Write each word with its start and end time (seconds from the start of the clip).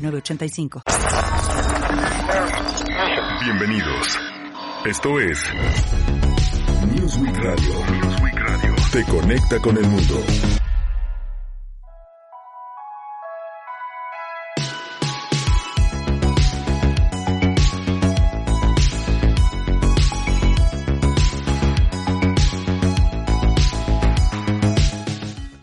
906985. 0.00 0.82
Bienvenidos. 3.44 4.18
Esto 4.84 5.20
es 5.20 5.38
Newsweek 6.94 7.36
Radio. 7.36 7.86
Newsweek 7.90 8.34
Radio. 8.34 8.74
Te 8.92 9.04
conecta 9.04 9.58
con 9.60 9.76
el 9.76 9.86
mundo. 9.86 10.59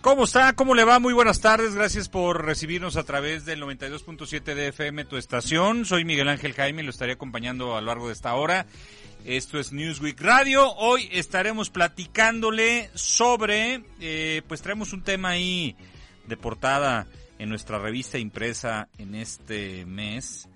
¿Cómo 0.07 0.23
está? 0.23 0.53
¿Cómo 0.53 0.73
le 0.73 0.85
va? 0.85 0.99
Muy 0.99 1.13
buenas 1.13 1.41
tardes. 1.41 1.75
Gracias 1.75 2.07
por 2.07 2.45
recibirnos 2.45 2.95
a 2.95 3.03
través 3.03 3.43
del 3.43 3.61
92.7 3.61 4.55
de 4.55 4.69
FM, 4.69 5.03
tu 5.03 5.17
estación. 5.17 5.83
Soy 5.83 6.05
Miguel 6.05 6.29
Ángel 6.29 6.53
Jaime 6.53 6.81
y 6.81 6.85
lo 6.85 6.91
estaré 6.91 7.11
acompañando 7.11 7.75
a 7.75 7.81
lo 7.81 7.87
largo 7.87 8.07
de 8.07 8.13
esta 8.13 8.33
hora. 8.35 8.67
Esto 9.25 9.59
es 9.59 9.73
Newsweek 9.73 10.21
Radio. 10.21 10.71
Hoy 10.75 11.09
estaremos 11.11 11.69
platicándole 11.69 12.89
sobre, 12.93 13.83
eh, 13.99 14.43
pues 14.47 14.61
traemos 14.61 14.93
un 14.93 15.03
tema 15.03 15.31
ahí 15.31 15.75
de 16.25 16.37
portada 16.37 17.05
en 17.37 17.49
nuestra 17.49 17.77
revista 17.77 18.17
impresa 18.17 18.87
en 18.97 19.13
este 19.13 19.85
mes, 19.85 20.47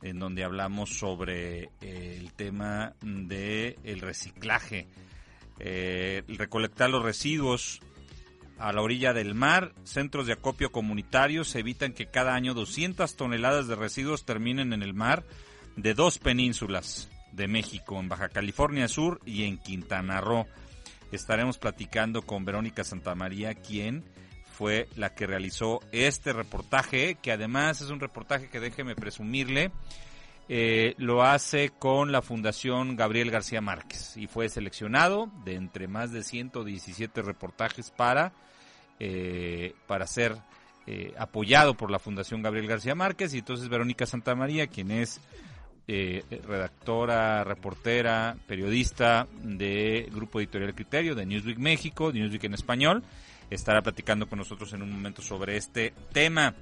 en 0.00 0.18
donde 0.18 0.44
hablamos 0.44 0.98
sobre 0.98 1.64
eh, 1.82 2.16
el 2.18 2.32
tema 2.32 2.94
de 3.02 3.76
reciclaje, 4.00 4.88
eh, 5.58 6.22
recolectar 6.26 6.88
los 6.88 7.02
residuos 7.02 7.82
a 8.58 8.72
la 8.72 8.82
orilla 8.82 9.12
del 9.12 9.34
mar, 9.34 9.72
centros 9.84 10.26
de 10.26 10.34
acopio 10.34 10.70
comunitarios 10.70 11.54
evitan 11.54 11.92
que 11.92 12.06
cada 12.06 12.34
año 12.34 12.54
200 12.54 13.16
toneladas 13.16 13.66
de 13.66 13.76
residuos 13.76 14.24
terminen 14.24 14.72
en 14.72 14.82
el 14.82 14.94
mar 14.94 15.24
de 15.76 15.94
dos 15.94 16.18
penínsulas 16.18 17.10
de 17.32 17.48
México, 17.48 17.98
en 17.98 18.08
Baja 18.08 18.28
California 18.28 18.88
Sur 18.88 19.20
y 19.24 19.44
en 19.44 19.58
Quintana 19.58 20.20
Roo. 20.20 20.46
Estaremos 21.10 21.58
platicando 21.58 22.22
con 22.22 22.44
Verónica 22.44 22.84
Santamaría, 22.84 23.54
quien 23.54 24.04
fue 24.52 24.88
la 24.96 25.14
que 25.14 25.26
realizó 25.26 25.80
este 25.90 26.32
reportaje, 26.32 27.16
que 27.16 27.32
además 27.32 27.80
es 27.80 27.90
un 27.90 28.00
reportaje 28.00 28.48
que 28.48 28.60
déjeme 28.60 28.94
presumirle, 28.94 29.72
eh, 30.48 30.94
lo 30.98 31.22
hace 31.22 31.70
con 31.70 32.12
la 32.12 32.20
Fundación 32.20 32.96
Gabriel 32.96 33.30
García 33.30 33.62
Márquez 33.62 34.14
y 34.18 34.26
fue 34.26 34.50
seleccionado 34.50 35.30
de 35.44 35.54
entre 35.54 35.88
más 35.88 36.12
de 36.12 36.22
117 36.22 37.22
reportajes 37.22 37.90
para, 37.90 38.32
eh, 39.00 39.74
para 39.86 40.06
ser 40.06 40.36
eh, 40.86 41.14
apoyado 41.18 41.74
por 41.74 41.90
la 41.90 41.98
Fundación 41.98 42.42
Gabriel 42.42 42.66
García 42.66 42.94
Márquez 42.94 43.32
y 43.32 43.38
entonces 43.38 43.70
Verónica 43.70 44.04
Santamaría, 44.04 44.66
quien 44.66 44.90
es 44.90 45.20
redactora, 45.86 47.44
reportera, 47.44 48.36
periodista 48.46 49.26
de 49.42 50.08
Grupo 50.10 50.40
Editorial 50.40 50.74
Criterio 50.74 51.14
de 51.14 51.26
Newsweek 51.26 51.58
México, 51.58 52.10
Newsweek 52.10 52.44
en 52.44 52.54
español, 52.54 53.02
estará 53.50 53.82
platicando 53.82 54.26
con 54.26 54.38
nosotros 54.38 54.72
en 54.72 54.82
un 54.82 54.90
momento 54.90 55.20
sobre 55.20 55.56
este 55.56 55.92
tema. 56.12 56.54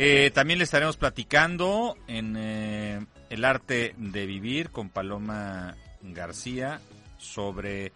Eh, 0.00 0.30
también 0.30 0.60
le 0.60 0.64
estaremos 0.64 0.96
platicando 0.96 1.96
en 2.06 2.36
eh, 2.38 3.04
El 3.30 3.44
arte 3.44 3.96
de 3.96 4.26
vivir 4.26 4.70
con 4.70 4.90
Paloma 4.90 5.74
García 6.02 6.80
sobre 7.16 7.92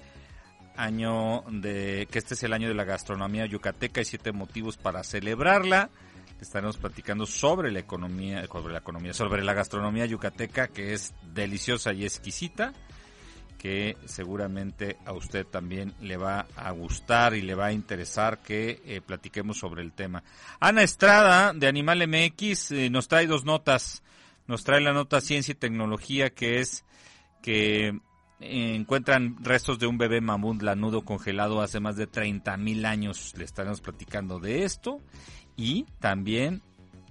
año 0.74 1.44
de 1.48 2.08
que 2.10 2.18
este 2.18 2.34
es 2.34 2.42
el 2.42 2.54
año 2.54 2.66
de 2.66 2.74
la 2.74 2.82
gastronomía 2.82 3.46
yucateca 3.46 4.00
y 4.00 4.04
siete 4.04 4.32
motivos 4.32 4.78
para 4.78 5.04
celebrarla. 5.04 5.90
Le 6.38 6.42
estaremos 6.42 6.76
platicando 6.76 7.24
sobre 7.24 7.70
la 7.70 7.78
economía, 7.78 8.44
sobre 8.48 8.72
la 8.72 8.80
economía, 8.80 9.14
sobre 9.14 9.44
la 9.44 9.54
gastronomía 9.54 10.04
yucateca 10.04 10.66
que 10.66 10.94
es 10.94 11.14
deliciosa 11.32 11.92
y 11.92 12.04
exquisita 12.04 12.72
que 13.62 13.96
seguramente 14.06 14.96
a 15.04 15.12
usted 15.12 15.46
también 15.46 15.94
le 16.00 16.16
va 16.16 16.48
a 16.56 16.72
gustar 16.72 17.34
y 17.34 17.42
le 17.42 17.54
va 17.54 17.66
a 17.66 17.72
interesar 17.72 18.42
que 18.42 18.82
eh, 18.84 19.00
platiquemos 19.00 19.56
sobre 19.56 19.82
el 19.82 19.92
tema. 19.92 20.24
Ana 20.58 20.82
Estrada 20.82 21.52
de 21.52 21.68
Animal 21.68 22.08
MX 22.08 22.72
eh, 22.72 22.90
nos 22.90 23.06
trae 23.06 23.28
dos 23.28 23.44
notas. 23.44 24.02
Nos 24.48 24.64
trae 24.64 24.80
la 24.80 24.92
nota 24.92 25.20
Ciencia 25.20 25.52
y 25.52 25.54
Tecnología 25.54 26.30
que 26.30 26.58
es 26.58 26.84
que 27.40 27.96
encuentran 28.40 29.36
restos 29.44 29.78
de 29.78 29.86
un 29.86 29.96
bebé 29.96 30.20
mamut 30.20 30.60
lanudo 30.60 31.04
congelado 31.04 31.60
hace 31.60 31.78
más 31.78 31.94
de 31.94 32.08
30 32.08 32.56
mil 32.56 32.84
años. 32.84 33.32
Le 33.36 33.44
estaremos 33.44 33.80
platicando 33.80 34.40
de 34.40 34.64
esto. 34.64 34.98
Y 35.56 35.84
también 36.00 36.62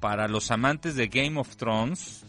para 0.02 0.28
los 0.28 0.52
amantes 0.52 0.98
de 0.98 1.08
Game 1.08 1.40
of 1.40 1.56
Thrones, 1.56 2.26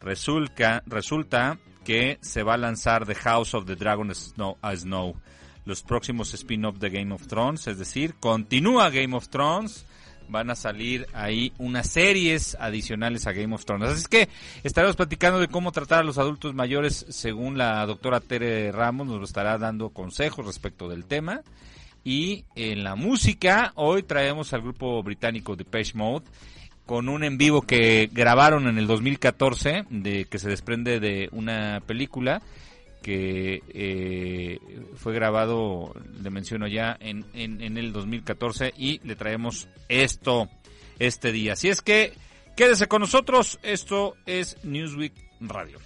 resulta, 0.00 0.82
resulta 0.86 1.60
que 1.90 2.18
se 2.20 2.44
va 2.44 2.54
a 2.54 2.56
lanzar 2.56 3.04
The 3.04 3.16
House 3.16 3.52
of 3.52 3.66
the 3.66 3.74
Dragon 3.74 4.14
Snow, 4.14 4.56
a 4.62 4.76
Snow, 4.76 5.16
los 5.64 5.82
próximos 5.82 6.32
spin-off 6.34 6.78
de 6.78 6.88
Game 6.88 7.12
of 7.12 7.26
Thrones, 7.26 7.66
es 7.66 7.78
decir, 7.78 8.14
continúa 8.20 8.90
Game 8.90 9.16
of 9.16 9.28
Thrones, 9.28 9.86
van 10.28 10.50
a 10.50 10.54
salir 10.54 11.08
ahí 11.14 11.52
unas 11.58 11.88
series 11.90 12.56
adicionales 12.60 13.26
a 13.26 13.32
Game 13.32 13.52
of 13.52 13.64
Thrones. 13.64 13.88
Así 13.88 14.02
es 14.02 14.06
que 14.06 14.28
estaremos 14.62 14.94
platicando 14.94 15.40
de 15.40 15.48
cómo 15.48 15.72
tratar 15.72 15.98
a 15.98 16.04
los 16.04 16.18
adultos 16.18 16.54
mayores 16.54 17.06
según 17.08 17.58
la 17.58 17.84
doctora 17.86 18.20
Tere 18.20 18.70
Ramos, 18.70 19.08
nos 19.08 19.28
estará 19.28 19.58
dando 19.58 19.88
consejos 19.90 20.46
respecto 20.46 20.88
del 20.88 21.06
tema. 21.06 21.42
Y 22.04 22.44
en 22.54 22.84
la 22.84 22.94
música, 22.94 23.72
hoy 23.74 24.04
traemos 24.04 24.52
al 24.52 24.62
grupo 24.62 25.02
británico 25.02 25.56
Depeche 25.56 25.98
Mode 25.98 26.26
con 26.90 27.08
un 27.08 27.22
en 27.22 27.38
vivo 27.38 27.62
que 27.62 28.10
grabaron 28.12 28.66
en 28.66 28.76
el 28.76 28.88
2014, 28.88 29.84
de 29.90 30.24
que 30.24 30.40
se 30.40 30.48
desprende 30.48 30.98
de 30.98 31.28
una 31.30 31.80
película 31.86 32.42
que 33.00 33.62
eh, 33.68 34.58
fue 34.96 35.14
grabado, 35.14 35.94
le 36.20 36.30
menciono 36.30 36.66
ya, 36.66 36.96
en, 36.98 37.24
en, 37.32 37.62
en, 37.62 37.76
el 37.76 37.92
2014 37.92 38.74
y 38.76 38.98
le 39.04 39.14
traemos 39.14 39.68
esto 39.88 40.48
este 40.98 41.30
día. 41.30 41.52
Así 41.52 41.68
es 41.68 41.80
que 41.80 42.12
quédese 42.56 42.88
con 42.88 43.02
nosotros, 43.02 43.60
esto 43.62 44.16
es 44.26 44.56
Newsweek 44.64 45.14
Radio. 45.42 45.78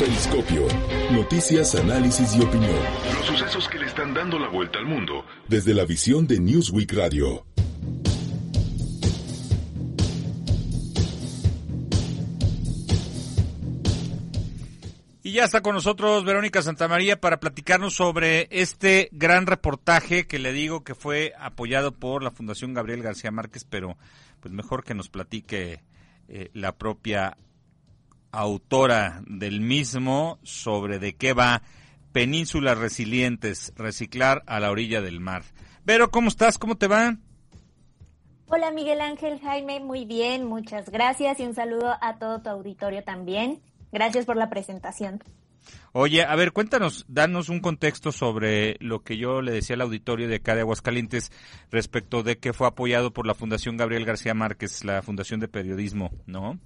Periscopio, 0.00 0.66
noticias, 1.12 1.76
análisis 1.76 2.34
y 2.36 2.40
opinión. 2.40 2.74
Los 3.14 3.26
sucesos 3.26 3.68
que 3.68 3.78
le 3.78 3.86
están 3.86 4.14
dando 4.14 4.36
la 4.38 4.48
vuelta 4.48 4.80
al 4.80 4.86
mundo 4.86 5.24
desde 5.46 5.74
la 5.74 5.84
visión 5.84 6.26
de 6.26 6.40
Newsweek 6.40 6.92
Radio. 6.92 7.47
Y 15.28 15.32
ya 15.32 15.44
está 15.44 15.60
con 15.60 15.74
nosotros 15.74 16.24
Verónica 16.24 16.62
Santamaría 16.62 17.20
para 17.20 17.38
platicarnos 17.38 17.92
sobre 17.94 18.48
este 18.50 19.10
gran 19.12 19.46
reportaje 19.46 20.26
que 20.26 20.38
le 20.38 20.54
digo 20.54 20.84
que 20.84 20.94
fue 20.94 21.34
apoyado 21.38 21.92
por 21.92 22.22
la 22.22 22.30
Fundación 22.30 22.72
Gabriel 22.72 23.02
García 23.02 23.30
Márquez, 23.30 23.66
pero 23.66 23.98
pues 24.40 24.54
mejor 24.54 24.84
que 24.84 24.94
nos 24.94 25.10
platique 25.10 25.82
eh, 26.28 26.48
la 26.54 26.78
propia 26.78 27.36
autora 28.32 29.20
del 29.26 29.60
mismo 29.60 30.38
sobre 30.44 30.98
de 30.98 31.14
qué 31.14 31.34
va 31.34 31.60
Penínsulas 32.12 32.78
Resilientes, 32.78 33.74
reciclar 33.76 34.42
a 34.46 34.60
la 34.60 34.70
orilla 34.70 35.02
del 35.02 35.20
mar. 35.20 35.42
Vero, 35.84 36.10
¿cómo 36.10 36.28
estás? 36.28 36.56
¿Cómo 36.56 36.78
te 36.78 36.86
va? 36.86 37.18
Hola 38.46 38.70
Miguel 38.70 39.02
Ángel 39.02 39.38
Jaime, 39.40 39.80
muy 39.80 40.06
bien, 40.06 40.46
muchas 40.46 40.88
gracias 40.88 41.38
y 41.38 41.44
un 41.44 41.54
saludo 41.54 41.98
a 42.00 42.18
todo 42.18 42.40
tu 42.40 42.48
auditorio 42.48 43.04
también. 43.04 43.60
Gracias 43.92 44.26
por 44.26 44.36
la 44.36 44.50
presentación. 44.50 45.22
Oye, 45.92 46.22
a 46.22 46.34
ver, 46.36 46.52
cuéntanos, 46.52 47.04
danos 47.08 47.48
un 47.48 47.60
contexto 47.60 48.12
sobre 48.12 48.76
lo 48.80 49.00
que 49.00 49.16
yo 49.16 49.42
le 49.42 49.52
decía 49.52 49.74
al 49.74 49.82
auditorio 49.82 50.28
de 50.28 50.36
acá 50.36 50.54
de 50.54 50.60
Aguascalientes 50.60 51.32
respecto 51.70 52.22
de 52.22 52.38
que 52.38 52.52
fue 52.52 52.66
apoyado 52.66 53.12
por 53.12 53.26
la 53.26 53.34
Fundación 53.34 53.76
Gabriel 53.76 54.04
García 54.04 54.34
Márquez, 54.34 54.84
la 54.84 55.02
Fundación 55.02 55.40
de 55.40 55.48
Periodismo, 55.48 56.10
¿no? 56.26 56.58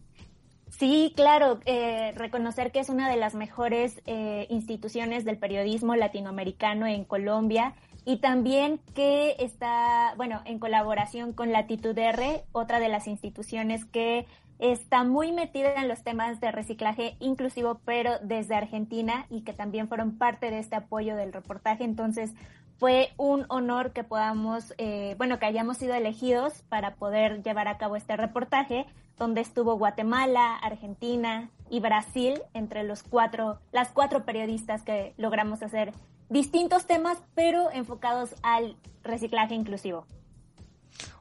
Sí, 0.70 1.12
claro, 1.14 1.60
eh, 1.66 2.12
reconocer 2.16 2.72
que 2.72 2.80
es 2.80 2.88
una 2.88 3.10
de 3.10 3.16
las 3.16 3.34
mejores 3.34 4.00
eh, 4.06 4.46
instituciones 4.48 5.25
del 5.25 5.36
periodismo 5.36 5.94
latinoamericano 5.96 6.86
en 6.86 7.04
Colombia 7.04 7.75
y 8.04 8.16
también 8.16 8.80
que 8.94 9.36
está, 9.38 10.14
bueno, 10.16 10.40
en 10.46 10.58
colaboración 10.58 11.34
con 11.34 11.52
Latitud 11.52 11.96
R, 11.96 12.44
otra 12.52 12.80
de 12.80 12.88
las 12.88 13.06
instituciones 13.06 13.84
que 13.84 14.26
está 14.62 15.03
muy 15.03 15.32
metida 15.32 15.75
en 15.75 15.88
los 15.88 16.05
temas 16.05 16.41
de 16.41 16.53
reciclaje 16.53 17.17
inclusivo, 17.19 17.81
pero 17.85 18.12
desde 18.23 18.55
Argentina 18.55 19.26
y 19.29 19.43
que 19.43 19.53
también 19.53 19.88
fueron 19.88 20.17
parte 20.17 20.50
de 20.50 20.61
este 20.61 20.76
apoyo 20.76 21.17
del 21.17 21.32
reportaje. 21.32 21.82
Entonces, 21.82 22.32
fue 22.79 23.11
un 23.17 23.44
honor 23.49 23.93
que 23.93 24.05
podamos, 24.05 24.73
eh, 24.79 25.17
bueno, 25.19 25.41
que 25.41 25.47
hayamos 25.47 25.79
sido 25.79 25.94
elegidos 25.94 26.62
para 26.69 26.94
poder 26.94 27.43
llevar 27.43 27.67
a 27.67 27.76
cabo 27.76 27.97
este 27.97 28.17
reportaje, 28.17 28.87
donde 29.19 29.41
estuvo 29.41 29.76
Guatemala, 29.76 30.56
Argentina 30.56 31.50
y 31.69 31.81
Brasil 31.81 32.41
entre 32.55 32.85
los 32.85 33.03
cuatro, 33.03 33.59
las 33.73 33.91
cuatro 33.91 34.25
periodistas 34.25 34.82
que 34.85 35.12
logramos 35.17 35.62
hacer 35.64 35.93
distintos 36.29 36.87
temas, 36.87 37.19
pero 37.35 37.69
enfocados 37.73 38.37
al 38.43 38.76
reciclaje 39.03 39.55
inclusivo. 39.55 40.06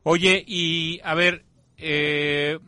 Oye, 0.04 0.44
y 0.46 1.00
a 1.04 1.16
ver, 1.16 1.44
eh, 1.78 2.60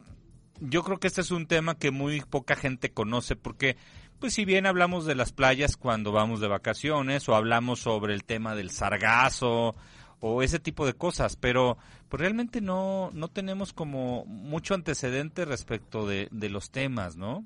yo 0.63 0.83
creo 0.83 0.99
que 0.99 1.07
este 1.07 1.21
es 1.21 1.31
un 1.31 1.45
tema 1.45 1.77
que 1.77 1.91
muy 1.91 2.21
poca 2.21 2.55
gente 2.55 2.91
conoce 2.91 3.35
porque 3.35 3.77
pues 4.19 4.33
si 4.33 4.45
bien 4.45 4.65
hablamos 4.65 5.05
de 5.05 5.15
las 5.15 5.33
playas 5.33 5.75
cuando 5.75 6.11
vamos 6.11 6.39
de 6.39 6.47
vacaciones 6.47 7.27
o 7.27 7.35
hablamos 7.35 7.79
sobre 7.79 8.13
el 8.13 8.23
tema 8.23 8.55
del 8.55 8.71
sargazo 8.71 9.75
o 10.21 10.41
ese 10.41 10.59
tipo 10.59 10.85
de 10.85 10.93
cosas, 10.93 11.35
pero 11.35 11.77
pues 12.07 12.21
realmente 12.21 12.61
no, 12.61 13.09
no 13.13 13.27
tenemos 13.27 13.73
como 13.73 14.23
mucho 14.25 14.73
antecedente 14.73 15.43
respecto 15.43 16.07
de, 16.07 16.29
de 16.31 16.49
los 16.49 16.71
temas, 16.71 17.17
¿no? 17.17 17.43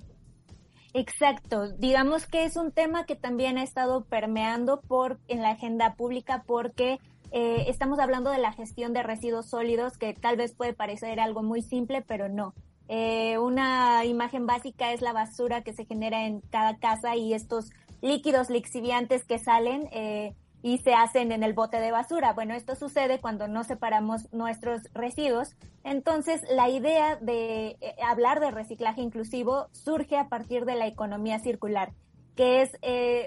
Exacto, 0.94 1.72
digamos 1.74 2.28
que 2.28 2.46
es 2.46 2.56
un 2.56 2.72
tema 2.72 3.06
que 3.06 3.16
también 3.16 3.58
ha 3.58 3.64
estado 3.64 4.06
permeando 4.06 4.81
por 4.81 5.19
en 5.28 5.42
la 5.42 5.52
agenda 5.52 5.96
pública 5.96 6.44
porque 6.46 7.00
eh, 7.31 7.66
estamos 7.68 8.00
hablando 8.00 8.30
de 8.30 8.38
la 8.38 8.54
gestión 8.54 8.94
de 8.94 9.04
residuos 9.04 9.50
sólidos 9.50 9.98
que 9.98 10.14
tal 10.14 10.38
vez 10.38 10.54
puede 10.54 10.74
parecer 10.74 11.19
algo 11.19 11.44
muy 11.44 11.62
simple, 11.62 12.02
pero 12.02 12.30
no. 12.30 12.54
Eh, 12.89 13.38
una 13.38 14.06
imagen 14.06 14.45
básica 14.45 14.94
es 14.94 15.01
la 15.01 15.13
basura 15.13 15.62
que 15.62 15.74
se 15.74 15.86
genera 15.86 16.25
en 16.25 16.42
cada 16.42 16.78
casa 16.78 17.16
y 17.16 17.34
estos 17.34 17.72
líquidos 18.01 18.50
lixiviantes 18.50 19.25
que 19.25 19.39
salen 19.39 19.89
eh, 19.92 20.36
y 20.62 20.78
se 20.80 20.94
hacen 20.94 21.31
en 21.31 21.44
el 21.44 21.54
bote 21.54 21.80
de 21.80 21.92
basura. 21.92 22.34
Bueno, 22.34 22.54
esto 22.54 22.75
sucede 22.75 23.19
cuando 23.19 23.48
no 23.48 23.63
separamos 23.63 24.31
nuestros 24.31 24.84
residuos. 24.94 25.56
Entonces, 25.84 26.42
la 26.50 26.69
idea 26.69 27.18
de 27.18 27.78
eh, 27.81 27.95
hablar 28.06 28.39
de 28.39 28.51
reciclaje 28.51 29.01
inclusivo 29.01 29.68
surge 29.72 30.18
a 30.18 30.30
partir 30.30 30.66
de 30.66 30.75
la 30.75 30.88
economía 30.88 31.40
circular, 31.40 31.92
que 32.36 32.62
es 32.62 32.72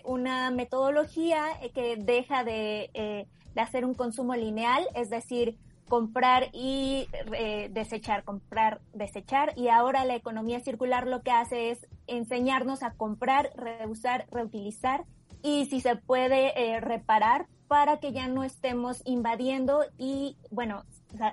una 0.05 0.51
metodología 0.51 1.43
que 1.75 1.97
deja 1.97 2.45
de, 2.45 3.27
de 3.55 3.61
hacer 3.61 3.85
un 3.85 3.95
consumo 3.95 4.37
lineal, 4.37 4.87
es 4.95 5.11
decir, 5.11 5.59
comprar 5.91 6.51
y 6.53 7.09
eh, 7.37 7.69
desechar, 7.73 8.23
comprar, 8.23 8.81
desechar. 8.95 9.53
Y 9.57 9.69
ahora 9.69 10.05
la 10.05 10.15
economía 10.15 10.61
circular 10.61 11.09
lo 11.09 11.21
que 11.23 11.33
hace 11.33 11.73
es 11.73 11.87
enseñarnos 12.07 12.85
a 12.85 12.93
comprar, 12.93 13.51
reusar, 13.57 14.27
reutilizar 14.31 15.05
y 15.43 15.67
si 15.67 15.81
se 15.81 15.97
puede 15.97 16.53
eh, 16.57 16.81
reparar 16.81 17.49
para 17.67 17.99
que 17.99 18.13
ya 18.13 18.29
no 18.29 18.45
estemos 18.45 19.03
invadiendo 19.05 19.85
y, 19.99 20.37
bueno, 20.51 20.85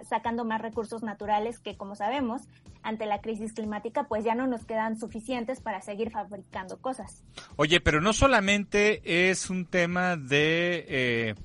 sacando 0.09 0.43
más 0.43 0.61
recursos 0.61 1.03
naturales 1.03 1.59
que, 1.59 1.77
como 1.77 1.95
sabemos, 1.95 2.41
ante 2.81 3.05
la 3.05 3.21
crisis 3.21 3.53
climática, 3.53 4.07
pues 4.07 4.23
ya 4.23 4.33
no 4.33 4.47
nos 4.47 4.65
quedan 4.65 4.97
suficientes 4.97 5.61
para 5.61 5.81
seguir 5.81 6.09
fabricando 6.09 6.79
cosas. 6.79 7.23
Oye, 7.57 7.79
pero 7.79 8.01
no 8.01 8.11
solamente 8.11 9.29
es 9.29 9.51
un 9.51 9.65
tema 9.65 10.15
de... 10.17 10.85
Eh 10.87 11.35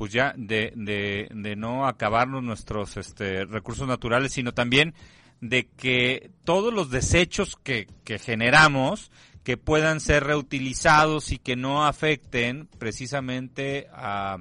pues 0.00 0.14
ya 0.14 0.32
de, 0.34 0.72
de, 0.76 1.56
no 1.56 1.86
acabarnos 1.86 2.42
nuestros 2.42 2.96
este, 2.96 3.44
recursos 3.44 3.86
naturales, 3.86 4.32
sino 4.32 4.54
también 4.54 4.94
de 5.42 5.66
que 5.76 6.30
todos 6.44 6.72
los 6.72 6.90
desechos 6.90 7.54
que, 7.62 7.86
que 8.02 8.18
generamos 8.18 9.12
que 9.44 9.58
puedan 9.58 10.00
ser 10.00 10.24
reutilizados 10.24 11.32
y 11.32 11.38
que 11.38 11.54
no 11.54 11.84
afecten 11.84 12.66
precisamente 12.78 13.88
a, 13.92 14.38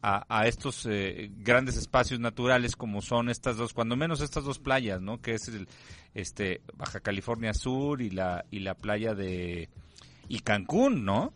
a, 0.00 0.46
estos 0.46 0.86
eh, 0.88 1.30
grandes 1.40 1.76
espacios 1.76 2.18
naturales 2.18 2.74
como 2.74 3.02
son 3.02 3.28
estas 3.28 3.58
dos, 3.58 3.74
cuando 3.74 3.96
menos 3.96 4.22
estas 4.22 4.44
dos 4.44 4.58
playas, 4.58 5.02
¿no? 5.02 5.20
Que 5.20 5.34
es 5.34 5.46
el 5.48 5.68
este 6.14 6.62
Baja 6.74 7.00
California 7.00 7.52
Sur 7.52 8.00
y 8.00 8.08
la 8.08 8.46
y 8.50 8.60
la 8.60 8.72
playa 8.72 9.14
de 9.14 9.68
y 10.26 10.40
Cancún, 10.40 11.04
¿no? 11.04 11.34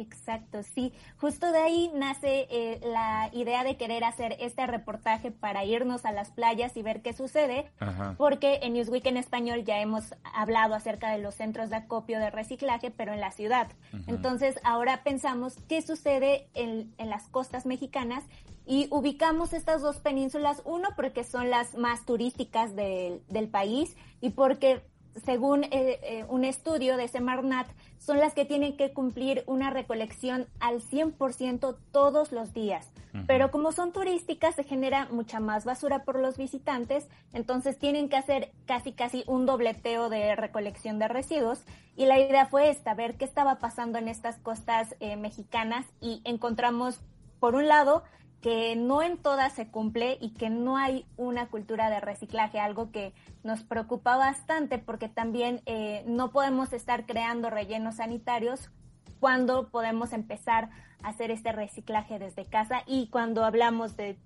Exacto, 0.00 0.62
sí. 0.62 0.94
Justo 1.18 1.52
de 1.52 1.58
ahí 1.58 1.90
nace 1.94 2.46
eh, 2.50 2.80
la 2.82 3.28
idea 3.32 3.64
de 3.64 3.76
querer 3.76 4.02
hacer 4.02 4.34
este 4.40 4.66
reportaje 4.66 5.30
para 5.30 5.64
irnos 5.66 6.06
a 6.06 6.12
las 6.12 6.30
playas 6.30 6.74
y 6.78 6.82
ver 6.82 7.02
qué 7.02 7.12
sucede, 7.12 7.70
porque 8.16 8.60
en 8.62 8.72
Newsweek 8.72 9.04
en 9.06 9.18
español 9.18 9.64
ya 9.64 9.78
hemos 9.80 10.14
hablado 10.34 10.74
acerca 10.74 11.10
de 11.10 11.18
los 11.18 11.34
centros 11.34 11.68
de 11.68 11.76
acopio 11.76 12.18
de 12.18 12.30
reciclaje, 12.30 12.90
pero 12.90 13.12
en 13.12 13.20
la 13.20 13.30
ciudad. 13.30 13.68
Entonces, 14.06 14.58
ahora 14.64 15.02
pensamos 15.02 15.56
qué 15.68 15.82
sucede 15.82 16.48
en, 16.54 16.94
en 16.96 17.10
las 17.10 17.28
costas 17.28 17.66
mexicanas 17.66 18.24
y 18.64 18.88
ubicamos 18.90 19.52
estas 19.52 19.82
dos 19.82 19.98
penínsulas, 19.98 20.62
uno 20.64 20.88
porque 20.96 21.24
son 21.24 21.50
las 21.50 21.74
más 21.74 22.06
turísticas 22.06 22.74
del, 22.74 23.20
del 23.28 23.48
país 23.48 23.96
y 24.22 24.30
porque 24.30 24.82
según 25.24 25.64
eh, 25.64 25.70
eh, 26.02 26.24
un 26.28 26.44
estudio 26.44 26.96
de 26.96 27.08
Semarnat, 27.08 27.66
son 27.98 28.18
las 28.18 28.34
que 28.34 28.44
tienen 28.44 28.76
que 28.76 28.92
cumplir 28.92 29.44
una 29.46 29.70
recolección 29.70 30.46
al 30.58 30.80
100% 30.80 31.76
todos 31.92 32.32
los 32.32 32.54
días. 32.54 32.90
Pero 33.26 33.50
como 33.50 33.72
son 33.72 33.92
turísticas, 33.92 34.54
se 34.54 34.62
genera 34.62 35.08
mucha 35.10 35.40
más 35.40 35.64
basura 35.64 36.04
por 36.04 36.20
los 36.20 36.38
visitantes, 36.38 37.08
entonces 37.32 37.76
tienen 37.76 38.08
que 38.08 38.16
hacer 38.16 38.52
casi 38.66 38.92
casi 38.92 39.24
un 39.26 39.46
dobleteo 39.46 40.08
de 40.08 40.36
recolección 40.36 41.00
de 41.00 41.08
residuos. 41.08 41.64
Y 41.96 42.06
la 42.06 42.20
idea 42.20 42.46
fue 42.46 42.70
esta, 42.70 42.94
ver 42.94 43.16
qué 43.16 43.24
estaba 43.24 43.58
pasando 43.58 43.98
en 43.98 44.06
estas 44.06 44.38
costas 44.38 44.94
eh, 45.00 45.16
mexicanas 45.16 45.86
y 46.00 46.22
encontramos, 46.24 47.00
por 47.40 47.56
un 47.56 47.66
lado, 47.66 48.04
que 48.40 48.74
no 48.74 49.02
en 49.02 49.18
todas 49.18 49.52
se 49.52 49.68
cumple 49.68 50.16
y 50.20 50.30
que 50.30 50.48
no 50.48 50.76
hay 50.76 51.04
una 51.16 51.48
cultura 51.48 51.90
de 51.90 52.00
reciclaje, 52.00 52.58
algo 52.58 52.90
que 52.90 53.12
nos 53.42 53.62
preocupa 53.62 54.16
bastante 54.16 54.78
porque 54.78 55.08
también 55.08 55.62
eh, 55.66 56.02
no 56.06 56.30
podemos 56.30 56.72
estar 56.72 57.04
creando 57.04 57.50
rellenos 57.50 57.96
sanitarios 57.96 58.70
cuando 59.18 59.68
podemos 59.68 60.12
empezar 60.14 60.70
a 61.02 61.08
hacer 61.08 61.30
este 61.30 61.52
reciclaje 61.52 62.18
desde 62.18 62.46
casa. 62.46 62.82
Y 62.86 63.08
cuando 63.08 63.44
hablamos 63.44 63.96
de, 63.96 64.18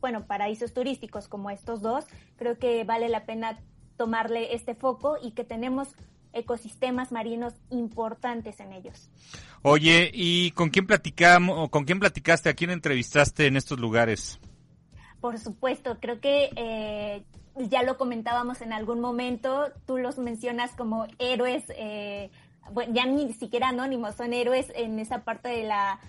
bueno, 0.00 0.26
paraísos 0.26 0.74
turísticos 0.74 1.28
como 1.28 1.50
estos 1.50 1.80
dos, 1.80 2.06
creo 2.36 2.58
que 2.58 2.84
vale 2.84 3.08
la 3.08 3.24
pena 3.24 3.58
tomarle 3.96 4.54
este 4.54 4.74
foco 4.74 5.16
y 5.22 5.32
que 5.32 5.44
tenemos 5.44 5.94
ecosistemas 6.32 7.12
marinos 7.12 7.54
importantes 7.70 8.60
en 8.60 8.72
ellos. 8.72 9.10
Oye, 9.62 10.10
¿y 10.12 10.50
con 10.52 10.70
quién 10.70 10.86
platicamos, 10.86 11.70
con 11.70 11.84
quién 11.84 12.00
platicaste, 12.00 12.48
a 12.48 12.54
quién 12.54 12.70
entrevistaste 12.70 13.46
en 13.46 13.56
estos 13.56 13.78
lugares? 13.78 14.40
Por 15.20 15.38
supuesto, 15.38 15.98
creo 16.00 16.20
que 16.20 16.50
eh, 16.56 17.22
ya 17.56 17.82
lo 17.82 17.96
comentábamos 17.96 18.60
en 18.60 18.72
algún 18.72 19.00
momento, 19.00 19.70
tú 19.86 19.98
los 19.98 20.18
mencionas 20.18 20.72
como 20.72 21.06
héroes, 21.18 21.64
eh, 21.76 22.30
ya 22.92 23.06
ni 23.06 23.32
siquiera 23.32 23.68
anónimos, 23.68 24.16
son 24.16 24.32
héroes 24.32 24.72
en 24.74 24.98
esa 24.98 25.24
parte 25.24 25.48
de 25.48 25.64
la 25.64 26.00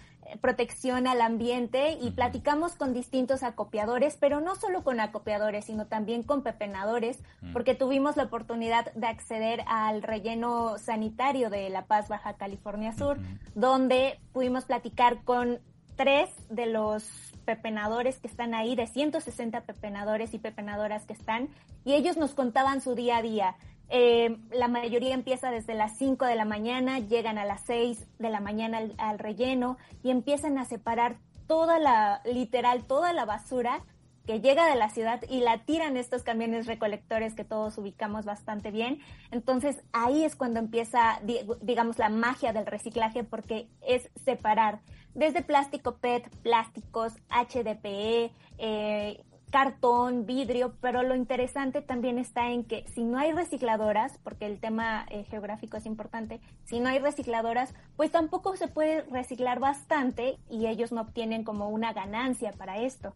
protección 0.42 1.08
al 1.08 1.22
ambiente 1.22 1.98
y 2.01 2.12
platicamos 2.12 2.74
con 2.75 2.94
distintos 2.94 3.44
acopiadores, 3.44 4.18
pero 4.20 4.42
no 4.42 4.56
solo 4.56 4.84
con 4.84 5.00
acopiadores, 5.00 5.65
sino 5.65 5.88
también 5.88 6.24
con 6.24 6.44
pepenadores, 6.44 7.20
porque 7.51 7.75
tuvimos 7.75 8.18
la 8.18 8.24
oportunidad 8.24 8.92
de 8.94 9.08
acceder 9.08 9.63
al 9.68 10.01
relleno 10.01 10.77
sanitario 10.77 11.50
de 11.50 11.70
La 11.70 11.86
Paz, 11.86 12.10
Baja 12.10 12.34
California 12.34 12.94
Sur, 12.94 13.20
donde 13.56 14.20
pudimos 14.32 14.65
platicar 14.65 15.24
con 15.24 15.60
tres 15.96 16.30
de 16.50 16.65
los 16.65 17.03
pepenadores 17.46 18.20
que 18.20 18.27
están 18.27 18.53
ahí, 18.53 18.75
de 18.75 18.88
160 18.88 19.62
pepenadores 19.62 20.34
y 20.34 20.39
pepenadoras 20.39 21.06
que 21.06 21.13
están, 21.13 21.50
y 21.86 21.94
ellos 21.94 22.18
nos 22.18 22.34
contaban 22.34 22.82
su 22.82 22.96
día 22.96 23.18
a 23.18 23.22
día. 23.22 23.56
Eh, 23.96 24.40
la 24.52 24.68
mayoría 24.68 25.14
empieza 25.14 25.52
desde 25.52 25.76
las 25.76 25.96
5 26.00 26.26
de 26.26 26.34
la 26.34 26.46
mañana, 26.46 26.98
llegan 26.98 27.38
a 27.38 27.46
las 27.46 27.62
6 27.68 28.08
de 28.18 28.30
la 28.32 28.40
mañana 28.40 28.80
al, 28.98 29.20
relleno 29.20 29.78
y 30.02 30.10
empiezan 30.10 30.58
a 30.58 30.66
separar 30.66 31.18
toda 31.46 31.78
la, 31.78 32.20
literal, 32.26 32.86
toda 32.86 33.14
la 33.14 33.26
basura 33.26 33.84
que 34.26 34.42
llega 34.42 34.68
de 34.68 34.78
la 34.78 34.90
ciudad 34.90 35.22
y 35.30 35.42
la 35.42 35.60
tiran 35.60 35.96
estos 35.96 36.24
camiones 36.24 36.66
recolectores 36.66 37.36
que 37.36 37.44
todos 37.44 37.78
ubicamos 37.78 38.26
bastante 38.26 38.72
bien. 38.72 38.98
Entonces 39.30 39.84
ahí 39.92 40.24
es 40.24 40.36
cuando 40.36 40.60
empieza, 40.60 41.22
digamos, 41.62 42.00
la 42.00 42.10
magia 42.10 42.52
del 42.52 42.66
reciclaje 42.66 43.24
porque 43.24 43.68
es 43.82 44.10
separar 44.26 44.80
desde 45.14 45.44
plástico 45.44 45.98
PET, 45.98 46.36
plásticos, 46.38 47.14
HDPE, 47.30 48.32
eh, 48.58 49.24
cartón, 49.53 50.25
vidrio, 50.25 50.74
pero 50.81 51.03
lo 51.03 51.13
interesante 51.13 51.83
también 51.83 52.17
está 52.17 52.50
en 52.50 52.63
que 52.63 52.86
si 52.95 53.03
no 53.03 53.19
hay 53.19 53.33
recicladoras, 53.33 54.17
porque 54.24 54.48
el 54.48 54.60
tema 54.60 55.05
eh, 55.12 55.25
geográfico 55.29 55.77
es 55.77 55.86
importante, 55.86 56.41
si 56.65 56.79
no 56.79 56.89
hay 56.89 56.98
recicladoras, 56.98 57.75
pues 57.95 58.10
tampoco 58.10 58.57
se 58.57 58.67
puede 58.67 59.03
reciclar 59.12 59.60
bastante 59.60 60.39
y 60.50 60.65
ellos 60.65 60.91
no 60.91 61.01
obtienen 61.01 61.43
como 61.43 61.69
una 61.69 61.93
ganancia 61.93 62.51
para 62.51 62.81
esto. 62.81 63.15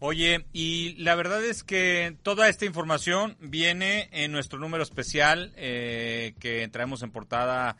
Oye, 0.00 0.44
y 0.52 0.96
la 1.02 1.14
verdad 1.14 1.42
es 1.42 1.64
que 1.64 2.18
toda 2.22 2.50
esta 2.50 2.66
información 2.66 3.38
viene 3.40 4.10
en 4.12 4.32
nuestro 4.32 4.58
número 4.58 4.82
especial 4.82 5.54
eh, 5.56 6.34
que 6.38 6.68
traemos 6.68 7.02
en 7.02 7.10
portada 7.10 7.78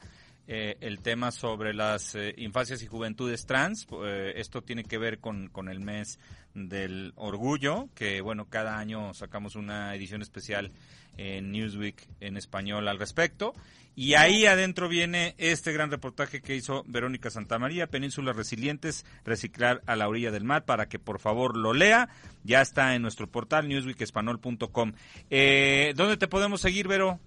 eh, 0.49 0.77
el 0.81 1.01
tema 1.01 1.31
sobre 1.31 1.75
las 1.75 2.15
eh, 2.15 2.35
infancias 2.39 2.83
y 2.83 2.87
juventudes 2.87 3.47
trans. 3.47 3.87
esto 4.35 4.63
tiene 4.63 4.85
que 4.85 4.99
ver 4.99 5.19
con, 5.19 5.49
con 5.49 5.69
el 5.69 5.81
mes 5.81 6.19
del 6.55 7.13
orgullo, 7.17 7.89
que 7.95 8.21
bueno, 8.21 8.47
cada 8.49 8.79
año 8.79 9.13
sacamos 9.15 9.57
una 9.57 9.95
edición 9.95 10.23
especial 10.23 10.73
en 11.17 11.53
Newsweek 11.53 12.07
en 12.21 12.37
español 12.37 12.89
al 12.89 12.99
respecto. 12.99 13.55
Y 13.99 14.13
ahí 14.13 14.45
adentro 14.45 14.91
viene 14.91 15.35
este 15.39 15.73
gran 15.73 15.91
reportaje 15.91 16.43
que 16.43 16.55
hizo 16.55 16.85
Verónica 16.87 17.31
Santamaría, 17.31 17.87
Penínsulas 17.87 18.37
Resilientes, 18.37 19.07
Reciclar 19.25 19.81
a 19.87 19.97
la 19.97 20.07
orilla 20.07 20.31
del 20.31 20.45
mar, 20.45 20.67
para 20.67 20.87
que 20.87 20.99
por 20.99 21.19
favor 21.19 21.57
lo 21.57 21.73
lea. 21.73 22.11
Ya 22.45 22.61
está 22.61 22.95
en 22.95 23.01
nuestro 23.01 23.27
portal 23.27 23.69
newsweekespanol.com. 23.69 24.93
Eh, 25.31 25.95
¿Dónde 25.97 26.19
te 26.19 26.29
podemos 26.29 26.61
seguir, 26.61 26.89
Vero? 26.89 27.19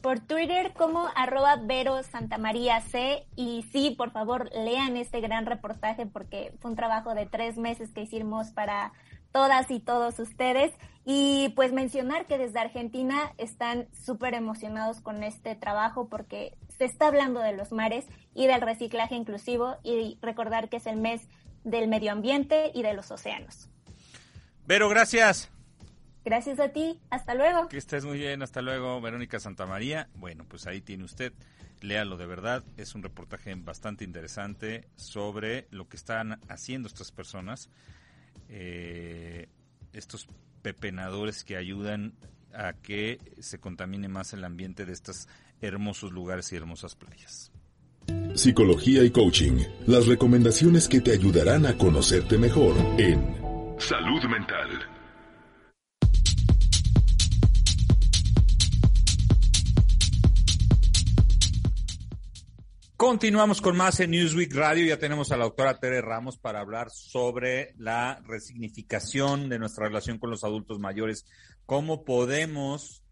Por 0.00 0.20
Twitter 0.20 0.72
como 0.72 1.08
arroba 1.14 1.56
Vero 1.56 2.02
Santamaría 2.02 2.80
C. 2.80 3.26
Y 3.36 3.66
sí, 3.72 3.94
por 3.96 4.10
favor, 4.10 4.50
lean 4.54 4.96
este 4.96 5.20
gran 5.20 5.46
reportaje 5.46 6.06
porque 6.06 6.52
fue 6.60 6.70
un 6.70 6.76
trabajo 6.76 7.14
de 7.14 7.26
tres 7.26 7.56
meses 7.56 7.92
que 7.92 8.02
hicimos 8.02 8.48
para 8.50 8.92
todas 9.32 9.70
y 9.70 9.80
todos 9.80 10.18
ustedes. 10.18 10.72
Y 11.04 11.50
pues 11.56 11.72
mencionar 11.72 12.26
que 12.26 12.38
desde 12.38 12.58
Argentina 12.58 13.32
están 13.38 13.88
súper 13.92 14.34
emocionados 14.34 15.00
con 15.00 15.22
este 15.22 15.54
trabajo 15.54 16.08
porque 16.08 16.56
se 16.78 16.84
está 16.84 17.08
hablando 17.08 17.40
de 17.40 17.56
los 17.56 17.72
mares 17.72 18.06
y 18.34 18.46
del 18.46 18.60
reciclaje 18.60 19.14
inclusivo 19.14 19.76
y 19.82 20.18
recordar 20.20 20.68
que 20.68 20.78
es 20.78 20.86
el 20.86 20.96
mes 20.96 21.28
del 21.64 21.88
medio 21.88 22.12
ambiente 22.12 22.70
y 22.74 22.82
de 22.82 22.94
los 22.94 23.10
océanos. 23.10 23.68
Vero, 24.66 24.88
gracias. 24.88 25.50
Gracias 26.26 26.58
a 26.58 26.70
ti. 26.70 26.98
Hasta 27.08 27.36
luego. 27.36 27.68
Que 27.68 27.78
estés 27.78 28.04
muy 28.04 28.18
bien. 28.18 28.42
Hasta 28.42 28.60
luego, 28.60 29.00
Verónica 29.00 29.38
Santamaría. 29.38 30.08
Bueno, 30.16 30.44
pues 30.48 30.66
ahí 30.66 30.80
tiene 30.80 31.04
usted. 31.04 31.32
Léalo 31.82 32.16
de 32.16 32.26
verdad. 32.26 32.64
Es 32.76 32.96
un 32.96 33.04
reportaje 33.04 33.54
bastante 33.54 34.02
interesante 34.02 34.88
sobre 34.96 35.68
lo 35.70 35.88
que 35.88 35.96
están 35.96 36.40
haciendo 36.48 36.88
estas 36.88 37.12
personas. 37.12 37.70
Eh, 38.48 39.46
estos 39.92 40.26
pepenadores 40.62 41.44
que 41.44 41.56
ayudan 41.56 42.14
a 42.52 42.72
que 42.72 43.20
se 43.38 43.60
contamine 43.60 44.08
más 44.08 44.32
el 44.32 44.42
ambiente 44.42 44.84
de 44.84 44.94
estos 44.94 45.28
hermosos 45.60 46.10
lugares 46.10 46.52
y 46.52 46.56
hermosas 46.56 46.96
playas. 46.96 47.52
Psicología 48.34 49.04
y 49.04 49.10
coaching. 49.10 49.62
Las 49.86 50.08
recomendaciones 50.08 50.88
que 50.88 51.00
te 51.00 51.12
ayudarán 51.12 51.66
a 51.66 51.78
conocerte 51.78 52.36
mejor 52.36 52.74
en 52.98 53.36
Salud 53.78 54.24
Mental. 54.24 54.95
Continuamos 62.96 63.60
con 63.60 63.76
más 63.76 64.00
en 64.00 64.12
Newsweek 64.12 64.54
Radio. 64.54 64.86
Ya 64.86 64.98
tenemos 64.98 65.30
a 65.30 65.36
la 65.36 65.44
doctora 65.44 65.78
Tere 65.78 66.00
Ramos 66.00 66.38
para 66.38 66.60
hablar 66.60 66.88
sobre 66.88 67.74
la 67.76 68.22
resignificación 68.24 69.50
de 69.50 69.58
nuestra 69.58 69.86
relación 69.86 70.18
con 70.18 70.30
los 70.30 70.44
adultos 70.44 70.78
mayores. 70.78 71.26
¿Cómo 71.66 72.06
podemos 72.06 73.04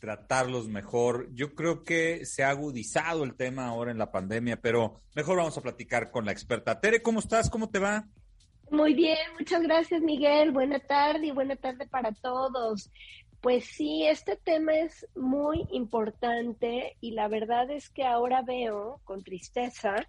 tratarlos 0.00 0.68
mejor? 0.68 1.30
Yo 1.32 1.54
creo 1.54 1.82
que 1.82 2.26
se 2.26 2.44
ha 2.44 2.50
agudizado 2.50 3.24
el 3.24 3.34
tema 3.34 3.68
ahora 3.68 3.90
en 3.90 3.96
la 3.96 4.12
pandemia, 4.12 4.60
pero 4.60 5.00
mejor 5.14 5.38
vamos 5.38 5.56
a 5.56 5.62
platicar 5.62 6.10
con 6.10 6.26
la 6.26 6.32
experta. 6.32 6.78
Tere, 6.78 7.00
¿cómo 7.00 7.20
estás? 7.20 7.48
¿Cómo 7.48 7.70
te 7.70 7.78
va? 7.78 8.04
Muy 8.70 8.92
bien, 8.92 9.16
muchas 9.38 9.62
gracias 9.62 10.02
Miguel. 10.02 10.50
Buena 10.50 10.78
tarde 10.78 11.28
y 11.28 11.30
buena 11.30 11.56
tarde 11.56 11.86
para 11.86 12.12
todos. 12.12 12.90
Pues 13.42 13.64
sí, 13.64 14.04
este 14.06 14.36
tema 14.36 14.72
es 14.76 15.04
muy 15.16 15.66
importante 15.72 16.96
y 17.00 17.10
la 17.10 17.26
verdad 17.26 17.68
es 17.72 17.90
que 17.90 18.04
ahora 18.04 18.42
veo 18.42 19.00
con 19.02 19.24
tristeza 19.24 20.06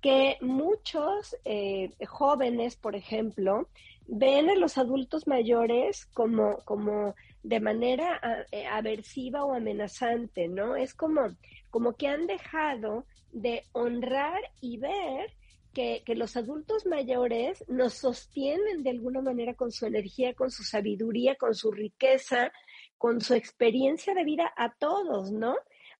que 0.00 0.36
muchos 0.40 1.34
eh, 1.44 1.90
jóvenes, 2.06 2.76
por 2.76 2.94
ejemplo, 2.94 3.68
ven 4.06 4.50
a 4.50 4.54
los 4.54 4.78
adultos 4.78 5.26
mayores 5.26 6.06
como, 6.14 6.58
como 6.58 7.16
de 7.42 7.58
manera 7.58 8.46
eh, 8.52 8.66
aversiva 8.66 9.44
o 9.44 9.52
amenazante, 9.52 10.46
¿no? 10.46 10.76
Es 10.76 10.94
como, 10.94 11.22
como 11.70 11.94
que 11.94 12.06
han 12.06 12.28
dejado 12.28 13.04
de 13.32 13.64
honrar 13.72 14.40
y 14.60 14.78
ver 14.78 15.32
que, 15.74 16.04
que, 16.06 16.14
los 16.14 16.36
adultos 16.36 16.86
mayores 16.86 17.64
nos 17.66 17.94
sostienen 17.94 18.84
de 18.84 18.90
alguna 18.90 19.22
manera 19.22 19.54
con 19.54 19.72
su 19.72 19.86
energía, 19.86 20.34
con 20.34 20.52
su 20.52 20.62
sabiduría, 20.62 21.34
con 21.34 21.52
su 21.54 21.72
riqueza, 21.72 22.52
con 22.98 23.20
su 23.20 23.34
experiencia 23.34 24.14
de 24.14 24.24
vida 24.24 24.52
a 24.56 24.74
todos, 24.74 25.32
¿no? 25.32 25.56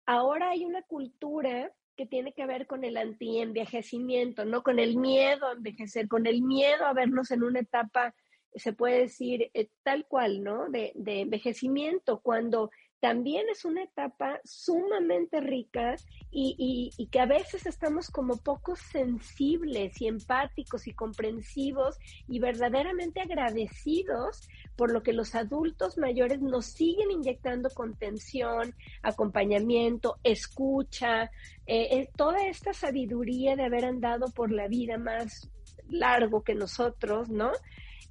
Ahora 0.06 0.50
hay 0.50 0.64
una 0.64 0.82
cultura 0.82 1.72
que 1.96 2.06
tiene 2.06 2.32
que 2.32 2.46
ver 2.46 2.66
con 2.66 2.84
el 2.84 2.96
anti-envejecimiento, 2.96 4.44
¿no? 4.44 4.62
Con 4.62 4.78
el 4.78 4.96
miedo 4.96 5.46
a 5.46 5.52
envejecer, 5.52 6.08
con 6.08 6.26
el 6.26 6.42
miedo 6.42 6.86
a 6.86 6.92
vernos 6.92 7.30
en 7.30 7.42
una 7.42 7.60
etapa, 7.60 8.14
se 8.54 8.72
puede 8.72 9.00
decir, 9.00 9.50
eh, 9.54 9.68
tal 9.82 10.06
cual, 10.06 10.42
¿no? 10.42 10.68
De, 10.68 10.92
de 10.94 11.20
envejecimiento, 11.20 12.20
cuando 12.20 12.70
también 13.06 13.48
es 13.48 13.64
una 13.64 13.84
etapa 13.84 14.40
sumamente 14.42 15.40
rica 15.40 15.94
y, 16.32 16.90
que 17.12 17.20
a 17.20 17.26
veces 17.26 17.64
estamos 17.64 18.10
como 18.10 18.36
poco 18.38 18.74
sensibles 18.74 20.02
y 20.02 20.08
empáticos 20.08 20.88
y 20.88 20.92
comprensivos 20.92 22.00
y 22.26 22.40
verdaderamente 22.40 23.20
agradecidos 23.20 24.48
por 24.74 24.90
lo 24.90 25.04
que 25.04 25.12
los 25.12 25.36
adultos 25.36 25.98
mayores 25.98 26.40
nos 26.40 26.66
siguen 26.66 27.12
inyectando 27.12 27.70
contención, 27.70 28.74
acompañamiento, 29.04 30.16
escucha, 30.24 31.30
eh, 31.64 32.08
toda 32.16 32.44
esta 32.48 32.72
sabiduría 32.72 33.54
de 33.54 33.66
haber 33.66 33.84
andado 33.84 34.32
por 34.32 34.50
la 34.50 34.66
vida 34.66 34.98
más 34.98 35.48
largo 35.88 36.42
que 36.42 36.56
nosotros, 36.56 37.28
¿no? 37.28 37.52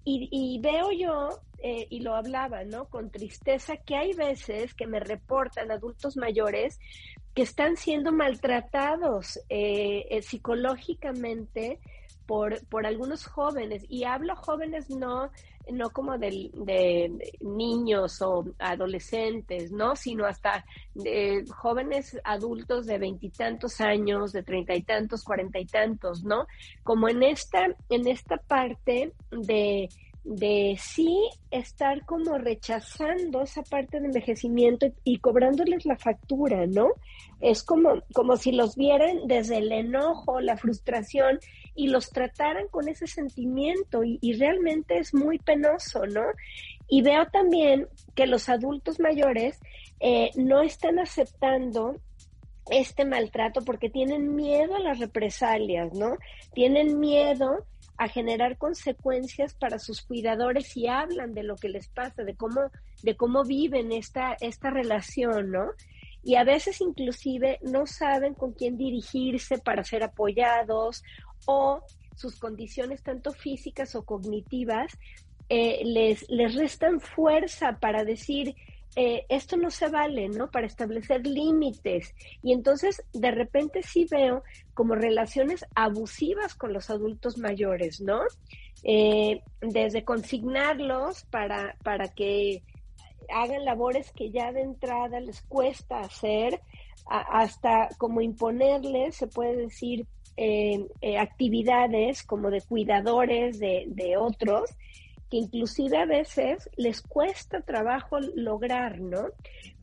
Y, 0.07 0.59
veo 0.61 0.91
yo, 0.91 1.29
eh, 1.57 1.87
y 1.89 2.01
lo 2.01 2.13
hablaba, 2.13 2.63
¿no? 2.63 2.85
Con 2.85 3.09
tristeza, 3.09 3.77
que 3.77 3.95
hay 3.95 4.13
veces 4.13 4.75
que 4.75 4.85
me 4.85 4.99
reportan 4.99 5.71
adultos 5.71 6.15
mayores 6.15 6.79
que 7.33 7.41
están 7.41 7.75
siendo 7.75 8.11
maltratados 8.11 9.39
eh, 9.49 10.05
eh, 10.09 10.21
psicológicamente 10.21 11.79
por, 12.25 12.65
por 12.67 12.85
algunos 12.85 13.25
jóvenes. 13.25 13.85
Y 13.89 14.03
hablo 14.03 14.35
jóvenes 14.35 14.89
no, 14.89 15.31
no 15.71 15.89
como 15.89 16.17
de, 16.17 16.49
de, 16.53 17.33
niños 17.41 18.21
o 18.21 18.45
adolescentes, 18.59 19.71
¿no? 19.71 19.95
Sino 19.95 20.25
hasta 20.25 20.65
de 20.93 21.45
jóvenes 21.49 22.19
adultos 22.23 22.85
de 22.85 22.97
veintitantos 22.97 23.81
años, 23.81 24.31
de 24.31 24.43
treinta 24.43 24.75
y 24.75 24.83
tantos, 24.83 25.23
cuarenta 25.23 25.59
y 25.59 25.65
tantos, 25.65 26.23
¿no? 26.23 26.47
Como 26.83 27.09
en 27.09 27.23
esta, 27.23 27.67
en 27.89 28.07
esta 28.07 28.37
parte 28.37 29.13
de, 29.31 29.89
de 30.25 30.75
sí 30.79 31.29
estar 31.51 32.03
como 32.03 32.39
rechazando 32.39 33.43
esa 33.43 33.61
parte 33.61 33.99
de 33.99 34.07
envejecimiento 34.07 34.87
y 35.03 35.19
cobrándoles 35.19 35.85
la 35.85 35.97
factura, 35.97 36.65
¿no? 36.65 36.87
Es 37.41 37.63
como, 37.63 38.01
como 38.11 38.35
si 38.35 38.51
los 38.51 38.75
vieran 38.75 39.27
desde 39.27 39.57
el 39.57 39.71
enojo, 39.71 40.41
la 40.41 40.57
frustración 40.57 41.39
y 41.75 41.89
los 41.89 42.09
trataran 42.09 42.67
con 42.69 42.89
ese 42.89 43.05
sentimiento 43.05 44.01
y, 44.03 44.33
realmente 44.33 44.97
es 44.97 45.13
muy 45.13 45.37
penoso, 45.37 46.07
¿no? 46.07 46.23
Y 46.87 47.03
veo 47.03 47.27
también 47.27 47.87
que 48.15 48.25
los 48.25 48.49
adultos 48.49 48.99
mayores 48.99 49.59
eh, 49.99 50.31
no 50.35 50.63
están 50.63 50.97
aceptando 50.97 52.01
este 52.71 53.05
maltrato 53.05 53.63
porque 53.63 53.91
tienen 53.91 54.35
miedo 54.35 54.75
a 54.75 54.79
las 54.79 54.97
represalias, 54.97 55.93
¿no? 55.93 56.17
Tienen 56.53 56.99
miedo 56.99 57.63
a 57.97 58.07
generar 58.07 58.57
consecuencias 58.57 59.53
para 59.53 59.79
sus 59.79 60.01
cuidadores 60.01 60.75
y 60.75 60.87
hablan 60.87 61.33
de 61.33 61.43
lo 61.43 61.55
que 61.55 61.69
les 61.69 61.87
pasa, 61.87 62.23
de 62.23 62.35
cómo, 62.35 62.71
de 63.03 63.15
cómo 63.15 63.43
viven 63.43 63.91
esta, 63.91 64.35
esta 64.41 64.69
relación, 64.69 65.51
¿no? 65.51 65.71
Y 66.23 66.35
a 66.35 66.43
veces 66.43 66.81
inclusive 66.81 67.59
no 67.61 67.85
saben 67.85 68.33
con 68.33 68.53
quién 68.53 68.77
dirigirse 68.77 69.59
para 69.59 69.83
ser 69.83 70.03
apoyados 70.03 71.03
o 71.45 71.83
sus 72.15 72.37
condiciones 72.37 73.03
tanto 73.03 73.31
físicas 73.31 73.95
o 73.95 74.03
cognitivas 74.03 74.97
eh, 75.47 75.83
les, 75.85 76.27
les 76.29 76.55
restan 76.55 76.99
fuerza 76.99 77.77
para 77.79 78.03
decir, 78.03 78.55
eh, 78.95 79.25
esto 79.29 79.57
no 79.57 79.71
se 79.71 79.89
vale, 79.89 80.29
¿no? 80.29 80.49
Para 80.49 80.67
establecer 80.67 81.25
límites. 81.25 82.13
Y 82.41 82.53
entonces, 82.53 83.03
de 83.13 83.31
repente 83.31 83.81
sí 83.83 84.07
veo 84.09 84.43
como 84.73 84.95
relaciones 84.95 85.65
abusivas 85.75 86.55
con 86.55 86.73
los 86.73 86.89
adultos 86.89 87.37
mayores, 87.37 88.01
¿no? 88.01 88.21
eh, 88.85 89.41
desde 89.61 90.03
consignarlos 90.03 91.23
para, 91.25 91.75
para 91.83 92.07
que 92.07 92.61
hagan 93.33 93.65
labores 93.65 94.11
que 94.11 94.29
ya 94.29 94.51
de 94.51 94.61
entrada 94.61 95.19
les 95.19 95.41
cuesta 95.41 95.99
hacer, 95.99 96.61
hasta 97.07 97.89
como 97.97 98.21
imponerles, 98.21 99.15
se 99.15 99.27
puede 99.27 99.55
decir, 99.57 100.05
eh, 100.37 100.87
eh, 101.01 101.17
actividades 101.17 102.23
como 102.23 102.51
de 102.51 102.61
cuidadores 102.61 103.57
de, 103.59 103.85
de, 103.87 104.17
otros, 104.17 104.69
inclusive 105.37 105.97
a 105.97 106.05
veces 106.05 106.69
les 106.77 107.01
cuesta 107.01 107.61
trabajo 107.61 108.19
lograr, 108.35 108.99
¿no? 108.99 109.29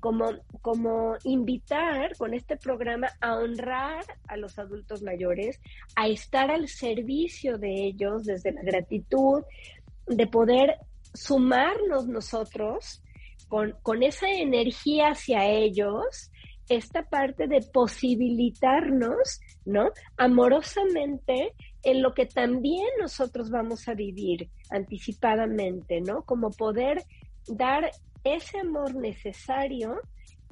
Como, 0.00 0.30
como 0.60 1.14
invitar 1.24 2.16
con 2.16 2.34
este 2.34 2.56
programa 2.56 3.08
a 3.20 3.36
honrar 3.36 4.04
a 4.26 4.36
los 4.36 4.58
adultos 4.58 5.02
mayores, 5.02 5.60
a 5.94 6.08
estar 6.08 6.50
al 6.50 6.68
servicio 6.68 7.58
de 7.58 7.86
ellos 7.86 8.24
desde 8.24 8.52
la 8.52 8.62
gratitud, 8.62 9.42
de 10.06 10.26
poder 10.26 10.76
sumarnos 11.14 12.06
nosotros 12.08 13.02
con, 13.48 13.74
con 13.82 14.02
esa 14.02 14.28
energía 14.30 15.10
hacia 15.10 15.46
ellos 15.46 16.30
esta 16.68 17.02
parte 17.02 17.46
de 17.48 17.60
posibilitarnos, 17.60 19.40
¿no? 19.64 19.90
Amorosamente 20.16 21.54
en 21.84 22.02
lo 22.02 22.14
que 22.14 22.26
también 22.26 22.86
nosotros 23.00 23.50
vamos 23.50 23.88
a 23.88 23.94
vivir 23.94 24.50
anticipadamente, 24.70 26.00
¿no? 26.00 26.22
Como 26.22 26.50
poder 26.50 27.02
dar 27.48 27.90
ese 28.24 28.60
amor 28.60 28.94
necesario 28.94 30.00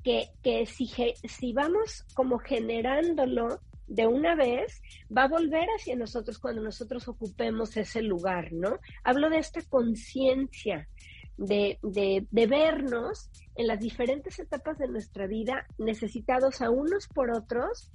que, 0.02 0.28
que 0.42 0.66
si, 0.66 0.90
si 1.25 1.52
vamos 1.52 2.04
como 2.14 2.38
generándolo 2.38 3.60
de 3.87 4.06
una 4.06 4.37
vez, 4.37 4.80
va 5.16 5.25
a 5.25 5.28
volver 5.28 5.66
hacia 5.76 5.96
nosotros 5.96 6.38
cuando 6.38 6.62
nosotros 6.62 7.08
ocupemos 7.08 7.76
ese 7.76 8.02
lugar, 8.02 8.52
¿no? 8.52 8.78
Hablo 9.02 9.28
de 9.30 9.38
esta 9.38 9.60
conciencia, 9.62 10.88
de, 11.37 11.78
de, 11.82 12.26
de, 12.30 12.46
vernos 12.46 13.30
en 13.56 13.66
las 13.66 13.80
diferentes 13.80 14.38
etapas 14.38 14.78
de 14.78 14.88
nuestra 14.88 15.26
vida 15.26 15.66
necesitados 15.78 16.60
a 16.60 16.70
unos 16.70 17.08
por 17.08 17.30
otros 17.30 17.90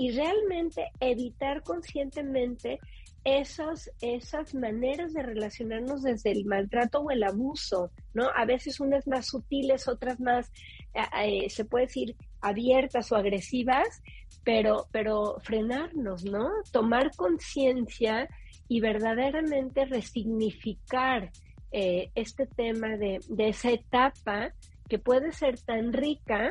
y 0.00 0.12
realmente 0.12 0.92
evitar 0.98 1.62
conscientemente 1.62 2.80
esos, 3.22 3.90
esas 4.00 4.54
maneras 4.54 5.12
de 5.12 5.22
relacionarnos 5.22 6.02
desde 6.02 6.32
el 6.32 6.46
maltrato 6.46 7.00
o 7.00 7.10
el 7.10 7.22
abuso, 7.22 7.90
¿no? 8.14 8.30
A 8.34 8.46
veces 8.46 8.80
unas 8.80 9.06
más 9.06 9.26
sutiles, 9.26 9.88
otras 9.88 10.18
más, 10.18 10.50
eh, 10.94 11.44
eh, 11.44 11.50
se 11.50 11.66
puede 11.66 11.84
decir, 11.84 12.16
abiertas 12.40 13.12
o 13.12 13.16
agresivas, 13.16 14.02
pero, 14.42 14.86
pero 14.90 15.36
frenarnos, 15.42 16.24
¿no? 16.24 16.48
Tomar 16.72 17.14
conciencia 17.14 18.26
y 18.68 18.80
verdaderamente 18.80 19.84
resignificar 19.84 21.30
eh, 21.72 22.10
este 22.14 22.46
tema 22.46 22.96
de, 22.96 23.20
de 23.28 23.48
esa 23.50 23.70
etapa 23.70 24.54
que 24.88 24.98
puede 24.98 25.32
ser 25.32 25.60
tan 25.60 25.92
rica 25.92 26.48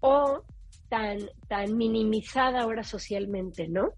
o 0.00 0.42
tan, 0.92 1.20
tan 1.48 1.74
minimizada 1.74 2.60
ahora 2.60 2.84
socialmente, 2.84 3.66
¿no? 3.66 3.94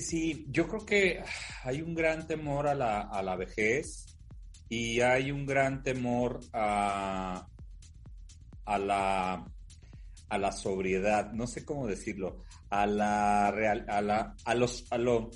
Sí, 0.00 0.46
yo 0.48 0.66
creo 0.66 0.86
que 0.86 1.22
hay 1.62 1.82
un 1.82 1.94
gran 1.94 2.26
temor 2.26 2.66
a 2.66 2.74
la, 2.74 3.02
a 3.02 3.22
la 3.22 3.36
vejez 3.36 4.16
y 4.70 5.02
hay 5.02 5.30
un 5.30 5.44
gran 5.44 5.82
temor 5.82 6.40
a, 6.54 7.46
a 8.64 8.78
la 8.78 9.44
a 10.28 10.38
la 10.38 10.50
sobriedad, 10.50 11.30
no 11.32 11.46
sé 11.46 11.64
cómo 11.64 11.86
decirlo, 11.86 12.42
a 12.70 12.86
la 12.86 13.52
real, 13.52 13.84
a 13.88 14.00
la, 14.00 14.34
a 14.44 14.54
los, 14.56 14.90
a 14.90 14.98
lo, 14.98 15.30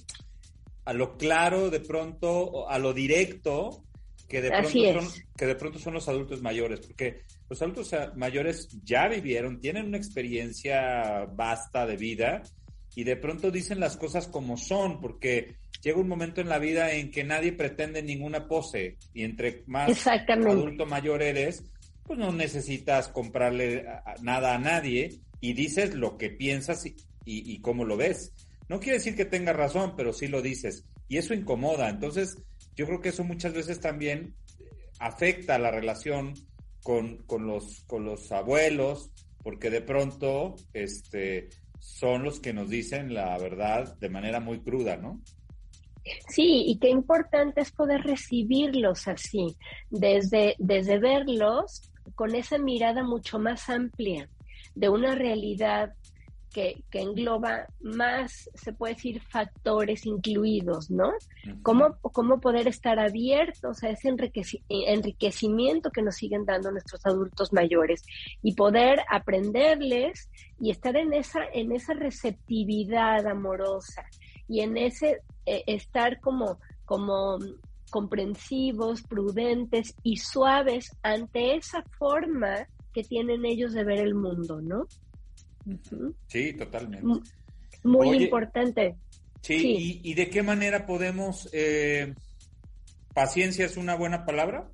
a 0.84 0.92
lo 0.94 1.16
claro 1.16 1.70
de 1.70 1.78
pronto, 1.78 2.68
a 2.68 2.76
lo 2.78 2.92
directo 2.92 3.84
que 4.28 4.40
de, 4.42 4.50
pronto 4.50 5.00
son, 5.00 5.22
que 5.36 5.46
de 5.46 5.54
pronto 5.54 5.78
son 5.78 5.94
los 5.94 6.08
adultos 6.08 6.42
mayores, 6.42 6.80
porque 6.80 7.22
los 7.50 7.60
adultos 7.60 7.92
mayores 8.14 8.68
ya 8.84 9.08
vivieron, 9.08 9.60
tienen 9.60 9.86
una 9.86 9.96
experiencia 9.96 11.26
vasta 11.34 11.84
de 11.84 11.96
vida 11.96 12.42
y 12.94 13.02
de 13.02 13.16
pronto 13.16 13.50
dicen 13.50 13.80
las 13.80 13.96
cosas 13.96 14.28
como 14.28 14.56
son, 14.56 15.00
porque 15.00 15.56
llega 15.82 15.98
un 15.98 16.06
momento 16.06 16.40
en 16.40 16.48
la 16.48 16.60
vida 16.60 16.92
en 16.92 17.10
que 17.10 17.24
nadie 17.24 17.52
pretende 17.52 18.02
ninguna 18.04 18.46
pose 18.46 18.98
y 19.12 19.24
entre 19.24 19.64
más 19.66 20.06
adulto 20.06 20.86
mayor 20.86 21.22
eres, 21.22 21.64
pues 22.04 22.20
no 22.20 22.30
necesitas 22.30 23.08
comprarle 23.08 23.84
nada 24.22 24.54
a 24.54 24.58
nadie 24.58 25.20
y 25.40 25.52
dices 25.54 25.94
lo 25.94 26.18
que 26.18 26.30
piensas 26.30 26.86
y, 26.86 26.94
y, 27.24 27.52
y 27.52 27.60
cómo 27.60 27.84
lo 27.84 27.96
ves. 27.96 28.32
No 28.68 28.78
quiere 28.78 28.98
decir 28.98 29.16
que 29.16 29.24
tengas 29.24 29.56
razón, 29.56 29.94
pero 29.96 30.12
sí 30.12 30.28
lo 30.28 30.40
dices. 30.40 30.84
Y 31.08 31.16
eso 31.16 31.34
incomoda. 31.34 31.88
Entonces, 31.88 32.36
yo 32.76 32.86
creo 32.86 33.00
que 33.00 33.08
eso 33.08 33.24
muchas 33.24 33.52
veces 33.52 33.80
también 33.80 34.36
afecta 35.00 35.58
la 35.58 35.72
relación 35.72 36.34
con, 36.90 37.18
con, 37.18 37.46
los, 37.46 37.84
con 37.86 38.04
los 38.04 38.32
abuelos, 38.32 39.12
porque 39.44 39.70
de 39.70 39.80
pronto 39.80 40.56
este, 40.72 41.48
son 41.78 42.24
los 42.24 42.40
que 42.40 42.52
nos 42.52 42.68
dicen 42.68 43.14
la 43.14 43.38
verdad 43.38 43.96
de 44.00 44.08
manera 44.08 44.40
muy 44.40 44.58
cruda, 44.58 44.96
¿no? 44.96 45.20
Sí, 46.28 46.64
y 46.66 46.80
qué 46.80 46.88
importante 46.88 47.60
es 47.60 47.70
poder 47.70 48.00
recibirlos 48.00 49.06
así, 49.06 49.56
desde, 49.88 50.56
desde 50.58 50.98
verlos 50.98 51.92
con 52.16 52.34
esa 52.34 52.58
mirada 52.58 53.04
mucho 53.04 53.38
más 53.38 53.70
amplia 53.70 54.28
de 54.74 54.88
una 54.88 55.14
realidad 55.14 55.92
que, 56.52 56.82
engloba 56.92 57.66
más, 57.80 58.50
se 58.54 58.72
puede 58.72 58.94
decir, 58.94 59.20
factores 59.22 60.06
incluidos, 60.06 60.90
¿no? 60.90 61.12
¿Cómo, 61.62 61.96
cómo 62.00 62.40
poder 62.40 62.68
estar 62.68 62.98
abiertos 62.98 63.82
a 63.82 63.90
ese 63.90 64.14
enriquecimiento 64.68 65.90
que 65.90 66.02
nos 66.02 66.16
siguen 66.16 66.44
dando 66.44 66.70
nuestros 66.70 67.04
adultos 67.06 67.52
mayores 67.52 68.02
y 68.42 68.54
poder 68.54 69.00
aprenderles 69.10 70.28
y 70.60 70.70
estar 70.70 70.96
en 70.96 71.12
esa, 71.12 71.40
en 71.52 71.72
esa 71.72 71.94
receptividad 71.94 73.26
amorosa 73.26 74.04
y 74.48 74.60
en 74.60 74.76
ese 74.76 75.20
eh, 75.46 75.62
estar 75.66 76.20
como, 76.20 76.58
como 76.84 77.38
comprensivos, 77.90 79.02
prudentes 79.02 79.94
y 80.02 80.16
suaves 80.16 80.96
ante 81.02 81.56
esa 81.56 81.82
forma 81.98 82.66
que 82.92 83.04
tienen 83.04 83.44
ellos 83.44 83.72
de 83.72 83.84
ver 83.84 84.00
el 84.00 84.14
mundo, 84.14 84.60
¿no? 84.60 84.86
Sí, 86.26 86.52
totalmente. 86.54 87.30
Muy 87.84 88.24
importante. 88.24 88.96
Sí, 89.40 90.00
¿Y, 90.02 90.14
de 90.14 90.28
qué 90.28 90.42
manera 90.42 90.86
podemos... 90.86 91.48
Eh, 91.52 92.14
¿Paciencia 93.14 93.66
es 93.66 93.76
una 93.76 93.96
buena 93.96 94.24
palabra? 94.24 94.70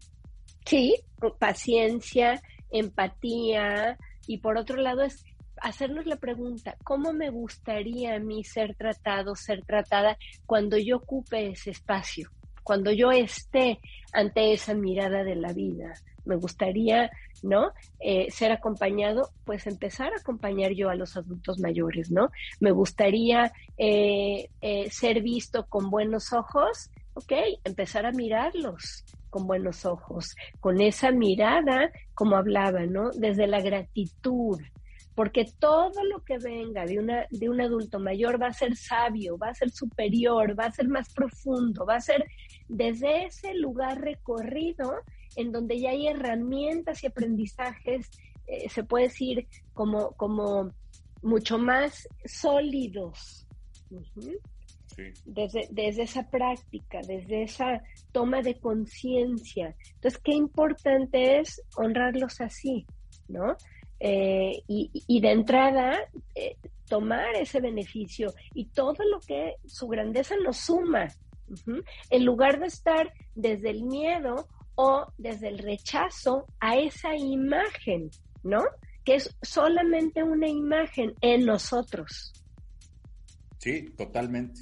Sí, 0.66 0.94
paciencia, 1.38 2.42
empatía 2.70 3.96
y 4.26 4.38
por 4.38 4.59
otro 4.59 4.76
lado 4.76 5.02
es 5.02 5.24
hacernos 5.62 6.06
la 6.06 6.16
pregunta, 6.16 6.76
¿cómo 6.85 7.12
me 7.12 7.30
gustaría 7.30 8.16
a 8.16 8.18
mí 8.18 8.44
ser 8.44 8.74
tratado, 8.74 9.35
ser 9.37 9.64
tratada 9.64 10.18
cuando 10.44 10.76
yo 10.76 10.96
ocupe 10.96 11.48
ese 11.48 11.70
espacio, 11.70 12.30
cuando 12.66 12.90
yo 12.90 13.12
esté 13.12 13.79
ante 14.12 14.52
esa 14.52 14.74
mirada 14.74 15.22
de 15.22 15.37
la 15.37 15.52
vida? 15.52 15.94
Me 16.24 16.35
gustaría 16.35 17.12
¿no? 17.42 17.70
Eh, 18.00 18.29
ser 18.31 18.50
acompañado, 18.50 19.31
pues 19.44 19.66
empezar 19.66 20.12
a 20.12 20.20
acompañar 20.20 20.72
yo 20.72 20.88
a 20.90 20.96
los 20.96 21.16
adultos 21.16 21.61
mayores, 21.61 22.11
¿no? 22.11 22.31
Me 22.59 22.72
gustaría 22.72 23.52
eh, 23.79 24.48
eh, 24.61 24.90
ser 24.90 25.22
visto 25.22 25.66
con 25.66 25.88
buenos 25.90 26.33
ojos, 26.33 26.90
ok, 27.14 27.33
empezar 27.64 28.05
a 28.05 28.12
mirarlos 28.12 29.05
con 29.31 29.46
buenos 29.46 29.85
ojos, 29.85 30.35
con 30.61 30.81
esa 30.81 31.12
mirada, 31.12 31.90
como 32.14 32.37
hablaba, 32.37 32.87
¿no? 32.87 33.11
Desde 33.11 33.46
la 33.46 33.61
gratitud, 33.61 34.59
porque 35.14 35.46
todo 35.59 36.05
lo 36.05 36.22
que 36.24 36.38
venga 36.38 36.85
de, 36.85 36.98
una, 36.98 37.26
de 37.31 37.48
un 37.48 37.61
adulto 37.61 37.98
mayor 37.98 38.40
va 38.40 38.48
a 38.48 38.52
ser 38.52 38.76
sabio, 38.76 39.38
va 39.38 39.48
a 39.48 39.55
ser 39.55 39.70
superior, 39.70 40.59
va 40.59 40.66
a 40.66 40.72
ser 40.72 40.88
más 40.88 41.12
profundo, 41.12 41.87
va 41.87 41.96
a 41.96 42.00
ser 42.00 42.24
desde 42.68 43.26
ese 43.26 43.55
lugar 43.55 44.00
recorrido 44.00 44.94
en 45.37 45.52
donde 45.52 45.79
ya 45.81 45.90
hay 45.90 46.09
herramientas 46.09 47.02
y 47.02 47.07
aprendizajes, 47.07 48.11
eh, 48.46 48.68
se 48.68 48.85
puede 48.85 49.05
decir, 49.05 49.46
como, 49.74 50.12
como 50.12 50.72
mucho 51.22 51.59
más 51.59 52.09
sólidos. 52.24 53.46
Desde, 55.26 55.68
desde 55.70 56.05
esa 56.05 56.29
práctica, 56.31 57.00
desde 57.07 57.42
esa 57.42 57.83
toma 58.12 58.40
de 58.40 58.59
conciencia. 58.59 59.76
Entonces, 59.94 60.18
qué 60.24 60.33
importante 60.33 61.38
es 61.38 61.62
honrarlos 61.76 62.40
así, 62.40 62.87
¿no? 63.29 63.57
Eh, 64.00 64.62
y, 64.66 65.20
de 65.20 65.31
entrada, 65.33 65.98
eh, 66.35 66.57
tomar 66.88 67.35
ese 67.35 67.61
beneficio 67.61 68.33
y 68.55 68.66
todo 68.66 68.96
lo 69.11 69.20
que 69.20 69.57
su 69.66 69.87
grandeza 69.88 70.35
nos 70.42 70.59
suma, 70.59 71.09
en 72.11 72.24
lugar 72.24 72.61
de 72.61 72.66
estar 72.66 73.12
desde 73.35 73.70
el 73.70 73.82
miedo 73.85 74.48
o 74.74 75.06
desde 75.18 75.48
el 75.48 75.59
rechazo 75.59 76.46
a 76.61 76.76
esa 76.76 77.16
imagen, 77.16 78.11
¿no? 78.42 78.62
Que 79.04 79.16
es 79.16 79.37
solamente 79.42 80.22
una 80.22 80.48
imagen 80.48 81.14
en 81.20 81.46
nosotros. 81.46 82.32
Sí, 83.59 83.87
totalmente. 83.96 84.61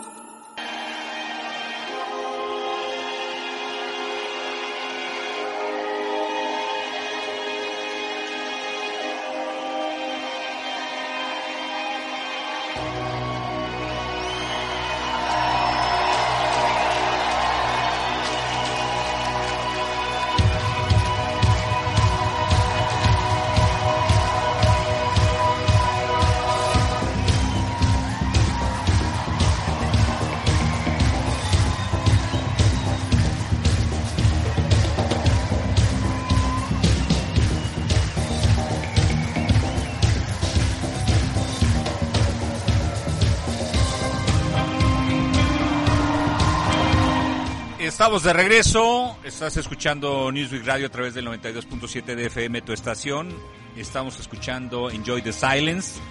Estamos 48.01 48.23
de 48.23 48.33
regreso, 48.33 49.15
estás 49.23 49.57
escuchando 49.57 50.31
Newsweek 50.31 50.65
Radio 50.65 50.87
a 50.87 50.89
través 50.89 51.13
del 51.13 51.27
92.7 51.27 52.15
de 52.15 52.25
FM, 52.25 52.63
tu 52.63 52.73
estación. 52.73 53.29
Estamos 53.77 54.19
escuchando 54.19 54.89
Enjoy 54.89 55.21
the 55.21 55.31
Silence. 55.31 56.01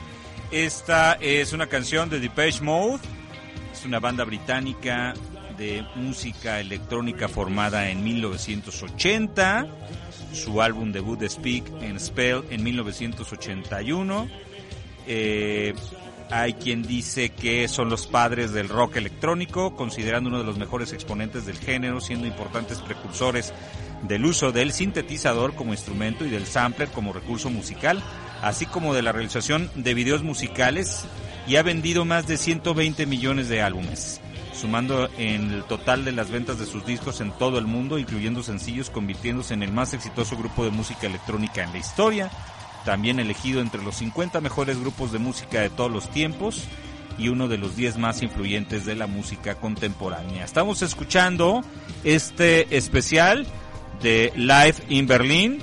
Esta 0.52 1.14
es 1.14 1.52
una 1.52 1.66
canción 1.66 2.08
de 2.08 2.20
Depeche 2.20 2.62
Mode, 2.62 3.00
es 3.72 3.84
una 3.84 3.98
banda 3.98 4.22
británica 4.22 5.14
de 5.58 5.84
música 5.96 6.60
electrónica 6.60 7.26
formada 7.26 7.90
en 7.90 8.04
1980. 8.04 9.66
Su 10.32 10.62
álbum 10.62 10.92
debut 10.92 11.18
de 11.18 11.28
Speak 11.28 11.64
and 11.82 11.98
Spell 11.98 12.44
en 12.50 12.62
1981. 12.62 14.28
Eh, 15.08 15.74
hay 16.30 16.54
quien 16.54 16.82
dice 16.82 17.30
que 17.30 17.66
son 17.68 17.90
los 17.90 18.06
padres 18.06 18.52
del 18.52 18.68
rock 18.68 18.96
electrónico, 18.96 19.74
considerando 19.74 20.28
uno 20.28 20.38
de 20.38 20.44
los 20.44 20.58
mejores 20.58 20.92
exponentes 20.92 21.46
del 21.46 21.58
género, 21.58 22.00
siendo 22.00 22.26
importantes 22.26 22.78
precursores 22.78 23.52
del 24.02 24.24
uso 24.24 24.52
del 24.52 24.72
sintetizador 24.72 25.54
como 25.54 25.72
instrumento 25.72 26.24
y 26.24 26.30
del 26.30 26.46
sampler 26.46 26.88
como 26.88 27.12
recurso 27.12 27.50
musical, 27.50 28.02
así 28.42 28.64
como 28.66 28.94
de 28.94 29.02
la 29.02 29.12
realización 29.12 29.70
de 29.74 29.94
videos 29.94 30.22
musicales 30.22 31.04
y 31.46 31.56
ha 31.56 31.62
vendido 31.62 32.04
más 32.04 32.26
de 32.26 32.36
120 32.36 33.06
millones 33.06 33.48
de 33.48 33.62
álbumes, 33.62 34.20
sumando 34.54 35.10
en 35.18 35.50
el 35.50 35.64
total 35.64 36.04
de 36.04 36.12
las 36.12 36.30
ventas 36.30 36.58
de 36.58 36.66
sus 36.66 36.86
discos 36.86 37.20
en 37.20 37.32
todo 37.32 37.58
el 37.58 37.66
mundo, 37.66 37.98
incluyendo 37.98 38.42
sencillos, 38.42 38.88
convirtiéndose 38.88 39.54
en 39.54 39.62
el 39.62 39.72
más 39.72 39.94
exitoso 39.94 40.36
grupo 40.36 40.64
de 40.64 40.70
música 40.70 41.06
electrónica 41.06 41.64
en 41.64 41.72
la 41.72 41.78
historia, 41.78 42.30
también 42.84 43.20
elegido 43.20 43.60
entre 43.60 43.82
los 43.82 43.96
50 43.96 44.40
mejores 44.40 44.80
grupos 44.80 45.12
de 45.12 45.18
música 45.18 45.60
de 45.60 45.70
todos 45.70 45.90
los 45.90 46.10
tiempos 46.10 46.64
y 47.18 47.28
uno 47.28 47.48
de 47.48 47.58
los 47.58 47.76
10 47.76 47.98
más 47.98 48.22
influyentes 48.22 48.86
de 48.86 48.94
la 48.94 49.06
música 49.06 49.54
contemporánea. 49.54 50.44
Estamos 50.44 50.82
escuchando 50.82 51.62
este 52.04 52.76
especial 52.76 53.46
de 54.02 54.32
Live 54.36 54.76
in 54.88 55.06
Berlin. 55.06 55.58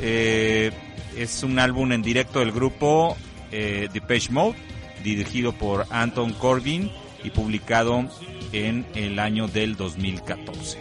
Eh, 0.00 0.72
es 1.16 1.42
un 1.42 1.58
álbum 1.58 1.92
en 1.92 2.02
directo 2.02 2.40
del 2.40 2.52
grupo 2.52 3.16
eh, 3.52 3.88
Depeche 3.92 4.32
Mode, 4.32 4.56
dirigido 5.02 5.52
por 5.52 5.86
Anton 5.90 6.32
Corbin 6.32 6.90
y 7.22 7.30
publicado 7.30 8.08
en 8.52 8.86
el 8.94 9.18
año 9.18 9.48
del 9.48 9.76
2014. 9.76 10.78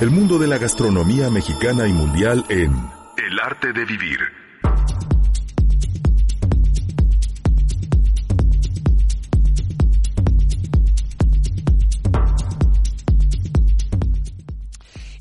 El 0.00 0.10
mundo 0.10 0.40
de 0.40 0.48
la 0.48 0.58
gastronomía 0.58 1.30
mexicana 1.30 1.86
y 1.86 1.92
mundial 1.92 2.44
en 2.48 2.72
El 3.16 3.38
arte 3.38 3.72
de 3.72 3.84
vivir. 3.84 4.18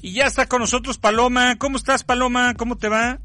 Y 0.02 0.14
ya 0.14 0.26
está 0.26 0.48
con 0.48 0.62
nosotros 0.62 0.98
Paloma. 0.98 1.58
¿Cómo 1.60 1.78
estás, 1.78 2.04
Paloma? 2.04 2.56
¿Cómo 2.56 2.78
te 2.78 2.90
va? 2.90 3.20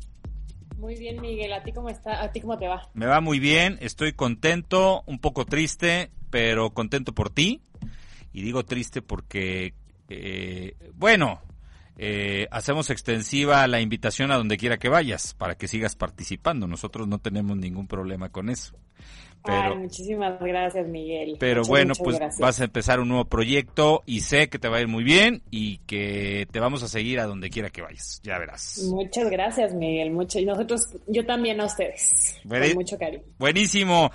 Muy 0.82 0.96
bien, 0.96 1.20
Miguel. 1.20 1.52
¿A 1.52 1.62
ti 1.62 1.72
cómo 1.72 1.90
está? 1.90 2.24
¿A 2.24 2.32
ti 2.32 2.40
cómo 2.40 2.58
te 2.58 2.66
va? 2.66 2.90
Me 2.92 3.06
va 3.06 3.20
muy 3.20 3.38
bien. 3.38 3.78
Estoy 3.80 4.14
contento, 4.14 5.04
un 5.06 5.20
poco 5.20 5.46
triste, 5.46 6.10
pero 6.28 6.70
contento 6.70 7.12
por 7.12 7.30
ti. 7.30 7.62
Y 8.32 8.42
digo 8.42 8.64
triste 8.64 9.00
porque, 9.00 9.74
eh, 10.08 10.74
bueno, 10.94 11.40
eh, 11.98 12.48
hacemos 12.50 12.90
extensiva 12.90 13.64
la 13.68 13.80
invitación 13.80 14.32
a 14.32 14.36
donde 14.36 14.56
quiera 14.56 14.78
que 14.78 14.88
vayas 14.88 15.34
para 15.34 15.54
que 15.54 15.68
sigas 15.68 15.94
participando. 15.94 16.66
Nosotros 16.66 17.06
no 17.06 17.20
tenemos 17.20 17.56
ningún 17.56 17.86
problema 17.86 18.30
con 18.30 18.50
eso. 18.50 18.76
Pero, 19.44 19.76
muchísimas 19.76 20.38
gracias, 20.40 20.86
Miguel. 20.86 21.36
Pero 21.38 21.62
bueno, 21.64 21.94
pues 21.94 22.18
vas 22.38 22.60
a 22.60 22.64
empezar 22.64 23.00
un 23.00 23.08
nuevo 23.08 23.24
proyecto 23.24 24.02
y 24.06 24.20
sé 24.20 24.48
que 24.48 24.58
te 24.58 24.68
va 24.68 24.76
a 24.76 24.80
ir 24.80 24.88
muy 24.88 25.02
bien 25.02 25.42
y 25.50 25.78
que 25.78 26.46
te 26.52 26.60
vamos 26.60 26.82
a 26.82 26.88
seguir 26.88 27.18
a 27.18 27.26
donde 27.26 27.50
quiera 27.50 27.70
que 27.70 27.82
vayas. 27.82 28.20
Ya 28.22 28.38
verás. 28.38 28.78
Muchas 28.88 29.28
gracias, 29.30 29.74
Miguel. 29.74 30.12
Mucho, 30.12 30.38
y 30.38 30.44
nosotros, 30.44 30.82
yo 31.08 31.26
también 31.26 31.60
a 31.60 31.64
ustedes. 31.64 32.40
con 32.48 32.74
mucho 32.74 32.98
cariño. 32.98 33.24
Buenísimo. 33.38 34.10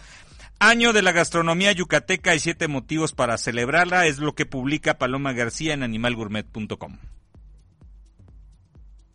Año 0.59 0.91
de 0.91 1.03
la 1.03 1.11
gastronomía 1.11 1.71
yucateca 1.71 2.33
y 2.33 2.39
siete 2.39 2.67
motivos 2.67 3.13
para 3.13 3.37
celebrarla 3.37 4.07
es 4.07 4.17
lo 4.17 4.33
que 4.33 4.47
publica 4.47 4.97
Paloma 4.97 5.33
García 5.33 5.73
en 5.73 5.83
animalgourmet.com. 5.83 6.97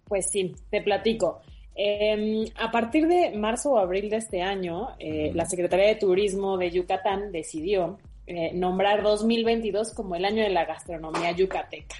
Pues 0.06 0.30
sí, 0.30 0.54
te 0.70 0.82
platico. 0.82 1.40
Eh, 1.74 2.44
a 2.56 2.70
partir 2.70 3.06
de 3.08 3.30
marzo 3.32 3.72
o 3.72 3.78
abril 3.78 4.10
de 4.10 4.16
este 4.16 4.42
año, 4.42 4.90
eh, 4.98 5.32
la 5.34 5.46
Secretaría 5.46 5.88
de 5.88 5.94
Turismo 5.96 6.58
de 6.58 6.70
Yucatán 6.70 7.32
decidió 7.32 7.98
eh, 8.24 8.52
nombrar 8.54 9.02
2022 9.02 9.94
como 9.94 10.14
el 10.14 10.24
año 10.24 10.44
de 10.44 10.50
la 10.50 10.64
gastronomía 10.64 11.32
yucateca. 11.32 11.96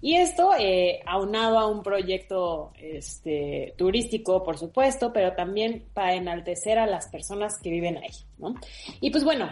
Y 0.00 0.14
esto 0.16 0.52
eh, 0.58 1.00
aunado 1.04 1.58
a 1.58 1.66
un 1.66 1.82
proyecto 1.82 2.72
este, 2.80 3.74
turístico, 3.76 4.42
por 4.42 4.56
supuesto, 4.56 5.12
pero 5.12 5.34
también 5.34 5.84
para 5.92 6.14
enaltecer 6.14 6.78
a 6.78 6.86
las 6.86 7.08
personas 7.08 7.58
que 7.58 7.68
viven 7.68 7.98
ahí, 7.98 8.10
¿no? 8.38 8.54
Y 9.02 9.10
pues 9.10 9.22
bueno, 9.22 9.50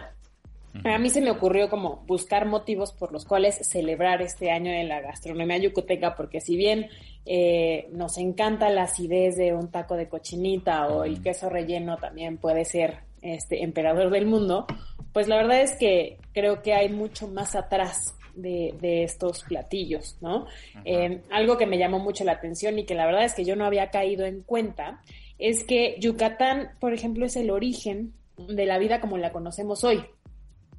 a 0.83 0.97
mí 0.97 1.09
se 1.09 1.21
me 1.21 1.31
ocurrió 1.31 1.69
como 1.69 2.03
buscar 2.07 2.45
motivos 2.45 2.93
por 2.93 3.11
los 3.11 3.25
cuales 3.25 3.55
celebrar 3.67 4.21
este 4.21 4.51
año 4.51 4.71
de 4.71 4.83
la 4.83 5.01
gastronomía 5.01 5.57
yucateca, 5.57 6.15
porque 6.15 6.41
si 6.41 6.57
bien 6.57 6.87
eh, 7.25 7.87
nos 7.91 8.17
encanta 8.17 8.69
la 8.69 8.83
acidez 8.83 9.35
de 9.35 9.53
un 9.53 9.71
taco 9.71 9.95
de 9.95 10.07
cochinita 10.07 10.87
o 10.87 11.03
el 11.03 11.21
queso 11.21 11.49
relleno 11.49 11.97
también 11.97 12.37
puede 12.37 12.65
ser 12.65 12.99
este 13.21 13.63
emperador 13.63 14.09
del 14.09 14.25
mundo, 14.25 14.65
pues 15.13 15.27
la 15.27 15.37
verdad 15.37 15.61
es 15.61 15.75
que 15.75 16.17
creo 16.33 16.61
que 16.61 16.73
hay 16.73 16.89
mucho 16.89 17.27
más 17.27 17.55
atrás 17.55 18.15
de, 18.35 19.03
estos 19.03 19.43
platillos, 19.43 20.17
¿no? 20.21 20.45
Eh, 20.85 21.21
algo 21.29 21.57
que 21.57 21.65
me 21.65 21.77
llamó 21.77 21.99
mucho 21.99 22.23
la 22.23 22.33
atención 22.33 22.79
y 22.79 22.85
que 22.85 22.95
la 22.95 23.05
verdad 23.05 23.25
es 23.25 23.33
que 23.33 23.43
yo 23.43 23.57
no 23.57 23.65
había 23.65 23.89
caído 23.89 24.25
en 24.25 24.43
cuenta 24.43 25.01
es 25.39 25.63
que 25.63 25.95
Yucatán, 25.99 26.71
por 26.79 26.93
ejemplo, 26.93 27.25
es 27.25 27.35
el 27.37 27.49
origen 27.49 28.13
de 28.37 28.65
la 28.65 28.77
vida 28.77 28.99
como 29.01 29.17
la 29.17 29.31
conocemos 29.31 29.83
hoy. 29.83 30.03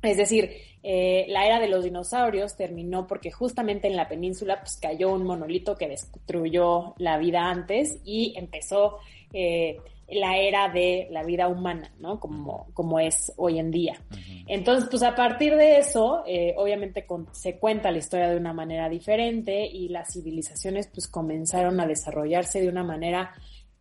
Es 0.03 0.17
decir, 0.17 0.51
eh, 0.83 1.27
la 1.29 1.47
era 1.47 1.61
de 1.61 1.69
los 1.69 1.85
dinosaurios 1.85 2.57
terminó 2.57 3.07
porque 3.07 3.31
justamente 3.31 3.87
en 3.87 3.97
la 3.97 4.09
península 4.09 4.61
pues, 4.61 4.77
cayó 4.77 5.13
un 5.13 5.25
monolito 5.25 5.77
que 5.77 5.89
destruyó 5.89 6.95
la 6.99 7.19
vida 7.19 7.51
antes 7.51 8.01
y 8.05 8.35
empezó 8.37 8.99
eh, 9.33 9.79
la 10.09 10.39
era 10.39 10.69
de 10.69 11.09
la 11.11 11.23
vida 11.23 11.49
humana, 11.49 11.93
¿no? 11.99 12.19
Como, 12.19 12.69
como 12.73 12.99
es 12.99 13.33
hoy 13.37 13.59
en 13.59 13.71
día. 13.71 14.01
Entonces, 14.47 14.89
pues 14.91 15.03
a 15.03 15.15
partir 15.15 15.55
de 15.55 15.79
eso, 15.79 16.25
eh, 16.27 16.55
obviamente 16.57 17.07
se 17.33 17.59
cuenta 17.59 17.93
la 17.93 17.99
historia 17.99 18.29
de 18.29 18.37
una 18.37 18.53
manera 18.53 18.89
diferente 18.89 19.67
y 19.67 19.89
las 19.89 20.13
civilizaciones 20.13 20.89
pues 20.89 21.07
comenzaron 21.07 21.79
a 21.79 21.87
desarrollarse 21.87 22.61
de 22.61 22.69
una 22.69 22.83
manera 22.83 23.33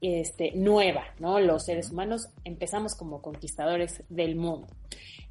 este, 0.01 0.51
nueva, 0.53 1.05
¿no? 1.19 1.39
Los 1.39 1.65
seres 1.65 1.91
humanos 1.91 2.29
empezamos 2.43 2.93
como 2.95 3.21
conquistadores 3.21 4.03
del 4.09 4.35
mundo. 4.35 4.67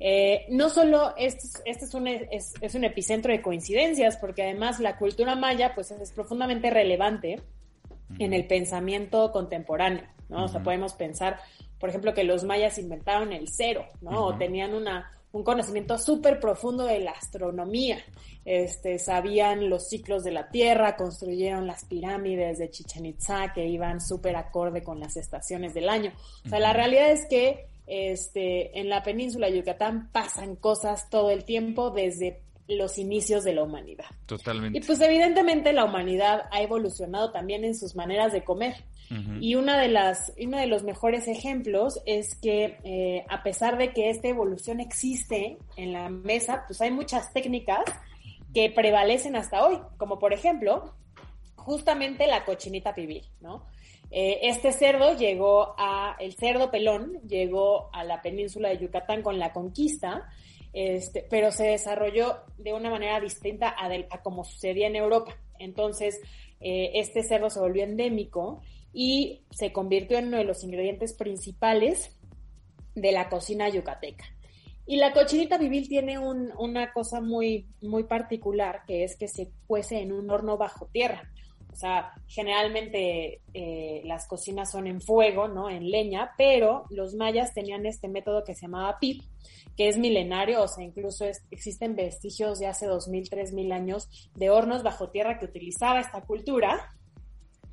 Eh, 0.00 0.46
no 0.50 0.70
solo 0.70 1.14
este, 1.16 1.48
este 1.64 1.84
es, 1.84 1.94
un, 1.94 2.06
es, 2.06 2.54
es, 2.60 2.74
un 2.74 2.84
epicentro 2.84 3.32
de 3.32 3.42
coincidencias, 3.42 4.16
porque 4.16 4.42
además 4.42 4.78
la 4.78 4.96
cultura 4.96 5.34
maya 5.34 5.74
pues 5.74 5.90
es 5.90 6.12
profundamente 6.12 6.70
relevante 6.70 7.42
en 8.18 8.32
el 8.32 8.46
pensamiento 8.46 9.32
contemporáneo, 9.32 10.04
¿no? 10.28 10.44
O 10.44 10.48
sea, 10.48 10.62
podemos 10.62 10.94
pensar, 10.94 11.38
por 11.78 11.88
ejemplo, 11.88 12.14
que 12.14 12.24
los 12.24 12.44
mayas 12.44 12.78
inventaron 12.78 13.32
el 13.32 13.48
cero, 13.48 13.86
¿no? 14.00 14.26
O 14.26 14.38
tenían 14.38 14.72
una, 14.74 15.12
un 15.32 15.42
conocimiento 15.42 15.98
súper 15.98 16.40
profundo 16.40 16.84
de 16.84 17.00
la 17.00 17.10
astronomía. 17.10 17.98
Este, 18.44 18.98
sabían 18.98 19.68
los 19.68 19.88
ciclos 19.88 20.24
de 20.24 20.30
la 20.30 20.48
Tierra, 20.48 20.96
construyeron 20.96 21.66
las 21.66 21.84
pirámides 21.84 22.58
de 22.58 22.70
Chichen 22.70 23.04
Itza 23.04 23.52
que 23.52 23.66
iban 23.66 24.00
súper 24.00 24.36
acorde 24.36 24.82
con 24.82 25.00
las 25.00 25.16
estaciones 25.16 25.74
del 25.74 25.88
año. 25.88 26.12
O 26.46 26.48
sea, 26.48 26.60
la 26.60 26.72
realidad 26.72 27.10
es 27.10 27.26
que 27.28 27.67
este, 27.88 28.78
en 28.78 28.88
la 28.88 29.02
península 29.02 29.48
de 29.48 29.58
Yucatán 29.58 30.10
pasan 30.12 30.56
cosas 30.56 31.08
todo 31.10 31.30
el 31.30 31.44
tiempo 31.44 31.90
desde 31.90 32.42
los 32.68 32.98
inicios 32.98 33.44
de 33.44 33.54
la 33.54 33.62
humanidad. 33.62 34.04
Totalmente. 34.26 34.78
Y 34.78 34.82
pues 34.82 35.00
evidentemente 35.00 35.72
la 35.72 35.84
humanidad 35.84 36.42
ha 36.50 36.60
evolucionado 36.60 37.30
también 37.30 37.64
en 37.64 37.74
sus 37.74 37.96
maneras 37.96 38.32
de 38.32 38.44
comer. 38.44 38.74
Y 39.40 39.54
una 39.54 39.80
de 39.80 39.88
las, 39.88 40.34
uno 40.38 40.58
de 40.58 40.66
los 40.66 40.82
mejores 40.82 41.28
ejemplos 41.28 41.98
es 42.04 42.34
que 42.34 42.76
eh, 42.84 43.24
a 43.30 43.42
pesar 43.42 43.78
de 43.78 43.94
que 43.94 44.10
esta 44.10 44.28
evolución 44.28 44.80
existe 44.80 45.56
en 45.76 45.94
la 45.94 46.10
mesa, 46.10 46.64
pues 46.66 46.82
hay 46.82 46.90
muchas 46.90 47.32
técnicas 47.32 47.84
que 48.52 48.68
prevalecen 48.68 49.34
hasta 49.34 49.66
hoy, 49.66 49.78
como 49.96 50.18
por 50.18 50.34
ejemplo, 50.34 50.94
justamente 51.56 52.26
la 52.26 52.44
cochinita 52.44 52.94
pibil, 52.94 53.24
¿no? 53.40 53.64
Eh, 54.10 54.40
este 54.42 54.72
cerdo 54.72 55.16
llegó 55.16 55.74
a, 55.78 56.16
el 56.18 56.34
cerdo 56.34 56.70
pelón 56.70 57.20
llegó 57.26 57.90
a 57.92 58.04
la 58.04 58.22
península 58.22 58.70
de 58.70 58.78
Yucatán 58.78 59.22
con 59.22 59.38
la 59.38 59.52
conquista, 59.52 60.28
este, 60.72 61.26
pero 61.28 61.52
se 61.52 61.64
desarrolló 61.64 62.38
de 62.56 62.72
una 62.72 62.90
manera 62.90 63.20
distinta 63.20 63.74
a, 63.76 64.22
como 64.22 64.44
sucedía 64.44 64.86
en 64.86 64.96
Europa. 64.96 65.36
Entonces, 65.58 66.20
eh, 66.60 66.92
este 66.94 67.22
cerdo 67.22 67.50
se 67.50 67.60
volvió 67.60 67.84
endémico 67.84 68.62
y 68.92 69.42
se 69.50 69.72
convirtió 69.72 70.18
en 70.18 70.28
uno 70.28 70.38
de 70.38 70.44
los 70.44 70.64
ingredientes 70.64 71.14
principales 71.14 72.16
de 72.94 73.12
la 73.12 73.28
cocina 73.28 73.68
yucateca. 73.68 74.24
Y 74.86 74.96
la 74.96 75.12
cochinita 75.12 75.58
pibil 75.58 75.86
tiene 75.86 76.18
una 76.18 76.92
cosa 76.94 77.20
muy, 77.20 77.66
muy 77.82 78.04
particular, 78.04 78.84
que 78.86 79.04
es 79.04 79.16
que 79.16 79.28
se 79.28 79.50
cuece 79.66 80.00
en 80.00 80.12
un 80.12 80.30
horno 80.30 80.56
bajo 80.56 80.86
tierra. 80.86 81.30
Sea, 81.78 82.12
generalmente 82.26 83.40
eh, 83.54 84.02
las 84.04 84.26
cocinas 84.26 84.68
son 84.68 84.88
en 84.88 85.00
fuego, 85.00 85.46
¿no? 85.46 85.70
En 85.70 85.88
leña, 85.88 86.32
pero 86.36 86.82
los 86.90 87.14
mayas 87.14 87.54
tenían 87.54 87.86
este 87.86 88.08
método 88.08 88.42
que 88.42 88.56
se 88.56 88.62
llamaba 88.62 88.98
pip, 88.98 89.22
que 89.76 89.86
es 89.86 89.96
milenario, 89.96 90.64
o 90.64 90.66
sea, 90.66 90.82
incluso 90.82 91.24
existen 91.52 91.94
vestigios 91.94 92.58
de 92.58 92.66
hace 92.66 92.88
2.000, 92.88 93.30
3.000 93.30 93.72
años 93.72 94.08
de 94.34 94.50
hornos 94.50 94.82
bajo 94.82 95.10
tierra 95.10 95.38
que 95.38 95.44
utilizaba 95.44 96.00
esta 96.00 96.22
cultura 96.22 96.90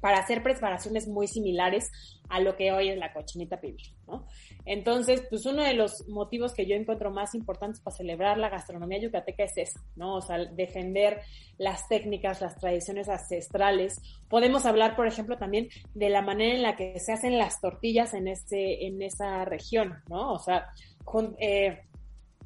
para 0.01 0.19
hacer 0.19 0.43
preparaciones 0.43 1.07
muy 1.07 1.27
similares 1.27 1.89
a 2.29 2.39
lo 2.39 2.55
que 2.55 2.71
hoy 2.71 2.89
es 2.89 2.99
la 2.99 3.11
cochinita 3.11 3.59
pibil, 3.59 3.91
¿no? 4.05 4.27
Entonces, 4.65 5.23
pues 5.29 5.45
uno 5.45 5.63
de 5.63 5.73
los 5.73 6.07
motivos 6.07 6.53
que 6.53 6.65
yo 6.65 6.75
encuentro 6.75 7.11
más 7.11 7.35
importantes 7.35 7.81
para 7.81 7.95
celebrar 7.95 8.37
la 8.37 8.49
gastronomía 8.49 8.99
yucateca 8.99 9.43
es 9.43 9.57
eso, 9.57 9.79
¿no? 9.95 10.15
O 10.15 10.21
sea, 10.21 10.37
defender 10.37 11.21
las 11.57 11.87
técnicas, 11.87 12.41
las 12.41 12.55
tradiciones 12.55 13.07
ancestrales. 13.07 14.01
Podemos 14.27 14.65
hablar, 14.65 14.95
por 14.95 15.07
ejemplo, 15.07 15.37
también 15.37 15.69
de 15.93 16.09
la 16.09 16.23
manera 16.23 16.55
en 16.55 16.63
la 16.63 16.75
que 16.75 16.99
se 16.99 17.13
hacen 17.13 17.37
las 17.37 17.61
tortillas 17.61 18.13
en 18.15 18.27
ese, 18.27 18.85
en 18.85 19.01
esa 19.01 19.45
región, 19.45 20.01
¿no? 20.09 20.33
O 20.33 20.39
sea, 20.39 20.67
eh, 21.37 21.81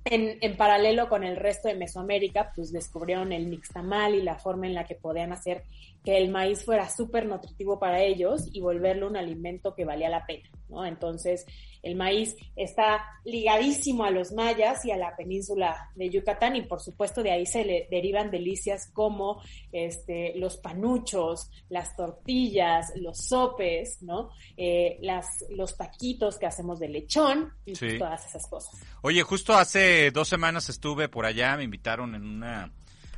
en, 0.06 0.38
en, 0.42 0.58
paralelo 0.58 1.08
con 1.08 1.24
el 1.24 1.38
resto 1.38 1.70
de 1.70 1.76
Mesoamérica, 1.76 2.52
pues 2.54 2.72
descubrieron 2.72 3.32
el 3.32 3.48
mixtamal 3.48 4.16
y 4.16 4.22
la 4.22 4.38
forma 4.38 4.68
en 4.68 4.74
la 4.74 4.86
que 4.86 4.96
podían 4.96 5.32
hacer 5.32 5.64
que 6.04 6.18
el 6.18 6.30
maíz 6.30 6.64
fuera 6.64 6.90
súper 6.90 7.26
nutritivo 7.26 7.80
para 7.80 8.02
ellos 8.02 8.48
y 8.52 8.62
volverlo 8.62 9.08
un 9.08 9.18
alimento 9.18 9.76
que 9.76 9.86
valía 9.86 10.10
la 10.10 10.26
pena, 10.26 10.50
¿no? 10.70 10.86
Entonces, 10.86 11.46
el 11.82 11.96
maíz 11.96 12.36
está 12.56 13.06
ligadísimo 13.24 14.04
a 14.04 14.12
los 14.12 14.32
mayas 14.34 14.84
y 14.86 14.92
a 14.92 14.98
la 14.98 15.16
península 15.16 15.90
de 15.96 16.10
Yucatán 16.10 16.56
y 16.56 16.64
por 16.64 16.82
supuesto 16.82 17.24
de 17.24 17.32
ahí 17.32 17.46
se 17.46 17.64
le 17.64 17.88
derivan 17.90 18.32
delicias 18.32 18.90
como 18.94 19.42
este, 19.72 20.34
los 20.36 20.58
panuchos, 20.58 21.50
las 21.70 21.96
tortillas, 21.96 22.92
los 22.96 23.18
sopes, 23.28 24.02
¿no? 24.02 24.30
Eh, 24.58 24.98
las, 25.02 25.46
los 25.50 25.78
taquitos 25.78 26.38
que 26.38 26.46
hacemos 26.46 26.80
de 26.80 26.90
lechón 26.90 27.54
y 27.66 27.74
todas 27.98 28.26
esas 28.26 28.48
cosas. 28.48 28.74
Oye, 29.02 29.22
justo 29.24 29.54
hace 29.54 30.12
dos 30.12 30.28
semanas 30.28 30.70
estuve 30.70 31.08
por 31.08 31.26
allá, 31.26 31.56
me 31.56 31.64
invitaron 31.64 32.16
en 32.16 32.26
una 32.26 32.74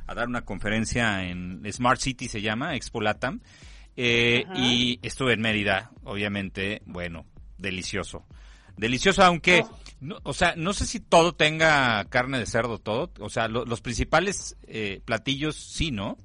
a 0.06 0.14
dar 0.14 0.28
una 0.28 0.44
conferencia 0.44 1.24
en 1.24 1.62
Smart 1.72 2.00
City 2.00 2.28
se 2.28 2.42
llama, 2.42 2.76
Expo 2.76 3.00
Latam. 3.00 3.40
Eh, 3.96 4.44
y 4.56 4.98
estuve 5.02 5.34
en 5.34 5.42
Mérida, 5.42 5.90
obviamente, 6.04 6.82
bueno, 6.86 7.26
delicioso. 7.58 8.24
Delicioso, 8.76 9.22
aunque, 9.22 9.64
oh. 9.64 10.20
o 10.22 10.32
sea, 10.32 10.54
no 10.56 10.72
sé 10.72 10.86
si 10.86 11.00
todo 11.00 11.34
tenga 11.34 12.04
carne 12.06 12.38
de 12.38 12.46
cerdo, 12.46 12.78
todo. 12.78 13.10
O 13.20 13.28
sea, 13.28 13.48
los 13.48 13.80
principales 13.80 14.56
eh, 14.66 15.02
platillos 15.04 15.56
sí, 15.56 15.90
¿no? 15.90 16.16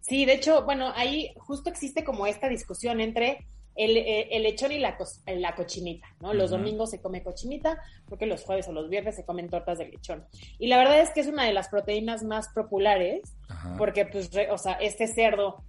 Sí, 0.00 0.24
de 0.24 0.34
hecho, 0.34 0.64
bueno, 0.64 0.92
ahí 0.96 1.32
justo 1.36 1.70
existe 1.70 2.02
como 2.02 2.26
esta 2.26 2.48
discusión 2.48 3.00
entre 3.00 3.46
el, 3.74 3.96
eh, 3.96 4.28
el 4.32 4.42
lechón 4.42 4.72
y 4.72 4.78
la, 4.78 4.96
la 5.26 5.54
cochinita, 5.54 6.06
¿no? 6.20 6.34
Los 6.34 6.50
domingos 6.50 6.90
se 6.90 7.00
come 7.00 7.22
cochinita, 7.22 7.78
porque 8.08 8.26
los 8.26 8.42
jueves 8.42 8.68
o 8.68 8.72
los 8.72 8.88
viernes 8.88 9.16
se 9.16 9.24
comen 9.24 9.48
tortas 9.48 9.78
de 9.78 9.88
lechón. 9.88 10.26
Y 10.58 10.66
la 10.68 10.78
verdad 10.78 11.00
es 11.00 11.10
que 11.10 11.20
es 11.20 11.26
una 11.26 11.44
de 11.44 11.52
las 11.52 11.68
proteínas 11.68 12.22
más 12.22 12.48
populares, 12.48 13.36
porque, 13.78 14.06
pues, 14.06 14.30
o 14.50 14.58
sea, 14.58 14.72
este 14.74 15.06
cerdo 15.06 15.64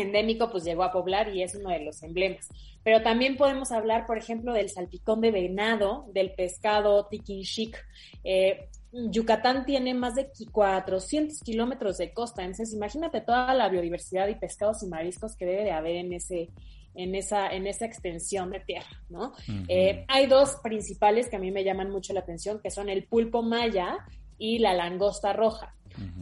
endémico 0.00 0.50
pues 0.50 0.64
llegó 0.64 0.82
a 0.82 0.92
poblar 0.92 1.34
y 1.34 1.42
es 1.42 1.54
uno 1.54 1.70
de 1.70 1.80
los 1.80 2.02
emblemas. 2.02 2.48
Pero 2.82 3.02
también 3.02 3.36
podemos 3.36 3.72
hablar, 3.72 4.06
por 4.06 4.18
ejemplo, 4.18 4.52
del 4.52 4.68
salpicón 4.68 5.20
de 5.20 5.30
venado, 5.30 6.06
del 6.12 6.32
pescado 6.32 7.06
tiquinchic. 7.06 7.84
Eh, 8.22 8.68
Yucatán 8.92 9.66
tiene 9.66 9.92
más 9.92 10.14
de 10.14 10.30
400 10.50 11.40
kilómetros 11.40 11.98
de 11.98 12.12
costa, 12.12 12.42
entonces 12.42 12.72
imagínate 12.72 13.20
toda 13.20 13.52
la 13.52 13.68
biodiversidad 13.68 14.28
y 14.28 14.36
pescados 14.36 14.82
y 14.82 14.86
mariscos 14.86 15.36
que 15.36 15.44
debe 15.44 15.64
de 15.64 15.72
haber 15.72 15.96
en 15.96 16.12
ese 16.12 16.50
en 16.96 17.14
esa, 17.14 17.48
en 17.48 17.66
esa 17.66 17.84
extensión 17.84 18.50
de 18.50 18.60
tierra, 18.60 19.02
¿no? 19.08 19.32
Eh, 19.68 20.04
hay 20.08 20.26
dos 20.26 20.56
principales 20.62 21.28
que 21.28 21.36
a 21.36 21.38
mí 21.38 21.50
me 21.50 21.62
llaman 21.62 21.90
mucho 21.90 22.12
la 22.12 22.20
atención, 22.20 22.60
que 22.62 22.70
son 22.70 22.88
el 22.88 23.04
pulpo 23.04 23.42
maya 23.42 23.98
y 24.38 24.58
la 24.58 24.74
langosta 24.74 25.32
roja. 25.32 25.74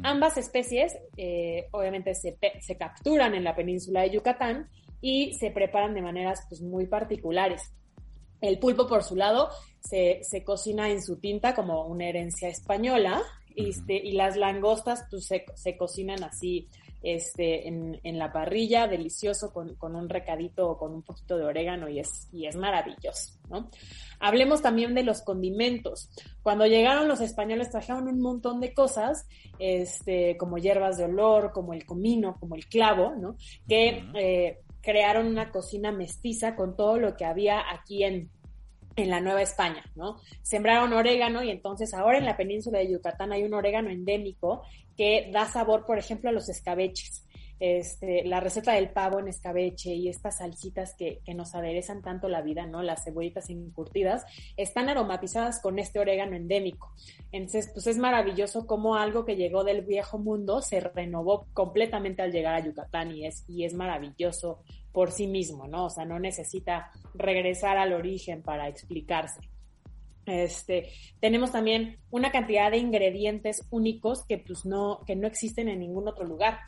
Ambas 0.05 0.37
especies 0.37 0.97
eh, 1.17 1.67
obviamente 1.73 2.15
se, 2.15 2.37
se, 2.61 2.77
capturan 2.77 3.35
en 3.35 3.43
la 3.43 3.57
península 3.57 4.03
de 4.03 4.11
Yucatán 4.11 4.69
y 5.01 5.35
se 5.35 5.51
preparan 5.51 5.95
de 5.95 6.03
maneras 6.03 6.47
pues, 6.49 6.61
muy 6.61 6.87
particulares. 6.87 7.73
El 8.41 8.59
pulpo, 8.61 8.87
por 8.87 9.03
su 9.03 9.17
lado, 9.17 9.49
se, 9.81 10.21
se 10.23 10.45
cocina 10.45 10.91
en 10.91 11.03
su 11.03 11.19
tinta 11.19 11.55
como 11.55 11.87
una 11.87 12.07
herencia 12.07 12.49
española 12.49 13.21
y, 13.55 13.71
este, 13.71 13.97
y 13.97 14.13
las 14.13 14.37
langostas 14.37 15.07
pues, 15.11 15.27
se, 15.27 15.45
se 15.55 15.77
cocinan 15.77 16.23
así 16.23 16.69
este, 17.05 17.69
en, 17.69 18.01
en, 18.03 18.19
la 18.19 18.33
parrilla, 18.33 18.89
delicioso, 18.89 19.53
con, 19.53 19.75
con, 19.75 19.95
un 19.95 20.09
recadito 20.09 20.71
o 20.71 20.79
con 20.79 20.95
un 20.95 21.03
poquito 21.03 21.37
de 21.37 21.45
orégano 21.45 21.89
y 21.89 22.01
es, 22.01 22.29
y 22.33 22.47
es 22.47 22.57
maravilloso, 22.57 23.35
¿no? 23.51 23.69
Hablemos 24.21 24.63
también 24.63 24.95
de 24.95 25.03
los 25.03 25.21
condimentos. 25.21 26.09
Cuando 26.43 26.67
llegaron 26.67 27.07
los 27.07 27.21
españoles 27.21 27.71
trajeron 27.71 28.09
un 28.09 28.21
montón 28.21 28.61
de 28.61 28.73
cosas, 28.73 29.29
este, 29.59 30.39
como 30.39 30.57
hierbas 30.57 30.97
de 30.97 31.05
olor, 31.05 31.53
como 31.53 31.75
el 31.75 31.85
comino, 31.85 32.37
como 32.41 32.55
el 32.55 32.67
clavo, 32.67 33.15
¿no? 33.17 33.37
Que 33.69 34.03
eh, 34.15 34.61
crearon 34.81 35.27
una 35.27 35.51
cocina 35.51 35.93
mestiza 35.93 36.57
con 36.57 36.75
todo 36.75 36.99
lo 36.99 37.17
que 37.17 37.27
había 37.27 37.71
aquí 37.71 38.03
en, 38.03 38.31
en 38.97 39.11
la 39.11 39.21
Nueva 39.21 39.43
España, 39.43 39.85
¿no? 39.95 40.21
Sembraron 40.43 40.93
orégano 40.93 41.43
y 41.43 41.51
entonces 41.51 41.95
ahora 41.95 42.19
en 42.19 42.25
la 42.25 42.37
península 42.37 42.79
de 42.79 42.93
Yucatán 42.93 43.33
hay 43.33 43.43
un 43.43 43.55
orégano 43.55 43.91
endémico 43.91 44.63
que 44.97 45.31
da 45.33 45.47
sabor, 45.47 45.87
por 45.87 45.99
ejemplo, 45.99 46.31
a 46.31 46.33
los 46.33 46.49
escabeches. 46.49 47.23
este, 47.61 48.25
la 48.25 48.41
receta 48.41 48.73
del 48.73 48.91
pavo 48.91 49.21
en 49.21 49.29
escabeche 49.29 49.95
y 49.95 50.09
estas 50.09 50.39
salsitas 50.39 50.95
que, 50.97 51.21
que, 51.25 51.35
nos 51.35 51.55
aderezan 51.55 52.03
tanto 52.03 52.29
la 52.29 52.43
vida, 52.43 52.67
¿no? 52.67 52.83
Las 52.83 53.05
cebollitas 53.05 53.49
encurtidas, 53.49 54.27
están 54.57 54.89
aromatizadas 54.89 55.63
con 55.63 55.79
este 55.79 56.01
orégano 56.01 56.35
endémico. 56.37 56.93
Entonces, 57.31 57.71
pues 57.73 57.87
es 57.87 57.97
maravilloso 57.97 58.67
cómo 58.67 58.97
algo 58.97 59.25
que 59.25 59.37
llegó 59.37 59.63
del 59.63 59.83
viejo 59.83 60.19
mundo 60.19 60.63
se 60.63 60.81
renovó 60.81 61.47
completamente 61.55 62.23
al 62.23 62.33
llegar 62.33 62.57
a 62.57 62.65
Yucatán 62.65 63.13
y 63.13 63.25
es, 63.25 63.45
y 63.49 63.65
es 63.65 63.73
maravilloso 63.73 64.61
por 64.95 65.11
sí 65.11 65.27
mismo, 65.27 65.67
¿no? 65.67 65.87
O 65.87 65.91
sea, 65.91 66.05
no 66.05 66.21
necesita 66.21 66.93
regresar 67.15 67.77
al 67.77 67.93
origen 67.93 68.43
para 68.43 68.69
explicarse. 68.69 69.41
Este, 70.25 70.89
tenemos 71.21 71.53
también 71.53 71.99
una 72.11 72.31
cantidad 72.31 72.71
de 72.71 72.79
ingredientes 72.79 73.67
únicos 73.71 74.25
que 74.25 74.39
pues 74.39 74.65
no, 74.65 75.01
que 75.05 75.17
no 75.17 75.27
existen 75.27 75.69
en 75.69 75.81
ningún 75.81 76.09
otro 76.09 76.25
lugar. 76.25 76.61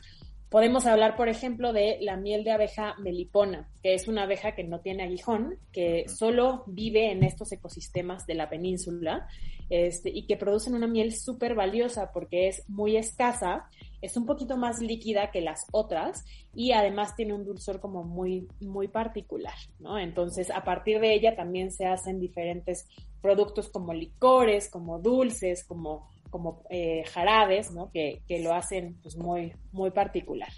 Podemos 0.49 0.85
hablar, 0.85 1.15
por 1.15 1.29
ejemplo, 1.29 1.71
de 1.71 1.97
la 2.01 2.17
miel 2.17 2.43
de 2.43 2.51
abeja 2.51 2.95
melipona, 2.99 3.69
que 3.81 3.93
es 3.93 4.09
una 4.09 4.23
abeja 4.23 4.55
que 4.55 4.63
no 4.63 4.81
tiene 4.81 5.03
aguijón, 5.03 5.57
que 5.71 6.05
solo 6.07 6.63
vive 6.67 7.11
en 7.11 7.23
estos 7.23 7.51
ecosistemas 7.53 8.25
de 8.27 8.35
la 8.35 8.49
península 8.49 9.27
este, 9.69 10.09
y 10.09 10.25
que 10.25 10.37
producen 10.37 10.75
una 10.75 10.87
miel 10.87 11.13
súper 11.13 11.55
valiosa 11.55 12.11
porque 12.13 12.49
es 12.49 12.67
muy 12.69 12.97
escasa, 12.97 13.69
es 14.01 14.17
un 14.17 14.25
poquito 14.25 14.57
más 14.57 14.79
líquida 14.79 15.31
que 15.31 15.41
las 15.41 15.65
otras 15.71 16.23
y 16.53 16.71
además 16.71 17.15
tiene 17.15 17.33
un 17.33 17.45
dulzor 17.45 17.79
como 17.79 18.03
muy, 18.03 18.47
muy 18.59 18.87
particular, 18.87 19.55
¿no? 19.79 19.97
Entonces, 19.97 20.51
a 20.51 20.63
partir 20.63 20.99
de 20.99 21.13
ella 21.13 21.35
también 21.35 21.71
se 21.71 21.85
hacen 21.85 22.19
diferentes 22.19 22.87
productos 23.21 23.69
como 23.69 23.93
licores, 23.93 24.69
como 24.69 24.99
dulces, 24.99 25.63
como 25.63 26.07
como 26.29 26.63
eh, 26.69 27.03
jarabes, 27.05 27.71
¿no? 27.71 27.89
Que, 27.91 28.21
que, 28.27 28.39
lo 28.39 28.53
hacen 28.53 28.97
pues 29.01 29.15
muy, 29.15 29.53
muy 29.71 29.91
particular. 29.91 30.51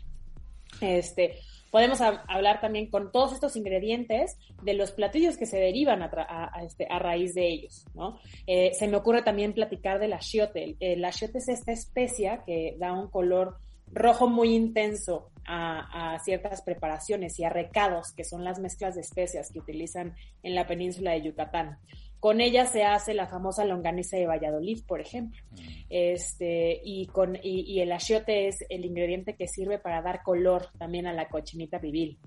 Este, 0.82 1.38
podemos 1.72 2.02
hablar 2.02 2.62
también 2.62 2.90
con 2.90 3.12
todos 3.12 3.34
estos 3.34 3.56
ingredientes 3.56 4.38
de 4.64 4.74
los 4.74 4.92
platillos 4.92 5.38
que 5.38 5.46
se 5.46 5.58
derivan 5.58 6.02
a, 6.04 6.52
este, 6.64 6.88
raíz 6.88 7.34
de 7.34 7.48
ellos, 7.48 7.86
¿no? 7.94 8.20
Eh, 8.48 8.72
se 8.74 8.88
me 8.88 8.98
ocurre 8.98 9.22
también 9.22 9.54
platicar 9.54 10.00
del 10.00 10.14
achiote. 10.14 10.76
El 10.80 11.04
achiote 11.06 11.40
es 11.40 11.50
esta 11.50 11.72
especia 11.72 12.44
que 12.46 12.76
da 12.80 12.94
un 12.94 13.10
color 13.10 13.58
rojo 13.92 14.28
muy 14.28 14.54
intenso 14.54 15.32
a, 15.46 16.14
a, 16.14 16.20
ciertas 16.20 16.62
preparaciones 16.62 17.40
y 17.40 17.44
a 17.44 17.50
recados, 17.50 18.12
que 18.14 18.24
son 18.24 18.44
las 18.44 18.60
mezclas 18.60 18.96
de 18.96 19.02
especias 19.02 19.52
que 19.52 19.60
utilizan 19.60 20.16
en 20.44 20.56
la 20.56 20.68
península 20.68 21.12
de 21.12 21.24
Yucatán. 21.24 21.80
Con 22.20 22.42
ella 22.42 22.66
se 22.66 22.84
hace 22.84 23.14
la 23.14 23.28
famosa 23.28 23.64
longaniza 23.64 24.18
de 24.18 24.28
Valladolid, 24.28 24.84
por 24.86 25.00
ejemplo. 25.00 25.42
Mm. 25.52 25.58
Este, 25.90 26.82
y, 26.84 27.08
con, 27.08 27.38
y, 27.42 27.80
el 27.80 27.92
achiote 27.92 28.48
es 28.48 28.58
el 28.70 28.86
ingrediente 28.86 29.36
que 29.36 29.48
sirve 29.48 29.80
para 29.80 30.02
dar 30.02 30.22
color 30.24 30.68
también 30.78 31.08
a 31.08 31.14
la 31.14 31.30
cochinita 31.30 31.80
pibil. 31.80 32.18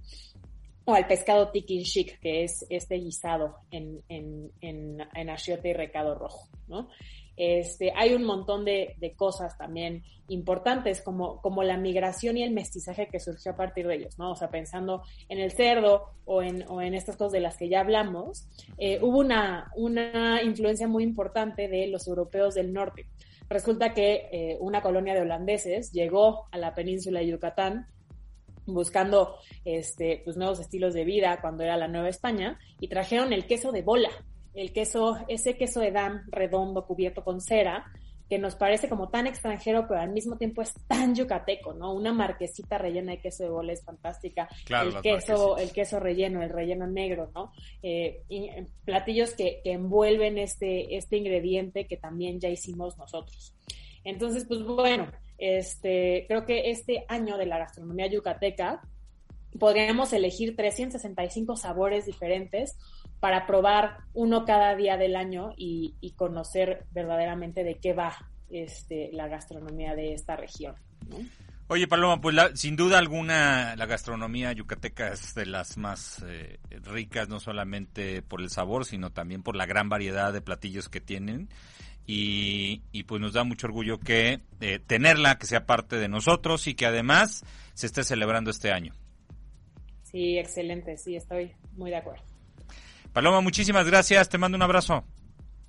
O 0.84 0.94
al 0.94 1.06
pescado 1.06 1.50
tikin 1.50 1.84
chic, 1.84 2.18
que 2.20 2.42
es 2.42 2.66
este 2.68 2.96
guisado 2.96 3.56
en, 3.70 4.02
en, 4.08 4.50
en, 4.60 4.98
en 5.14 5.30
achiote 5.30 5.68
y 5.68 5.72
recado 5.74 6.14
rojo, 6.14 6.48
¿no? 6.66 6.88
Este, 7.36 7.92
hay 7.96 8.14
un 8.14 8.24
montón 8.24 8.64
de, 8.64 8.96
cosas 9.16 9.56
también 9.56 10.02
importantes, 10.28 11.02
como, 11.02 11.40
como 11.40 11.62
la 11.62 11.76
migración 11.76 12.36
y 12.36 12.42
el 12.42 12.52
mestizaje 12.52 13.08
que 13.08 13.20
surgió 13.20 13.52
a 13.52 13.56
partir 13.56 13.86
de 13.86 13.96
ellos, 13.96 14.18
¿no? 14.18 14.32
O 14.32 14.36
sea, 14.36 14.50
pensando 14.50 15.02
en 15.28 15.38
el 15.38 15.52
cerdo 15.52 16.10
o 16.24 16.42
en, 16.42 16.64
o 16.68 16.80
en 16.80 16.94
estas 16.94 17.16
cosas 17.16 17.32
de 17.32 17.40
las 17.40 17.56
que 17.56 17.68
ya 17.68 17.80
hablamos, 17.80 18.48
eh, 18.78 18.98
hubo 19.02 19.18
una, 19.18 19.70
una 19.76 20.42
influencia 20.42 20.88
muy 20.88 21.04
importante 21.04 21.68
de 21.68 21.86
los 21.88 22.06
europeos 22.06 22.54
del 22.54 22.72
norte. 22.72 23.06
Resulta 23.48 23.92
que 23.92 24.28
eh, 24.32 24.56
una 24.60 24.80
colonia 24.80 25.14
de 25.14 25.20
holandeses 25.20 25.92
llegó 25.92 26.48
a 26.52 26.58
la 26.58 26.74
península 26.74 27.20
de 27.20 27.26
Yucatán 27.26 27.86
buscando 28.66 29.36
este, 29.64 30.22
pues, 30.24 30.36
nuevos 30.36 30.60
estilos 30.60 30.94
de 30.94 31.04
vida 31.04 31.38
cuando 31.40 31.62
era 31.62 31.76
la 31.76 31.88
Nueva 31.88 32.08
España 32.08 32.58
y 32.80 32.88
trajeron 32.88 33.32
el 33.32 33.46
queso 33.46 33.72
de 33.72 33.82
bola, 33.82 34.10
el 34.54 34.72
queso, 34.72 35.18
ese 35.28 35.56
queso 35.56 35.82
Edam 35.82 36.22
redondo 36.30 36.86
cubierto 36.86 37.24
con 37.24 37.40
cera, 37.40 37.90
que 38.28 38.38
nos 38.38 38.54
parece 38.54 38.88
como 38.88 39.10
tan 39.10 39.26
extranjero, 39.26 39.86
pero 39.86 40.00
al 40.00 40.10
mismo 40.10 40.38
tiempo 40.38 40.62
es 40.62 40.72
tan 40.86 41.14
yucateco, 41.14 41.74
¿no? 41.74 41.92
Una 41.92 42.14
marquesita 42.14 42.78
rellena 42.78 43.12
de 43.12 43.20
queso 43.20 43.42
de 43.42 43.50
bola 43.50 43.74
es 43.74 43.84
fantástica. 43.84 44.48
el 44.70 45.02
queso, 45.02 45.58
el 45.58 45.70
queso 45.70 46.00
relleno, 46.00 46.42
el 46.42 46.48
relleno 46.48 46.86
negro, 46.86 47.30
¿no? 47.34 47.52
Eh, 47.82 48.22
eh, 48.30 48.66
platillos 48.86 49.34
que, 49.34 49.60
que, 49.62 49.72
envuelven 49.72 50.38
este, 50.38 50.96
este 50.96 51.18
ingrediente 51.18 51.86
que 51.86 51.98
también 51.98 52.40
ya 52.40 52.48
hicimos 52.48 52.96
nosotros. 52.96 53.54
Entonces, 54.02 54.46
pues 54.46 54.62
bueno, 54.62 55.12
este, 55.36 56.24
creo 56.26 56.46
que 56.46 56.70
este 56.70 57.04
año 57.08 57.36
de 57.36 57.44
la 57.46 57.58
gastronomía 57.58 58.06
yucateca 58.06 58.80
podríamos 59.58 60.12
elegir 60.12 60.56
365 60.56 61.56
sabores 61.56 62.06
diferentes 62.06 62.78
para 63.22 63.46
probar 63.46 63.98
uno 64.14 64.44
cada 64.44 64.74
día 64.74 64.96
del 64.96 65.14
año 65.14 65.52
y, 65.56 65.94
conocer 66.16 66.86
verdaderamente 66.90 67.62
de 67.62 67.76
qué 67.76 67.92
va 67.92 68.12
este, 68.50 69.10
la 69.12 69.28
gastronomía 69.28 69.94
de 69.94 70.12
esta 70.12 70.34
región. 70.34 70.74
Oye, 71.68 71.86
Paloma, 71.86 72.20
pues 72.20 72.34
sin 72.54 72.74
duda 72.74 72.98
alguna 72.98 73.76
la 73.76 73.86
gastronomía 73.86 74.50
yucateca 74.52 75.12
es 75.12 75.36
de 75.36 75.46
las 75.46 75.76
más 75.76 76.20
eh, 76.26 76.58
ricas, 76.82 77.28
no 77.28 77.38
solamente 77.38 78.22
por 78.22 78.40
el 78.42 78.50
sabor, 78.50 78.86
sino 78.86 79.12
también 79.12 79.44
por 79.44 79.54
la 79.54 79.66
gran 79.66 79.88
variedad 79.88 80.32
de 80.32 80.40
platillos 80.40 80.88
que 80.88 81.00
tienen. 81.00 81.48
Y, 82.04 83.04
pues 83.06 83.20
nos 83.20 83.34
da 83.34 83.44
mucho 83.44 83.68
orgullo 83.68 84.00
que 84.00 84.40
eh, 84.60 84.80
tenerla, 84.84 85.38
que 85.38 85.46
sea 85.46 85.64
parte 85.64 85.94
de 85.94 86.08
nosotros 86.08 86.66
y 86.66 86.74
que 86.74 86.86
además 86.86 87.44
se 87.74 87.86
esté 87.86 88.02
celebrando 88.02 88.50
este 88.50 88.72
año. 88.72 88.92
Sí, 90.02 90.38
excelente, 90.38 90.96
sí, 90.96 91.14
estoy 91.14 91.52
muy 91.76 91.90
de 91.90 91.98
acuerdo. 91.98 92.31
Paloma, 93.12 93.42
muchísimas 93.42 93.86
gracias, 93.86 94.30
te 94.30 94.38
mando 94.38 94.56
un 94.56 94.62
abrazo. 94.62 95.04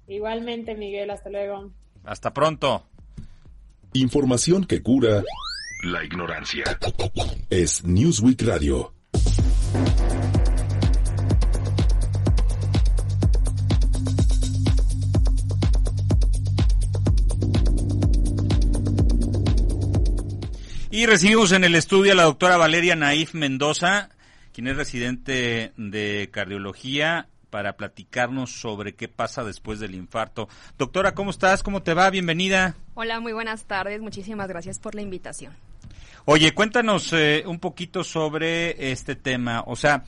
Igualmente, 0.07 0.75
Miguel, 0.75 1.09
hasta 1.09 1.29
luego. 1.29 1.71
Hasta 2.05 2.33
pronto. 2.33 2.85
Información 3.93 4.65
que 4.65 4.81
cura 4.81 5.23
la 5.83 6.03
ignorancia. 6.03 6.63
Es 7.49 7.83
Newsweek 7.83 8.41
Radio. 8.43 8.93
Y 20.89 21.07
recibimos 21.07 21.51
en 21.51 21.63
el 21.65 21.75
estudio 21.75 22.13
a 22.13 22.15
la 22.15 22.23
doctora 22.23 22.55
Valeria 22.55 22.95
Naif 22.95 23.33
Mendoza, 23.33 24.09
quien 24.53 24.67
es 24.67 24.77
residente 24.77 25.73
de 25.75 26.29
cardiología 26.31 27.27
para 27.53 27.77
platicarnos 27.77 28.49
sobre 28.49 28.95
qué 28.95 29.07
pasa 29.07 29.43
después 29.43 29.79
del 29.79 29.93
infarto. 29.93 30.49
Doctora, 30.79 31.13
¿cómo 31.13 31.29
estás? 31.29 31.61
¿Cómo 31.61 31.83
te 31.83 31.93
va? 31.93 32.09
Bienvenida. 32.09 32.75
Hola, 32.95 33.19
muy 33.19 33.31
buenas 33.31 33.65
tardes. 33.65 34.01
Muchísimas 34.01 34.47
gracias 34.47 34.79
por 34.79 34.95
la 34.95 35.03
invitación. 35.03 35.53
Oye, 36.25 36.55
cuéntanos 36.55 37.13
eh, 37.13 37.43
un 37.45 37.59
poquito 37.59 38.03
sobre 38.03 38.91
este 38.91 39.15
tema. 39.15 39.63
O 39.67 39.75
sea, 39.75 40.03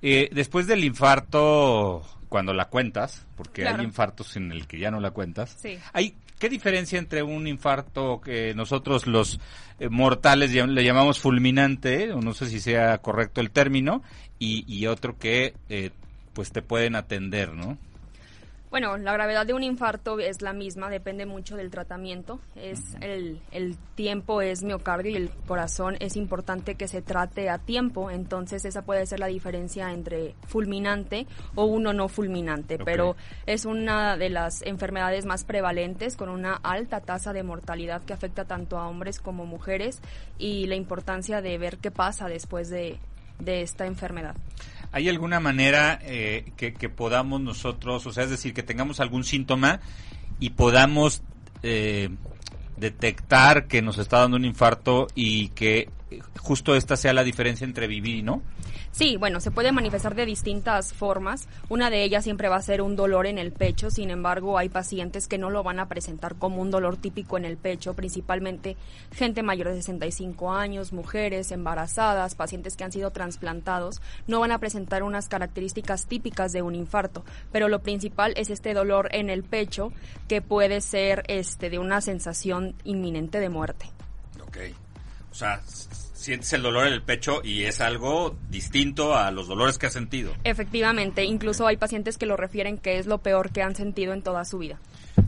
eh, 0.00 0.30
después 0.30 0.68
del 0.68 0.84
infarto, 0.84 2.04
cuando 2.28 2.54
la 2.54 2.66
cuentas, 2.66 3.26
porque 3.34 3.66
hay 3.66 3.82
infartos 3.82 4.36
en 4.36 4.52
el 4.52 4.68
que 4.68 4.78
ya 4.78 4.92
no 4.92 5.00
la 5.00 5.10
cuentas, 5.10 5.56
sí. 5.60 5.80
hay 5.92 6.14
¿Qué 6.38 6.48
diferencia 6.48 7.00
entre 7.00 7.22
un 7.24 7.48
infarto 7.48 8.20
que 8.20 8.54
nosotros 8.54 9.08
los 9.08 9.40
eh, 9.80 9.88
mortales 9.88 10.52
le 10.52 10.84
llamamos 10.84 11.18
fulminante, 11.18 12.12
o 12.12 12.20
no 12.20 12.32
sé 12.32 12.46
si 12.46 12.60
sea 12.60 12.98
correcto 12.98 13.40
el 13.40 13.50
término, 13.50 14.04
y, 14.38 14.64
y 14.72 14.86
otro 14.86 15.18
que 15.18 15.54
pues 16.36 16.52
te 16.52 16.60
pueden 16.60 16.96
atender, 16.96 17.54
¿no? 17.54 17.78
Bueno, 18.68 18.98
la 18.98 19.14
gravedad 19.14 19.46
de 19.46 19.54
un 19.54 19.62
infarto 19.62 20.18
es 20.18 20.42
la 20.42 20.52
misma, 20.52 20.90
depende 20.90 21.24
mucho 21.24 21.56
del 21.56 21.70
tratamiento. 21.70 22.40
Es 22.56 22.78
el, 23.00 23.40
el, 23.52 23.78
tiempo 23.94 24.42
es 24.42 24.62
miocardio 24.62 25.12
y 25.12 25.16
el 25.16 25.30
corazón 25.46 25.96
es 25.98 26.14
importante 26.14 26.74
que 26.74 26.88
se 26.88 27.00
trate 27.00 27.48
a 27.48 27.56
tiempo, 27.56 28.10
entonces 28.10 28.66
esa 28.66 28.82
puede 28.82 29.06
ser 29.06 29.20
la 29.20 29.28
diferencia 29.28 29.92
entre 29.92 30.34
fulminante 30.46 31.26
o 31.54 31.64
uno 31.64 31.94
no 31.94 32.08
fulminante, 32.08 32.76
pero 32.76 33.16
es 33.46 33.64
una 33.64 34.18
de 34.18 34.28
las 34.28 34.60
enfermedades 34.60 35.24
más 35.24 35.44
prevalentes 35.44 36.14
con 36.14 36.28
una 36.28 36.56
alta 36.56 37.00
tasa 37.00 37.32
de 37.32 37.44
mortalidad 37.44 38.02
que 38.02 38.12
afecta 38.12 38.44
tanto 38.44 38.76
a 38.76 38.88
hombres 38.88 39.20
como 39.20 39.46
mujeres 39.46 40.02
y 40.36 40.66
la 40.66 40.74
importancia 40.74 41.40
de 41.40 41.56
ver 41.56 41.78
qué 41.78 41.90
pasa 41.90 42.28
después 42.28 42.68
de, 42.68 42.98
de 43.38 43.62
esta 43.62 43.86
enfermedad. 43.86 44.36
¿Hay 44.96 45.10
alguna 45.10 45.40
manera 45.40 45.98
eh, 46.04 46.52
que, 46.56 46.88
podamos 46.88 47.42
nosotros, 47.42 48.06
o 48.06 48.12
sea, 48.14 48.24
es 48.24 48.30
decir, 48.30 48.54
que 48.54 48.62
tengamos 48.62 48.98
algún 48.98 49.24
síntoma 49.24 49.80
y 50.40 50.48
podamos 50.48 51.22
eh, 51.62 52.08
detectar 52.78 53.66
que 53.66 53.82
nos 53.82 53.98
está 53.98 54.20
dando 54.20 54.38
un 54.38 54.46
infarto 54.46 55.06
y 55.14 55.48
que 55.48 55.90
justo 56.38 56.74
esta 56.74 56.96
sea 56.96 57.12
la 57.12 57.24
diferencia 57.24 57.66
entre 57.66 57.88
vivir 57.88 58.16
y 58.16 58.22
no? 58.22 58.40
Sí, 58.96 59.18
bueno, 59.18 59.40
se 59.40 59.50
puede 59.50 59.72
manifestar 59.72 60.14
de 60.14 60.24
distintas 60.24 60.94
formas. 60.94 61.50
Una 61.68 61.90
de 61.90 62.02
ellas 62.02 62.24
siempre 62.24 62.48
va 62.48 62.56
a 62.56 62.62
ser 62.62 62.80
un 62.80 62.96
dolor 62.96 63.26
en 63.26 63.36
el 63.36 63.52
pecho, 63.52 63.90
sin 63.90 64.08
embargo, 64.10 64.56
hay 64.56 64.70
pacientes 64.70 65.28
que 65.28 65.36
no 65.36 65.50
lo 65.50 65.62
van 65.62 65.80
a 65.80 65.86
presentar 65.86 66.36
como 66.36 66.62
un 66.62 66.70
dolor 66.70 66.96
típico 66.96 67.36
en 67.36 67.44
el 67.44 67.58
pecho, 67.58 67.92
principalmente 67.92 68.78
gente 69.12 69.42
mayor 69.42 69.68
de 69.68 69.74
65 69.74 70.50
años, 70.50 70.94
mujeres 70.94 71.52
embarazadas, 71.52 72.36
pacientes 72.36 72.74
que 72.74 72.84
han 72.84 72.92
sido 72.92 73.10
trasplantados, 73.10 74.00
no 74.26 74.40
van 74.40 74.52
a 74.52 74.60
presentar 74.60 75.02
unas 75.02 75.28
características 75.28 76.06
típicas 76.06 76.52
de 76.52 76.62
un 76.62 76.74
infarto, 76.74 77.22
pero 77.52 77.68
lo 77.68 77.82
principal 77.82 78.32
es 78.38 78.48
este 78.48 78.72
dolor 78.72 79.10
en 79.12 79.28
el 79.28 79.44
pecho 79.44 79.92
que 80.26 80.40
puede 80.40 80.80
ser 80.80 81.22
este 81.28 81.68
de 81.68 81.78
una 81.78 82.00
sensación 82.00 82.74
inminente 82.84 83.40
de 83.40 83.50
muerte. 83.50 83.90
Ok. 84.40 84.56
O 85.30 85.34
sea, 85.34 85.60
sientes 86.16 86.52
el 86.52 86.62
dolor 86.62 86.86
en 86.86 86.92
el 86.92 87.02
pecho 87.02 87.40
y 87.44 87.64
es 87.64 87.80
algo 87.80 88.36
distinto 88.48 89.16
a 89.16 89.30
los 89.30 89.48
dolores 89.48 89.78
que 89.78 89.86
has 89.86 89.92
sentido. 89.92 90.32
Efectivamente, 90.44 91.24
incluso 91.24 91.66
hay 91.66 91.76
pacientes 91.76 92.18
que 92.18 92.26
lo 92.26 92.36
refieren 92.36 92.78
que 92.78 92.98
es 92.98 93.06
lo 93.06 93.18
peor 93.18 93.50
que 93.50 93.62
han 93.62 93.76
sentido 93.76 94.12
en 94.12 94.22
toda 94.22 94.44
su 94.44 94.58
vida. 94.58 94.78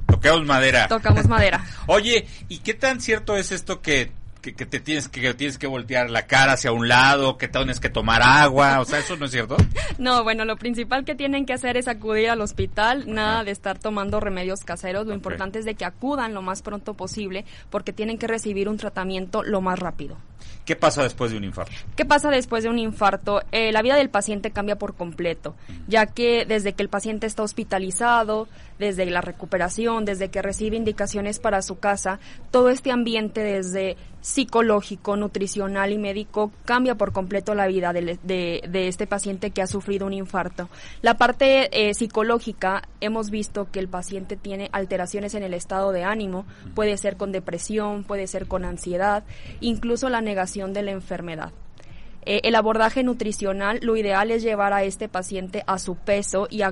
Tocamos 0.06 0.46
madera. 0.46 0.88
Tocamos 0.88 1.28
madera. 1.28 1.64
Oye, 1.86 2.26
¿y 2.48 2.58
qué 2.58 2.74
tan 2.74 3.00
cierto 3.00 3.36
es 3.36 3.52
esto 3.52 3.80
que 3.80 4.10
que, 4.40 4.66
te 4.66 4.80
tienes 4.80 5.08
que, 5.08 5.34
tienes 5.34 5.58
que 5.58 5.66
voltear 5.66 6.10
la 6.10 6.26
cara 6.26 6.52
hacia 6.52 6.72
un 6.72 6.88
lado, 6.88 7.36
que 7.36 7.48
tienes 7.48 7.80
que 7.80 7.90
tomar 7.90 8.22
agua, 8.22 8.80
o 8.80 8.84
sea, 8.84 8.98
eso 8.98 9.16
no 9.16 9.26
es 9.26 9.30
cierto. 9.30 9.56
No, 9.98 10.22
bueno, 10.22 10.44
lo 10.44 10.56
principal 10.56 11.04
que 11.04 11.16
tienen 11.16 11.44
que 11.44 11.52
hacer 11.52 11.76
es 11.76 11.88
acudir 11.88 12.30
al 12.30 12.40
hospital, 12.40 13.12
nada 13.12 13.42
de 13.42 13.50
estar 13.50 13.80
tomando 13.80 14.20
remedios 14.20 14.60
caseros, 14.60 15.08
lo 15.08 15.12
importante 15.12 15.58
es 15.58 15.64
de 15.64 15.74
que 15.74 15.84
acudan 15.84 16.34
lo 16.34 16.40
más 16.40 16.62
pronto 16.62 16.94
posible 16.94 17.44
porque 17.68 17.92
tienen 17.92 18.16
que 18.16 18.28
recibir 18.28 18.68
un 18.68 18.76
tratamiento 18.76 19.42
lo 19.42 19.60
más 19.60 19.76
rápido. 19.76 20.16
¿Qué 20.64 20.76
pasa 20.76 21.02
después 21.02 21.30
de 21.30 21.38
un 21.38 21.44
infarto? 21.44 21.72
¿Qué 21.96 22.04
pasa 22.04 22.30
después 22.30 22.62
de 22.62 22.70
un 22.70 22.78
infarto? 22.78 23.40
Eh, 23.52 23.72
la 23.72 23.82
vida 23.82 23.96
del 23.96 24.10
paciente 24.10 24.50
cambia 24.50 24.76
por 24.76 24.94
completo, 24.94 25.54
ya 25.86 26.06
que 26.06 26.44
desde 26.44 26.74
que 26.74 26.82
el 26.82 26.88
paciente 26.88 27.26
está 27.26 27.42
hospitalizado, 27.42 28.48
desde 28.78 29.06
la 29.06 29.20
recuperación, 29.20 30.04
desde 30.04 30.28
que 30.28 30.42
recibe 30.42 30.76
indicaciones 30.76 31.38
para 31.38 31.62
su 31.62 31.78
casa, 31.78 32.20
todo 32.50 32.68
este 32.68 32.90
ambiente 32.90 33.42
desde 33.42 33.96
psicológico, 34.20 35.16
nutricional 35.16 35.92
y 35.92 35.98
médico 35.98 36.50
cambia 36.64 36.96
por 36.96 37.12
completo 37.12 37.54
la 37.54 37.66
vida 37.66 37.92
de, 37.92 38.18
de, 38.22 38.88
este 38.88 39.06
paciente 39.06 39.50
que 39.50 39.62
ha 39.62 39.66
sufrido 39.66 40.06
un 40.06 40.12
infarto. 40.12 40.68
La 41.02 41.14
parte 41.14 41.88
eh, 41.88 41.94
psicológica, 41.94 42.82
hemos 43.00 43.30
visto 43.30 43.70
que 43.70 43.78
el 43.78 43.88
paciente 43.88 44.36
tiene 44.36 44.70
alteraciones 44.72 45.34
en 45.34 45.44
el 45.44 45.54
estado 45.54 45.92
de 45.92 46.04
ánimo, 46.04 46.46
puede 46.74 46.96
ser 46.96 47.16
con 47.16 47.32
depresión, 47.32 48.04
puede 48.04 48.26
ser 48.26 48.46
con 48.46 48.64
ansiedad, 48.64 49.24
incluso 49.60 50.08
la 50.08 50.20
negación 50.28 50.72
de 50.72 50.82
la 50.82 50.90
enfermedad. 50.92 51.52
Eh, 52.30 52.42
el 52.44 52.56
abordaje 52.56 53.02
nutricional, 53.02 53.78
lo 53.80 53.96
ideal 53.96 54.30
es 54.30 54.42
llevar 54.42 54.74
a 54.74 54.84
este 54.84 55.08
paciente 55.08 55.64
a 55.66 55.78
su 55.78 55.94
peso 55.94 56.46
y, 56.50 56.60
a, 56.60 56.70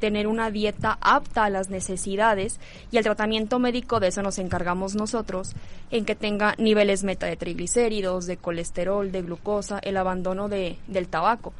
tener 0.00 0.26
una 0.26 0.50
dieta 0.50 0.98
apta 1.00 1.44
a 1.44 1.50
las 1.50 1.70
necesidades 1.70 2.58
y 2.90 2.96
el 2.96 3.04
tratamiento 3.04 3.60
médico 3.60 4.00
de 4.00 4.08
eso 4.08 4.22
nos 4.22 4.40
encargamos 4.40 4.96
nosotros, 4.96 5.54
en 5.92 6.04
que 6.04 6.16
tenga 6.16 6.56
niveles 6.58 7.04
meta 7.04 7.26
de 7.26 7.36
triglicéridos, 7.36 8.26
de 8.26 8.38
colesterol, 8.38 9.12
de 9.12 9.22
glucosa, 9.22 9.78
el 9.78 9.96
abandono 9.96 10.48
de, 10.48 10.78
del 10.88 11.06
tabaco. 11.06 11.52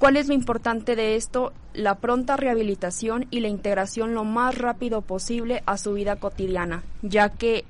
¿Cuál 0.00 0.16
es 0.16 0.26
lo 0.26 0.34
importante 0.34 0.96
de 0.96 1.14
esto? 1.14 1.52
La 1.74 1.94
pronta 1.94 2.36
rehabilitación 2.36 3.26
y 3.30 3.38
la 3.38 3.48
integración 3.48 4.14
lo 4.14 4.24
más 4.24 4.58
rápido 4.58 5.00
posible 5.00 5.62
a 5.66 5.78
su 5.78 5.92
vida 5.92 6.16
cotidiana, 6.16 6.82
ya 7.02 7.28
que 7.28 7.64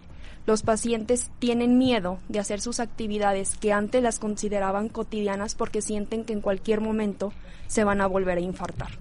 los 0.46 0.62
pacientes 0.62 1.30
tienen 1.38 1.78
miedo 1.78 2.18
de 2.28 2.38
hacer 2.38 2.60
sus 2.60 2.80
actividades 2.80 3.56
que 3.56 3.72
antes 3.72 4.02
las 4.02 4.18
consideraban 4.18 4.88
cotidianas 4.88 5.54
porque 5.54 5.80
sienten 5.80 6.24
que 6.24 6.34
en 6.34 6.40
cualquier 6.40 6.80
momento 6.80 7.32
se 7.66 7.84
van 7.84 8.00
a 8.00 8.06
volver 8.06 8.38
a 8.38 8.42
infartar. 8.42 8.98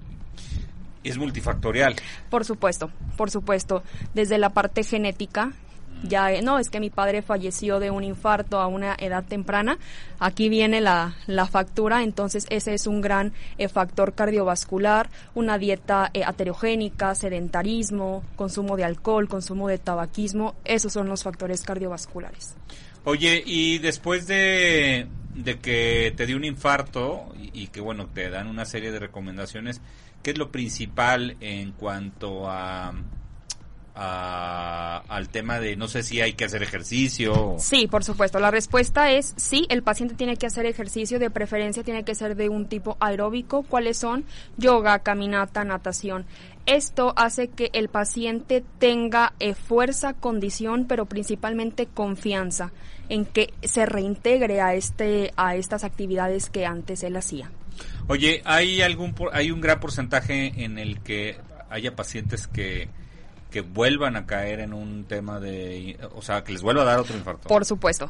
Es 1.03 1.17
multifactorial. 1.17 1.95
Por 2.29 2.45
supuesto, 2.45 2.89
por 3.17 3.29
supuesto. 3.29 3.83
Desde 4.13 4.37
la 4.37 4.51
parte 4.51 4.83
genética, 4.83 5.51
ya 6.03 6.31
eh, 6.31 6.41
no 6.41 6.59
es 6.59 6.69
que 6.69 6.79
mi 6.79 6.89
padre 6.89 7.21
falleció 7.21 7.79
de 7.79 7.91
un 7.91 8.03
infarto 8.03 8.59
a 8.59 8.67
una 8.67 8.95
edad 8.99 9.23
temprana. 9.23 9.77
Aquí 10.19 10.49
viene 10.49 10.81
la, 10.81 11.15
la 11.27 11.45
factura. 11.45 12.03
Entonces 12.03 12.45
ese 12.49 12.73
es 12.73 12.87
un 12.87 13.01
gran 13.01 13.33
eh, 13.57 13.67
factor 13.67 14.13
cardiovascular 14.13 15.09
una 15.33 15.57
dieta 15.57 16.09
eh, 16.13 16.23
aterogénica 16.23 17.15
sedentarismo 17.15 18.23
consumo 18.35 18.75
de 18.77 18.83
alcohol 18.83 19.27
consumo 19.27 19.67
de 19.67 19.77
tabaquismo. 19.77 20.55
Esos 20.65 20.93
son 20.93 21.07
los 21.07 21.23
factores 21.23 21.61
cardiovasculares. 21.61 22.55
Oye 23.05 23.43
y 23.45 23.79
después 23.79 24.27
de, 24.27 25.07
de 25.35 25.59
que 25.59 26.13
te 26.15 26.25
dio 26.25 26.37
un 26.37 26.45
infarto 26.45 27.33
y, 27.39 27.63
y 27.63 27.67
que 27.67 27.81
bueno 27.81 28.07
te 28.07 28.29
dan 28.29 28.47
una 28.47 28.65
serie 28.65 28.91
de 28.91 28.99
recomendaciones 28.99 29.81
qué 30.21 30.31
es 30.31 30.37
lo 30.37 30.51
principal 30.51 31.35
en 31.41 31.73
cuanto 31.73 32.49
a 32.49 32.93
al 33.95 35.29
tema 35.29 35.59
de 35.59 35.75
no 35.75 35.87
sé 35.87 36.01
si 36.03 36.19
hay 36.21 36.33
que 36.33 36.45
hacer 36.45 36.63
ejercicio. 36.63 37.55
Sí, 37.59 37.87
por 37.87 38.03
supuesto. 38.03 38.39
La 38.39 38.51
respuesta 38.51 39.11
es 39.11 39.33
sí, 39.37 39.65
el 39.69 39.83
paciente 39.83 40.15
tiene 40.15 40.35
que 40.35 40.47
hacer 40.47 40.65
ejercicio, 40.65 41.19
de 41.19 41.29
preferencia 41.29 41.83
tiene 41.83 42.03
que 42.03 42.15
ser 42.15 42.35
de 42.35 42.49
un 42.49 42.67
tipo 42.67 42.97
aeróbico. 42.99 43.63
¿Cuáles 43.63 43.97
son? 43.97 44.25
Yoga, 44.57 44.99
caminata, 44.99 45.63
natación. 45.63 46.25
Esto 46.65 47.13
hace 47.17 47.49
que 47.49 47.69
el 47.73 47.89
paciente 47.89 48.63
tenga 48.79 49.33
eh, 49.39 49.53
fuerza, 49.53 50.13
condición, 50.13 50.85
pero 50.87 51.05
principalmente 51.05 51.87
confianza 51.87 52.71
en 53.09 53.25
que 53.25 53.53
se 53.63 53.85
reintegre 53.85 54.61
a 54.61 54.73
este 54.73 55.33
a 55.35 55.55
estas 55.55 55.83
actividades 55.83 56.49
que 56.49 56.65
antes 56.65 57.03
él 57.03 57.17
hacía. 57.17 57.51
Oye, 58.07 58.41
hay 58.45 58.81
algún 58.81 59.13
hay 59.33 59.51
un 59.51 59.61
gran 59.61 59.79
porcentaje 59.79 60.63
en 60.63 60.79
el 60.79 61.01
que 61.01 61.37
haya 61.69 61.95
pacientes 61.95 62.47
que 62.47 62.87
que 63.53 63.61
vuelvan 63.61 64.15
a 64.15 64.25
caer 64.25 64.61
en 64.61 64.73
un 64.73 65.03
tema 65.03 65.39
de, 65.39 65.95
o 66.15 66.23
sea, 66.23 66.43
que 66.43 66.53
les 66.53 66.63
vuelva 66.63 66.81
a 66.81 66.85
dar 66.85 66.99
otro 66.99 67.15
infarto. 67.15 67.47
Por 67.47 67.65
supuesto. 67.65 68.09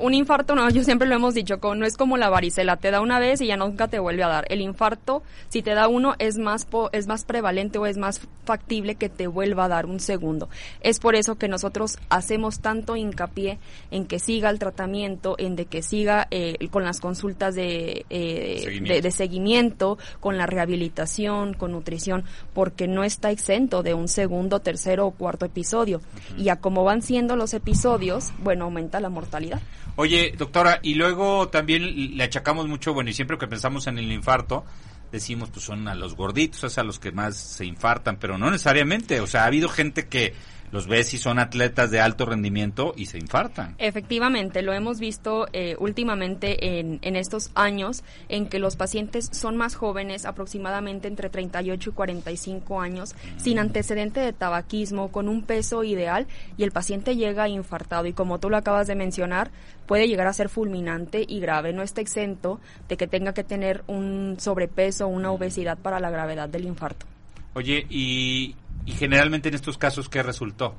un 0.00 0.14
infarto, 0.14 0.54
no, 0.54 0.70
yo 0.70 0.84
siempre 0.84 1.08
lo 1.08 1.16
hemos 1.16 1.34
dicho, 1.34 1.58
no 1.74 1.84
es 1.84 1.96
como 1.96 2.16
la 2.16 2.28
varicela, 2.28 2.76
te 2.76 2.92
da 2.92 3.00
una 3.00 3.18
vez 3.18 3.40
y 3.40 3.48
ya 3.48 3.56
nunca 3.56 3.88
te 3.88 3.98
vuelve 3.98 4.22
a 4.22 4.28
dar. 4.28 4.46
El 4.50 4.60
infarto, 4.60 5.24
si 5.48 5.62
te 5.62 5.74
da 5.74 5.88
uno, 5.88 6.14
es 6.20 6.38
más, 6.38 6.68
es 6.92 7.08
más 7.08 7.24
prevalente 7.24 7.76
o 7.78 7.86
es 7.86 7.96
más 7.96 8.20
factible 8.44 8.94
que 8.94 9.08
te 9.08 9.26
vuelva 9.26 9.64
a 9.64 9.68
dar 9.68 9.86
un 9.86 9.98
segundo. 9.98 10.48
Es 10.80 11.00
por 11.00 11.16
eso 11.16 11.34
que 11.34 11.48
nosotros 11.48 11.98
hacemos 12.08 12.60
tanto 12.60 12.94
hincapié 12.94 13.58
en 13.90 14.06
que 14.06 14.20
siga 14.20 14.48
el 14.48 14.60
tratamiento, 14.60 15.34
en 15.38 15.56
de 15.56 15.66
que 15.66 15.82
siga 15.82 16.28
eh, 16.30 16.68
con 16.70 16.84
las 16.84 17.00
consultas 17.00 17.56
de, 17.56 18.06
eh, 18.10 18.60
seguimiento. 18.62 19.02
de 19.02 19.10
seguimiento, 19.10 19.98
con 20.20 20.38
la 20.38 20.46
rehabilitación, 20.46 21.54
con 21.54 21.72
nutrición, 21.72 22.22
porque 22.52 22.86
no 22.86 23.02
está 23.02 23.32
exento 23.32 23.82
de 23.82 23.94
un 23.94 24.06
segundo, 24.06 24.60
tercer 24.84 25.00
o 25.00 25.10
cuarto 25.10 25.46
episodio. 25.46 26.00
Y 26.36 26.48
a 26.48 26.56
cómo 26.56 26.84
van 26.84 27.02
siendo 27.02 27.36
los 27.36 27.54
episodios, 27.54 28.32
bueno, 28.42 28.64
aumenta 28.64 29.00
la 29.00 29.08
mortalidad. 29.08 29.60
Oye, 29.96 30.34
doctora, 30.36 30.80
y 30.82 30.94
luego 30.94 31.48
también 31.48 32.16
le 32.16 32.24
achacamos 32.24 32.66
mucho, 32.68 32.92
bueno, 32.92 33.10
y 33.10 33.12
siempre 33.12 33.38
que 33.38 33.46
pensamos 33.46 33.86
en 33.86 33.98
el 33.98 34.10
infarto, 34.12 34.64
decimos, 35.12 35.50
pues 35.50 35.64
son 35.64 35.86
a 35.88 35.94
los 35.94 36.16
gorditos, 36.16 36.64
es 36.64 36.78
a 36.78 36.82
los 36.82 36.98
que 36.98 37.12
más 37.12 37.36
se 37.36 37.64
infartan, 37.64 38.18
pero 38.18 38.36
no 38.36 38.50
necesariamente, 38.50 39.20
o 39.20 39.26
sea, 39.26 39.44
ha 39.44 39.46
habido 39.46 39.68
gente 39.68 40.08
que 40.08 40.34
los 40.72 40.86
ves 40.86 41.14
y 41.14 41.18
son 41.18 41.38
atletas 41.38 41.90
de 41.90 42.00
alto 42.00 42.26
rendimiento 42.26 42.94
y 42.96 43.06
se 43.06 43.18
infartan. 43.18 43.74
Efectivamente, 43.78 44.62
lo 44.62 44.72
hemos 44.72 44.98
visto 44.98 45.46
eh, 45.52 45.76
últimamente 45.78 46.78
en, 46.78 46.98
en, 47.02 47.16
estos 47.16 47.50
años 47.54 48.02
en 48.28 48.46
que 48.46 48.58
los 48.58 48.76
pacientes 48.76 49.28
son 49.32 49.56
más 49.56 49.74
jóvenes, 49.74 50.24
aproximadamente 50.24 51.08
entre 51.08 51.30
38 51.30 51.90
y 51.90 51.92
45 51.92 52.80
años, 52.80 53.14
sin 53.36 53.58
antecedente 53.58 54.20
de 54.20 54.32
tabaquismo, 54.32 55.12
con 55.12 55.28
un 55.28 55.42
peso 55.42 55.84
ideal 55.84 56.26
y 56.56 56.64
el 56.64 56.72
paciente 56.72 57.16
llega 57.16 57.48
infartado 57.48 58.06
y 58.06 58.12
como 58.12 58.38
tú 58.40 58.50
lo 58.50 58.56
acabas 58.56 58.86
de 58.86 58.94
mencionar, 58.94 59.50
puede 59.86 60.08
llegar 60.08 60.26
a 60.26 60.32
ser 60.32 60.48
fulminante 60.48 61.24
y 61.26 61.40
grave. 61.40 61.72
No 61.72 61.82
está 61.82 62.00
exento 62.00 62.60
de 62.88 62.96
que 62.96 63.06
tenga 63.06 63.34
que 63.34 63.44
tener 63.44 63.84
un 63.86 64.36
sobrepeso 64.38 65.06
o 65.06 65.08
una 65.08 65.30
obesidad 65.30 65.78
para 65.78 66.00
la 66.00 66.10
gravedad 66.10 66.48
del 66.48 66.64
infarto. 66.64 67.06
Oye, 67.54 67.86
y, 67.88 68.56
y 68.86 68.92
generalmente 68.92 69.48
en 69.48 69.54
estos 69.54 69.78
casos, 69.78 70.08
¿qué 70.08 70.22
resultó? 70.22 70.74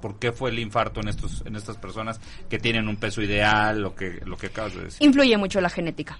¿Por 0.00 0.18
qué 0.18 0.32
fue 0.32 0.50
el 0.50 0.58
infarto 0.58 1.00
en 1.00 1.08
estos 1.08 1.42
en 1.46 1.56
estas 1.56 1.78
personas 1.78 2.20
que 2.48 2.58
tienen 2.58 2.86
un 2.86 2.96
peso 2.96 3.22
ideal, 3.22 3.80
lo 3.80 3.94
que 3.94 4.20
lo 4.24 4.36
que 4.36 4.48
acabas 4.48 4.74
de 4.74 4.84
decir? 4.84 5.06
Influye 5.06 5.36
mucho 5.38 5.60
la 5.60 5.70
genética. 5.70 6.18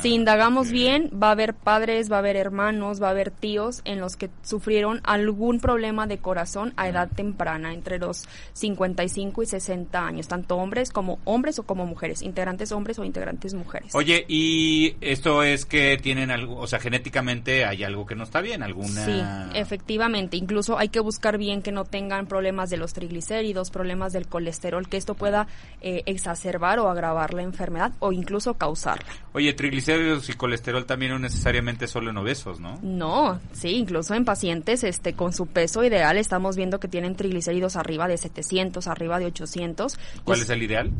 Si 0.00 0.14
indagamos 0.14 0.72
bien, 0.72 1.10
va 1.10 1.28
a 1.28 1.32
haber 1.32 1.54
padres, 1.54 2.10
va 2.10 2.16
a 2.16 2.18
haber 2.20 2.36
hermanos, 2.36 3.00
va 3.00 3.08
a 3.08 3.10
haber 3.10 3.30
tíos 3.30 3.82
en 3.84 4.00
los 4.00 4.16
que 4.16 4.30
sufrieron 4.42 5.00
algún 5.04 5.60
problema 5.60 6.06
de 6.06 6.18
corazón 6.18 6.72
a 6.76 6.88
edad 6.88 7.08
temprana, 7.14 7.72
entre 7.72 7.98
los 7.98 8.28
55 8.54 9.42
y 9.42 9.46
60 9.46 10.04
años, 10.04 10.26
tanto 10.26 10.56
hombres 10.56 10.90
como 10.90 11.20
hombres 11.24 11.58
o 11.58 11.64
como 11.64 11.86
mujeres, 11.86 12.22
integrantes 12.22 12.72
hombres 12.72 12.98
o 12.98 13.04
integrantes 13.04 13.54
mujeres. 13.54 13.94
Oye, 13.94 14.24
y 14.26 14.96
esto 15.00 15.42
es 15.44 15.66
que 15.66 15.98
tienen 16.02 16.30
algo, 16.30 16.56
o 16.56 16.66
sea, 16.66 16.80
genéticamente 16.80 17.64
hay 17.64 17.84
algo 17.84 18.06
que 18.06 18.16
no 18.16 18.24
está 18.24 18.40
bien, 18.40 18.62
alguna... 18.62 19.04
Sí, 19.04 19.22
efectivamente, 19.54 20.36
incluso 20.36 20.78
hay 20.78 20.88
que 20.88 21.00
buscar 21.00 21.38
bien 21.38 21.62
que 21.62 21.70
no 21.70 21.84
tengan 21.84 22.26
problemas 22.26 22.70
de 22.70 22.76
los 22.76 22.92
triglicéridos, 22.92 23.70
problemas 23.70 24.12
del 24.12 24.26
colesterol, 24.26 24.88
que 24.88 24.96
esto 24.96 25.14
pueda 25.14 25.46
eh, 25.80 26.02
exacerbar 26.06 26.78
o 26.80 26.88
agravar 26.88 27.34
la 27.34 27.42
enfermedad 27.42 27.92
o 28.00 28.12
incluso 28.12 28.54
causarla. 28.54 29.06
Oye, 29.32 29.52
triglicéridos 29.52 29.81
y 29.88 30.32
colesterol 30.34 30.86
también 30.86 31.12
no 31.12 31.18
necesariamente 31.18 31.86
solo 31.86 32.10
en 32.10 32.16
obesos, 32.18 32.60
¿no? 32.60 32.78
No, 32.82 33.40
sí, 33.52 33.70
incluso 33.70 34.14
en 34.14 34.24
pacientes 34.24 34.84
este 34.84 35.14
con 35.14 35.32
su 35.32 35.46
peso 35.46 35.84
ideal 35.84 36.16
estamos 36.16 36.56
viendo 36.56 36.80
que 36.80 36.88
tienen 36.88 37.16
triglicéridos 37.16 37.76
arriba 37.76 38.08
de 38.08 38.18
700, 38.18 38.86
arriba 38.86 39.18
de 39.18 39.26
800. 39.26 39.98
¿Cuál 40.24 40.40
es 40.40 40.50
el 40.50 40.62
ideal? 40.62 40.90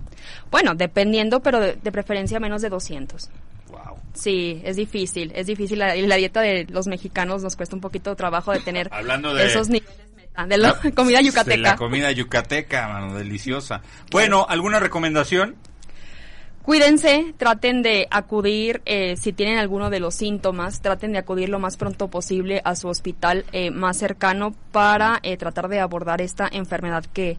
Bueno, 0.51 0.75
dependiendo, 0.75 1.41
pero 1.41 1.61
de, 1.61 1.93
preferencia 1.93 2.41
menos 2.41 2.63
de 2.63 2.69
200. 2.69 3.31
Wow. 3.69 3.97
Sí, 4.15 4.61
es 4.65 4.77
difícil, 4.77 5.33
es 5.35 5.47
difícil. 5.47 5.79
La, 5.79 5.95
la 5.95 6.17
dieta 6.17 6.41
de 6.41 6.67
los 6.71 6.87
mexicanos 6.87 7.43
nos 7.43 7.57
cuesta 7.57 7.75
un 7.75 7.81
poquito 7.81 8.11
de 8.11 8.17
trabajo 8.17 8.53
de 8.53 8.61
tener 8.61 8.89
Hablando 8.93 9.35
de... 9.35 9.47
esos 9.47 9.69
niveles 9.69 10.13
de 10.49 10.57
la 10.59 10.75
comida 10.95 11.21
yucateca. 11.21 11.57
De 11.57 11.63
la 11.63 11.77
comida 11.77 12.11
yucateca, 12.11 12.89
mano, 12.89 13.15
deliciosa. 13.15 13.83
Bueno, 14.11 14.47
¿alguna 14.49 14.81
recomendación? 14.81 15.57
Cuídense, 16.63 17.35
traten 17.39 17.83
de 17.83 18.07
acudir, 18.11 18.83
eh, 18.85 19.17
si 19.17 19.33
tienen 19.33 19.59
alguno 19.59 19.91
de 19.91 19.99
los 19.99 20.15
síntomas, 20.15 20.81
traten 20.81 21.13
de 21.13 21.19
acudir 21.19 21.49
lo 21.49 21.59
más 21.59 21.77
pronto 21.77 22.07
posible 22.09 22.63
a 22.65 22.77
su 22.77 22.87
hospital 22.87 23.45
eh, 23.51 23.73
más 23.73 23.97
cercano 23.97 24.55
para 24.71 25.19
eh, 25.25 25.37
tratar 25.37 25.69
de 25.69 25.81
abordar 25.81 26.21
esta 26.21 26.49
enfermedad 26.51 27.05
que 27.13 27.39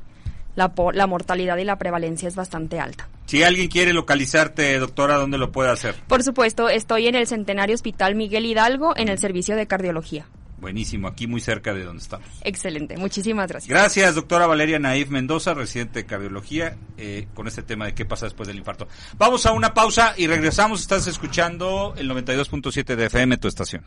la, 0.55 0.73
la 0.93 1.07
mortalidad 1.07 1.55
y 1.57 1.63
la 1.63 1.77
prevalencia 1.77 2.27
es 2.27 2.35
bastante 2.35 2.81
alta. 2.81 3.07
Si 3.25 3.43
alguien 3.43 3.69
quiere 3.69 3.93
localizarte, 3.93 4.77
doctora, 4.77 5.15
¿dónde 5.15 5.37
lo 5.37 5.53
puede 5.53 5.71
hacer? 5.71 5.95
Por 6.07 6.21
supuesto, 6.21 6.67
estoy 6.67 7.07
en 7.07 7.15
el 7.15 7.25
Centenario 7.25 7.75
Hospital 7.75 8.15
Miguel 8.15 8.45
Hidalgo 8.45 8.93
en 8.97 9.07
el 9.07 9.19
servicio 9.19 9.55
de 9.55 9.67
cardiología. 9.67 10.25
Buenísimo, 10.63 11.09
aquí 11.09 11.27
muy 11.27 11.41
cerca 11.41 11.73
de 11.73 11.83
donde 11.83 12.01
estamos. 12.01 12.25
Excelente, 12.41 12.95
muchísimas 12.95 13.49
gracias. 13.49 13.69
Gracias, 13.69 14.15
doctora 14.15 14.47
Valeria 14.47 14.79
Naif 14.79 15.09
Mendoza, 15.09 15.53
residente 15.53 15.99
de 15.99 16.05
cardiología, 16.05 16.77
eh, 16.97 17.27
con 17.33 17.49
este 17.49 17.63
tema 17.63 17.85
de 17.85 17.93
qué 17.93 18.05
pasa 18.05 18.27
después 18.27 18.47
del 18.47 18.57
infarto. 18.57 18.87
Vamos 19.17 19.45
a 19.45 19.51
una 19.51 19.73
pausa 19.73 20.13
y 20.15 20.25
regresamos. 20.25 20.79
Estás 20.79 21.05
escuchando 21.07 21.93
el 21.97 22.09
92.7 22.09 22.95
de 22.95 23.05
FM, 23.07 23.37
tu 23.39 23.49
estación. 23.49 23.83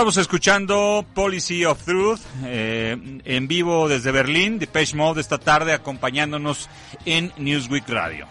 Estamos 0.00 0.16
escuchando 0.16 1.04
Policy 1.12 1.66
of 1.66 1.84
Truth 1.84 2.20
eh, 2.46 3.20
en 3.22 3.48
vivo 3.48 3.86
desde 3.86 4.10
Berlín, 4.10 4.58
de 4.58 4.66
Page 4.66 4.96
Mode 4.96 5.20
esta 5.20 5.36
tarde 5.36 5.74
acompañándonos 5.74 6.70
en 7.04 7.30
Newsweek 7.36 7.86
Radio. 7.86 8.26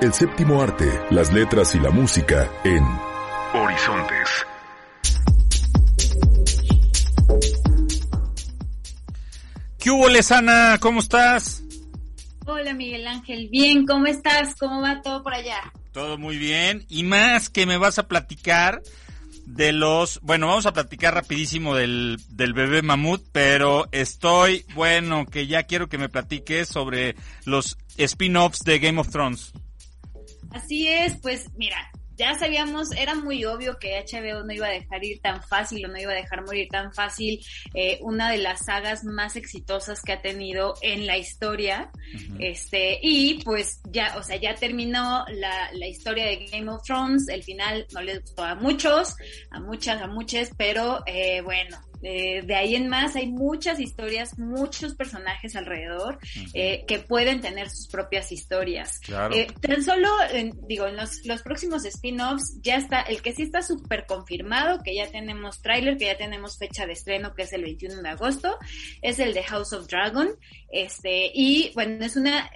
El 0.00 0.14
séptimo 0.14 0.62
arte, 0.62 0.88
las 1.10 1.30
letras 1.34 1.74
y 1.74 1.80
la 1.80 1.90
música 1.90 2.50
en 2.64 2.82
Horizontes. 3.52 4.17
¿Qué 9.88 9.92
hubo, 9.92 10.06
Lesana? 10.10 10.76
¿Cómo 10.82 11.00
estás? 11.00 11.64
Hola, 12.44 12.74
Miguel 12.74 13.06
Ángel. 13.06 13.48
Bien, 13.48 13.86
¿cómo 13.86 14.04
estás? 14.04 14.54
¿Cómo 14.56 14.82
va 14.82 15.00
todo 15.00 15.22
por 15.22 15.32
allá? 15.32 15.72
Todo 15.92 16.18
muy 16.18 16.36
bien. 16.36 16.84
Y 16.90 17.04
más 17.04 17.48
que 17.48 17.64
me 17.64 17.78
vas 17.78 17.98
a 17.98 18.06
platicar 18.06 18.82
de 19.46 19.72
los... 19.72 20.20
Bueno, 20.20 20.48
vamos 20.48 20.66
a 20.66 20.74
platicar 20.74 21.14
rapidísimo 21.14 21.74
del, 21.74 22.18
del 22.28 22.52
bebé 22.52 22.82
mamut, 22.82 23.24
pero 23.32 23.88
estoy, 23.90 24.66
bueno, 24.74 25.24
que 25.24 25.46
ya 25.46 25.62
quiero 25.62 25.88
que 25.88 25.96
me 25.96 26.10
platiques 26.10 26.68
sobre 26.68 27.16
los 27.46 27.78
spin-offs 27.96 28.64
de 28.64 28.80
Game 28.80 29.00
of 29.00 29.08
Thrones. 29.08 29.52
Así 30.50 30.86
es, 30.86 31.16
pues 31.16 31.46
mira, 31.56 31.78
ya 32.18 32.36
sabíamos, 32.36 32.90
era 32.92 33.14
muy 33.14 33.44
obvio 33.44 33.78
que 33.78 34.04
HBO 34.04 34.42
no 34.44 34.52
iba 34.52 34.66
a 34.66 34.70
dejar 34.70 35.04
ir 35.04 35.20
tan 35.20 35.42
fácil 35.42 35.86
o 35.86 35.88
no 35.88 35.98
iba 35.98 36.12
a 36.12 36.16
dejar 36.16 36.44
morir 36.44 36.68
tan 36.68 36.92
fácil 36.92 37.40
eh, 37.74 37.98
una 38.02 38.30
de 38.30 38.38
las 38.38 38.64
sagas 38.64 39.04
más 39.04 39.36
exitosas 39.36 40.02
que 40.02 40.12
ha 40.12 40.20
tenido 40.20 40.74
en 40.82 41.06
la 41.06 41.16
historia. 41.16 41.90
Este, 42.40 42.98
y 43.02 43.42
pues 43.44 43.80
ya, 43.90 44.16
o 44.16 44.22
sea, 44.22 44.36
ya 44.36 44.54
terminó 44.54 45.24
la, 45.28 45.70
la 45.72 45.86
historia 45.86 46.26
de 46.26 46.46
Game 46.50 46.70
of 46.70 46.82
Thrones, 46.82 47.28
el 47.28 47.44
final 47.44 47.86
no 47.92 48.02
les 48.02 48.20
gustó 48.20 48.42
a 48.42 48.54
muchos, 48.56 49.14
a 49.50 49.60
muchas, 49.60 50.02
a 50.02 50.08
muchas, 50.08 50.50
pero 50.56 51.00
eh, 51.06 51.40
bueno, 51.42 51.78
eh, 52.02 52.42
de 52.42 52.54
ahí 52.54 52.74
en 52.74 52.88
más 52.88 53.16
hay 53.16 53.26
muchas 53.26 53.80
historias, 53.80 54.38
muchos 54.38 54.94
personajes 54.94 55.56
alrededor 55.56 56.18
eh, 56.54 56.84
que 56.86 56.98
pueden 56.98 57.40
tener 57.40 57.70
sus 57.70 57.88
propias 57.88 58.30
historias. 58.32 59.00
Eh, 59.32 59.48
tan 59.60 59.82
solo, 59.82 60.08
digo, 60.66 60.86
en 60.86 60.96
los, 60.96 61.24
los 61.24 61.42
próximos 61.42 61.84
spin-offs 61.84 62.60
ya 62.62 62.76
está, 62.76 63.00
el 63.02 63.22
que 63.22 63.32
sí 63.32 63.42
está 63.42 63.62
súper 63.62 64.06
confirmado, 64.06 64.82
que 64.82 64.94
ya 64.94 65.06
tenemos 65.08 65.60
tráiler, 65.60 65.96
que 65.96 66.06
ya 66.06 66.16
tenemos 66.16 66.58
fecha 66.58 66.86
de 66.86 66.92
estreno, 66.92 67.34
que 67.34 67.42
es 67.42 67.52
el 67.52 67.62
21 67.62 68.02
de 68.02 68.08
agosto, 68.08 68.58
es 69.02 69.18
el 69.18 69.34
de 69.34 69.42
House 69.42 69.72
of 69.72 69.86
Dragon. 69.88 70.28
Este, 70.70 71.30
y 71.34 71.72
bueno, 71.74 72.04
es 72.04 72.16
una, 72.16 72.50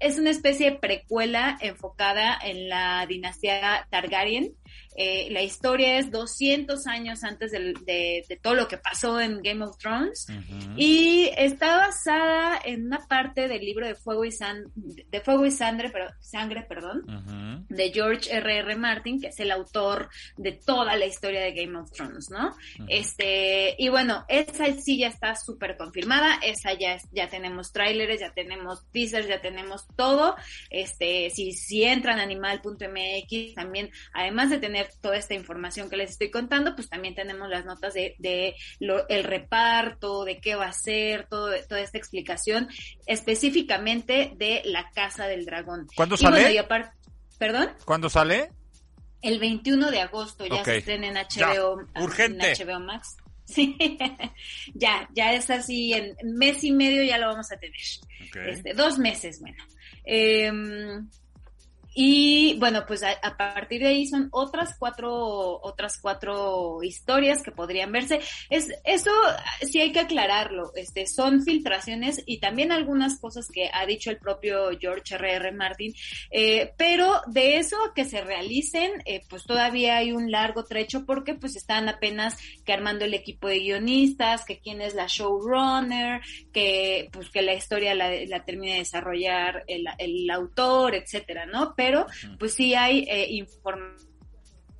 es 0.00 0.18
una 0.18 0.30
especie 0.30 0.70
de 0.70 0.78
precuela 0.78 1.58
enfocada 1.60 2.38
en 2.42 2.68
la 2.68 3.06
dinastía 3.06 3.86
Targaryen. 3.90 4.54
Eh, 5.00 5.28
la 5.30 5.42
historia 5.42 5.96
es 5.98 6.10
200 6.10 6.88
años 6.88 7.22
antes 7.22 7.52
de, 7.52 8.40
todo 8.42 8.54
lo 8.54 8.66
que 8.66 8.78
pasó 8.78 9.20
en 9.20 9.40
Game 9.42 9.64
of 9.64 9.78
Thrones 9.78 10.26
y 10.76 11.30
está 11.36 11.76
basada 11.76 12.60
en 12.64 12.86
una 12.86 12.98
parte 13.06 13.46
del 13.46 13.64
libro 13.64 13.86
de 13.86 13.94
Fuego 13.94 14.24
y, 14.24 14.30
de 15.08 15.20
Fuego 15.20 15.46
y 15.46 15.52
Sangre, 15.52 15.90
pero, 15.90 16.08
sangre 16.18 16.62
perdón, 16.62 17.66
de 17.68 17.92
George 17.92 18.28
R. 18.28 18.58
R. 18.58 18.74
Martin, 18.74 19.20
que 19.20 19.28
es 19.28 19.38
el 19.38 19.52
autor 19.52 20.08
de 20.36 20.50
toda 20.50 20.96
la 20.96 21.06
historia 21.06 21.42
de 21.42 21.52
Game 21.52 21.78
of 21.78 21.92
Thrones, 21.92 22.28
¿no? 22.30 22.56
Este, 22.88 23.76
y 23.78 23.90
bueno, 23.90 24.24
esa 24.26 24.66
sí 24.72 24.98
ya 24.98 25.06
está 25.06 25.36
súper 25.36 25.76
confirmada, 25.76 26.40
esa 26.42 26.72
ya, 26.72 26.98
ya 27.12 27.28
tenemos 27.28 27.70
tráileres, 27.70 28.18
ya 28.18 28.32
tenemos 28.32 28.84
teasers, 28.90 29.28
ya 29.28 29.40
tenemos 29.40 29.86
todo. 29.94 30.34
Este, 30.70 31.30
si, 31.30 31.52
si 31.52 31.84
entran 31.84 32.18
a 32.18 32.24
animal.mx, 32.24 33.54
también, 33.54 33.90
además 34.12 34.50
de 34.50 34.58
tener 34.58 34.87
toda 35.00 35.16
esta 35.16 35.34
información 35.34 35.88
que 35.90 35.96
les 35.96 36.10
estoy 36.10 36.30
contando, 36.30 36.74
pues 36.74 36.88
también 36.88 37.14
tenemos 37.14 37.48
las 37.48 37.64
notas 37.64 37.94
de, 37.94 38.14
de 38.18 38.54
el 39.08 39.24
reparto, 39.24 40.24
de 40.24 40.40
qué 40.40 40.54
va 40.54 40.66
a 40.66 40.72
ser, 40.72 41.26
todo, 41.28 41.50
toda 41.68 41.80
esta 41.80 41.98
explicación 41.98 42.68
específicamente 43.06 44.32
de 44.36 44.62
la 44.64 44.90
Casa 44.90 45.26
del 45.26 45.44
Dragón. 45.44 45.86
¿Cuándo 45.94 46.16
sale? 46.16 46.64
¿Perdón? 47.38 47.70
¿Cuándo 47.84 48.10
sale? 48.10 48.50
El 49.22 49.38
21 49.38 49.90
de 49.90 50.00
agosto 50.00 50.46
ya 50.46 50.64
se 50.64 50.78
estrena 50.78 51.08
en 51.08 51.14
HBO, 51.14 51.78
Urgente. 52.00 52.52
en 52.52 52.68
HBO 52.68 52.80
Max. 52.80 53.16
Sí, 53.48 53.78
ya, 54.74 55.08
ya 55.14 55.32
es 55.32 55.48
así, 55.48 55.94
en 55.94 56.14
mes 56.36 56.62
y 56.64 56.70
medio 56.70 57.02
ya 57.02 57.16
lo 57.16 57.28
vamos 57.28 57.50
a 57.50 57.56
tener. 57.56 57.80
Este, 58.46 58.74
dos 58.74 58.98
meses, 58.98 59.40
bueno. 59.40 59.56
Eh, 60.04 60.52
y 61.94 62.56
bueno, 62.58 62.84
pues 62.86 63.02
a, 63.02 63.36
partir 63.36 63.80
de 63.82 63.88
ahí 63.88 64.06
son 64.06 64.28
otras 64.30 64.76
cuatro, 64.78 65.60
otras 65.62 65.98
cuatro 66.00 66.82
historias 66.82 67.42
que 67.42 67.50
podrían 67.50 67.90
verse. 67.92 68.20
Es, 68.50 68.68
eso 68.84 69.10
sí 69.62 69.80
hay 69.80 69.92
que 69.92 70.00
aclararlo. 70.00 70.72
Este, 70.76 71.06
son 71.06 71.42
filtraciones 71.42 72.22
y 72.26 72.38
también 72.40 72.72
algunas 72.72 73.18
cosas 73.18 73.48
que 73.52 73.70
ha 73.72 73.84
dicho 73.86 74.10
el 74.10 74.18
propio 74.18 74.70
George 74.78 75.14
R. 75.14 75.32
R. 75.34 75.52
Martin. 75.52 75.94
Eh, 76.30 76.72
pero 76.76 77.20
de 77.26 77.56
eso 77.56 77.76
que 77.94 78.04
se 78.04 78.20
realicen, 78.20 78.92
eh, 79.04 79.22
pues 79.28 79.44
todavía 79.44 79.96
hay 79.96 80.12
un 80.12 80.30
largo 80.30 80.64
trecho 80.64 81.04
porque 81.06 81.34
pues 81.34 81.56
están 81.56 81.88
apenas 81.88 82.36
que 82.64 82.72
armando 82.72 83.04
el 83.04 83.14
equipo 83.14 83.48
de 83.48 83.60
guionistas, 83.60 84.44
que 84.44 84.58
quién 84.58 84.82
es 84.82 84.94
la 84.94 85.06
showrunner, 85.06 86.20
que 86.52 87.08
pues 87.12 87.30
que 87.30 87.42
la 87.42 87.54
historia 87.54 87.94
la, 87.94 88.10
la 88.26 88.44
termine 88.44 88.74
de 88.74 88.78
desarrollar 88.80 89.64
el, 89.66 89.86
el 89.98 90.30
autor, 90.30 90.94
etcétera, 90.94 91.46
¿no? 91.46 91.74
Pero 91.78 92.06
pues 92.40 92.54
sí 92.54 92.74
hay 92.74 93.06
eh, 93.08 93.28
información 93.30 94.08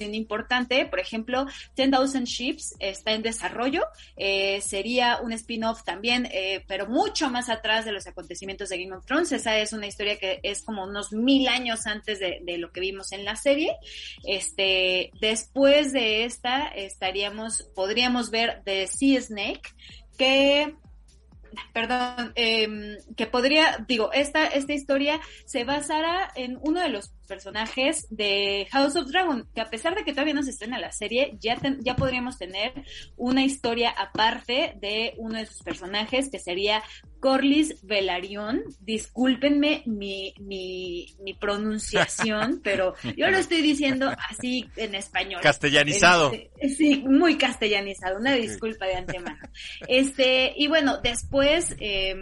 importante, 0.00 0.84
por 0.86 0.98
ejemplo, 0.98 1.46
10,000 1.76 2.24
Ships 2.24 2.74
está 2.80 3.12
en 3.12 3.22
desarrollo, 3.22 3.84
eh, 4.16 4.60
sería 4.60 5.18
un 5.20 5.32
spin-off 5.32 5.84
también, 5.84 6.28
eh, 6.32 6.64
pero 6.66 6.88
mucho 6.88 7.30
más 7.30 7.48
atrás 7.48 7.84
de 7.84 7.92
los 7.92 8.06
acontecimientos 8.08 8.68
de 8.68 8.82
Game 8.82 8.96
of 8.96 9.06
Thrones, 9.06 9.30
esa 9.30 9.56
es 9.58 9.72
una 9.72 9.86
historia 9.86 10.18
que 10.18 10.40
es 10.42 10.62
como 10.62 10.84
unos 10.84 11.12
mil 11.12 11.46
años 11.46 11.86
antes 11.86 12.18
de, 12.18 12.40
de 12.42 12.58
lo 12.58 12.72
que 12.72 12.80
vimos 12.80 13.12
en 13.12 13.24
la 13.24 13.36
serie, 13.36 13.76
este, 14.24 15.12
después 15.20 15.92
de 15.92 16.24
esta 16.24 16.66
estaríamos, 16.66 17.62
podríamos 17.76 18.30
ver 18.30 18.62
The 18.64 18.88
Sea 18.88 19.20
Snake, 19.20 19.70
que 20.16 20.74
perdón, 21.72 22.32
eh, 22.34 22.98
que 23.16 23.26
podría, 23.26 23.84
digo, 23.86 24.12
esta, 24.12 24.46
esta 24.46 24.72
historia 24.72 25.20
se 25.44 25.64
basará 25.64 26.30
en 26.34 26.58
uno 26.62 26.80
de 26.80 26.88
los 26.88 27.12
personajes 27.28 28.08
de 28.10 28.66
House 28.72 28.96
of 28.96 29.08
Dragon, 29.08 29.48
que 29.54 29.60
a 29.60 29.70
pesar 29.70 29.94
de 29.94 30.04
que 30.04 30.12
todavía 30.12 30.34
no 30.34 30.42
se 30.42 30.50
estrena 30.50 30.78
la 30.78 30.90
serie, 30.90 31.36
ya, 31.40 31.56
ya 31.80 31.94
podríamos 31.94 32.38
tener 32.38 32.72
una 33.16 33.44
historia 33.44 33.90
aparte 33.90 34.74
de 34.80 35.14
uno 35.18 35.38
de 35.38 35.46
sus 35.46 35.62
personajes, 35.62 36.30
que 36.30 36.40
sería 36.40 36.82
Corlys 37.20 37.82
Velaryon. 37.82 38.62
Discúlpenme 38.80 39.82
mi, 39.86 40.34
mi, 40.40 41.14
mi 41.20 41.34
pronunciación, 41.34 42.60
pero 42.64 42.94
yo 43.16 43.28
lo 43.28 43.38
estoy 43.38 43.62
diciendo 43.62 44.10
así 44.28 44.68
en 44.76 44.94
español. 44.94 45.40
Castellanizado. 45.42 46.32
Este, 46.32 46.68
sí, 46.70 47.04
muy 47.06 47.36
castellanizado. 47.36 48.18
Una 48.18 48.34
disculpa 48.34 48.86
de 48.86 48.96
antemano. 48.96 49.38
Este, 49.86 50.52
y 50.56 50.66
bueno, 50.68 50.98
después, 51.02 51.76
eh, 51.80 52.16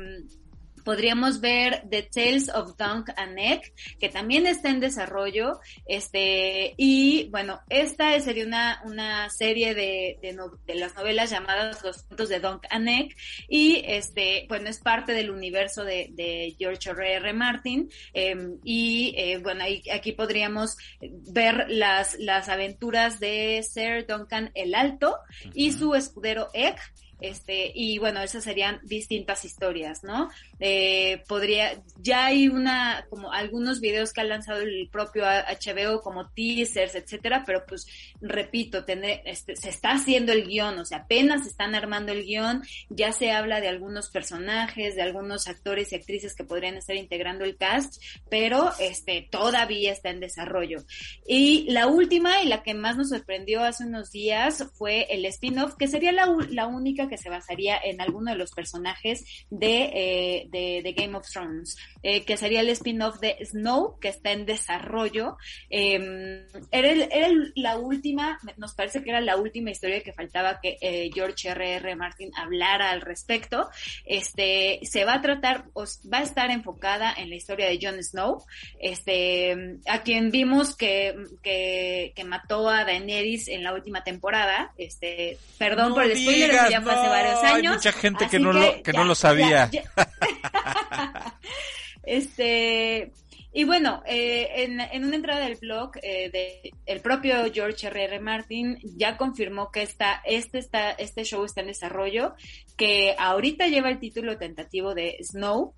podríamos 0.86 1.40
ver 1.40 1.82
The 1.90 2.02
Tales 2.04 2.48
of 2.48 2.76
Dunk 2.76 3.10
and 3.16 3.36
Egg, 3.40 3.72
que 3.98 4.08
también 4.08 4.46
está 4.46 4.70
en 4.70 4.78
desarrollo, 4.78 5.58
este, 5.84 6.74
y 6.76 7.28
bueno, 7.30 7.60
esta 7.68 8.18
sería 8.20 8.46
una, 8.46 8.80
una 8.84 9.28
serie 9.28 9.74
de, 9.74 10.16
de, 10.22 10.74
las 10.76 10.94
novelas 10.94 11.28
llamadas 11.30 11.82
Los 11.82 12.04
cuentos 12.04 12.28
de 12.28 12.38
Dunk 12.38 12.66
and 12.70 12.88
Egg, 12.88 13.16
y 13.48 13.82
este, 13.84 14.46
bueno, 14.48 14.68
es 14.70 14.78
parte 14.78 15.12
del 15.12 15.30
universo 15.30 15.82
de, 15.82 16.10
de 16.12 16.54
George 16.56 16.88
R. 16.88 17.14
R. 17.14 17.32
Martin, 17.32 17.90
em, 18.14 18.60
y 18.62 19.12
eh, 19.18 19.38
bueno, 19.38 19.64
aquí 19.92 20.12
podríamos 20.12 20.76
ver 21.00 21.66
las, 21.68 22.14
las 22.20 22.48
aventuras 22.48 23.18
de 23.18 23.60
Sir 23.64 24.06
Duncan 24.06 24.52
el 24.54 24.76
Alto 24.76 25.18
y 25.52 25.72
su 25.72 25.96
escudero 25.96 26.48
Egg, 26.52 26.76
este, 27.20 27.72
y 27.74 27.98
bueno, 27.98 28.20
esas 28.20 28.44
serían 28.44 28.80
distintas 28.84 29.44
historias, 29.44 30.04
¿no? 30.04 30.28
Eh, 30.58 31.22
podría, 31.28 31.82
ya 31.98 32.26
hay 32.26 32.48
una, 32.48 33.06
como 33.10 33.32
algunos 33.32 33.80
videos 33.80 34.12
que 34.12 34.22
ha 34.22 34.24
lanzado 34.24 34.60
el 34.60 34.88
propio 34.90 35.24
HBO 35.24 36.00
como 36.00 36.30
teasers, 36.30 36.94
etcétera, 36.94 37.44
pero 37.46 37.64
pues, 37.66 37.86
repito, 38.20 38.84
tener, 38.84 39.20
este, 39.24 39.56
se 39.56 39.68
está 39.68 39.90
haciendo 39.90 40.32
el 40.32 40.46
guion, 40.46 40.78
o 40.78 40.84
sea, 40.84 40.98
apenas 40.98 41.46
están 41.46 41.74
armando 41.74 42.12
el 42.12 42.24
guion, 42.24 42.62
ya 42.88 43.12
se 43.12 43.32
habla 43.32 43.60
de 43.60 43.68
algunos 43.68 44.08
personajes, 44.08 44.96
de 44.96 45.02
algunos 45.02 45.46
actores 45.46 45.92
y 45.92 45.96
actrices 45.96 46.34
que 46.34 46.44
podrían 46.44 46.76
estar 46.76 46.96
integrando 46.96 47.44
el 47.44 47.56
cast, 47.56 48.02
pero 48.30 48.70
este, 48.78 49.28
todavía 49.30 49.92
está 49.92 50.10
en 50.10 50.20
desarrollo. 50.20 50.84
Y 51.26 51.70
la 51.70 51.86
última 51.86 52.42
y 52.42 52.48
la 52.48 52.62
que 52.62 52.74
más 52.74 52.96
nos 52.96 53.10
sorprendió 53.10 53.62
hace 53.62 53.84
unos 53.84 54.10
días 54.10 54.64
fue 54.74 55.06
el 55.10 55.24
spin-off, 55.26 55.74
que 55.78 55.88
sería 55.88 56.12
la, 56.12 56.34
la 56.50 56.66
única 56.66 57.08
que 57.08 57.18
se 57.18 57.28
basaría 57.28 57.76
en 57.82 58.00
alguno 58.00 58.30
de 58.30 58.38
los 58.38 58.52
personajes 58.52 59.24
de, 59.50 59.90
eh, 59.94 60.45
Game 60.50 61.16
of 61.16 61.28
Thrones, 61.28 61.76
eh, 62.02 62.24
que 62.24 62.36
sería 62.36 62.60
el 62.60 62.68
spin-off 62.70 63.18
de 63.20 63.36
Snow, 63.44 63.98
que 64.00 64.08
está 64.08 64.32
en 64.32 64.46
desarrollo. 64.46 65.36
Em, 65.70 66.46
era, 66.70 67.28
la 67.54 67.76
última, 67.78 68.38
nos 68.56 68.74
parece 68.74 69.02
que 69.02 69.10
era 69.10 69.20
la 69.20 69.36
última 69.36 69.70
historia 69.70 70.02
que 70.02 70.12
faltaba 70.12 70.60
que 70.60 70.76
eh, 70.80 71.10
George 71.12 71.48
R. 71.48 71.74
R. 71.76 71.96
Martin 71.96 72.30
hablara 72.36 72.90
al 72.90 73.00
respecto. 73.00 73.68
Este, 74.04 74.80
se 74.82 75.04
va 75.04 75.14
a 75.14 75.22
tratar, 75.22 75.64
va 75.74 76.18
a 76.18 76.22
estar 76.22 76.50
enfocada 76.50 77.12
en 77.16 77.30
la 77.30 77.36
historia 77.36 77.68
de 77.68 77.78
Jon 77.80 78.02
Snow, 78.02 78.44
este, 78.80 79.78
a 79.86 80.02
quien 80.02 80.30
vimos 80.30 80.76
que, 80.76 81.14
que, 81.42 82.24
mató 82.26 82.68
a 82.68 82.84
Daenerys 82.84 83.46
en 83.48 83.62
la 83.62 83.72
última 83.72 84.02
temporada. 84.02 84.72
Este, 84.76 85.38
perdón 85.58 85.94
por 85.94 86.04
el 86.04 86.18
spoiler, 86.18 86.50
ya 86.70 86.80
fue 86.80 86.92
hace 86.92 87.08
varios 87.08 87.42
años. 87.44 87.72
Hay 87.72 87.76
mucha 87.78 87.92
gente 87.92 88.28
que 88.28 88.38
no, 88.38 88.52
lo, 88.52 88.82
que 88.82 88.92
no 88.92 89.04
lo 89.04 89.14
sabía. 89.14 89.70
este, 92.02 93.12
y 93.52 93.64
bueno, 93.64 94.02
eh, 94.04 94.64
en, 94.64 94.80
en, 94.80 95.04
una 95.04 95.16
entrada 95.16 95.40
del 95.46 95.56
blog 95.56 95.92
eh, 96.02 96.30
de 96.30 96.72
el 96.84 97.00
propio 97.00 97.36
George 97.50 97.86
R. 97.86 98.04
R. 98.04 98.20
Martin 98.20 98.78
ya 98.82 99.16
confirmó 99.16 99.70
que 99.70 99.80
esta, 99.80 100.20
este, 100.26 100.58
está, 100.58 100.90
este 100.90 101.24
show 101.24 101.42
está 101.44 101.62
en 101.62 101.68
desarrollo, 101.68 102.34
que 102.76 103.16
ahorita 103.18 103.68
lleva 103.68 103.88
el 103.88 103.98
título 103.98 104.36
tentativo 104.36 104.94
de 104.94 105.16
Snow, 105.22 105.72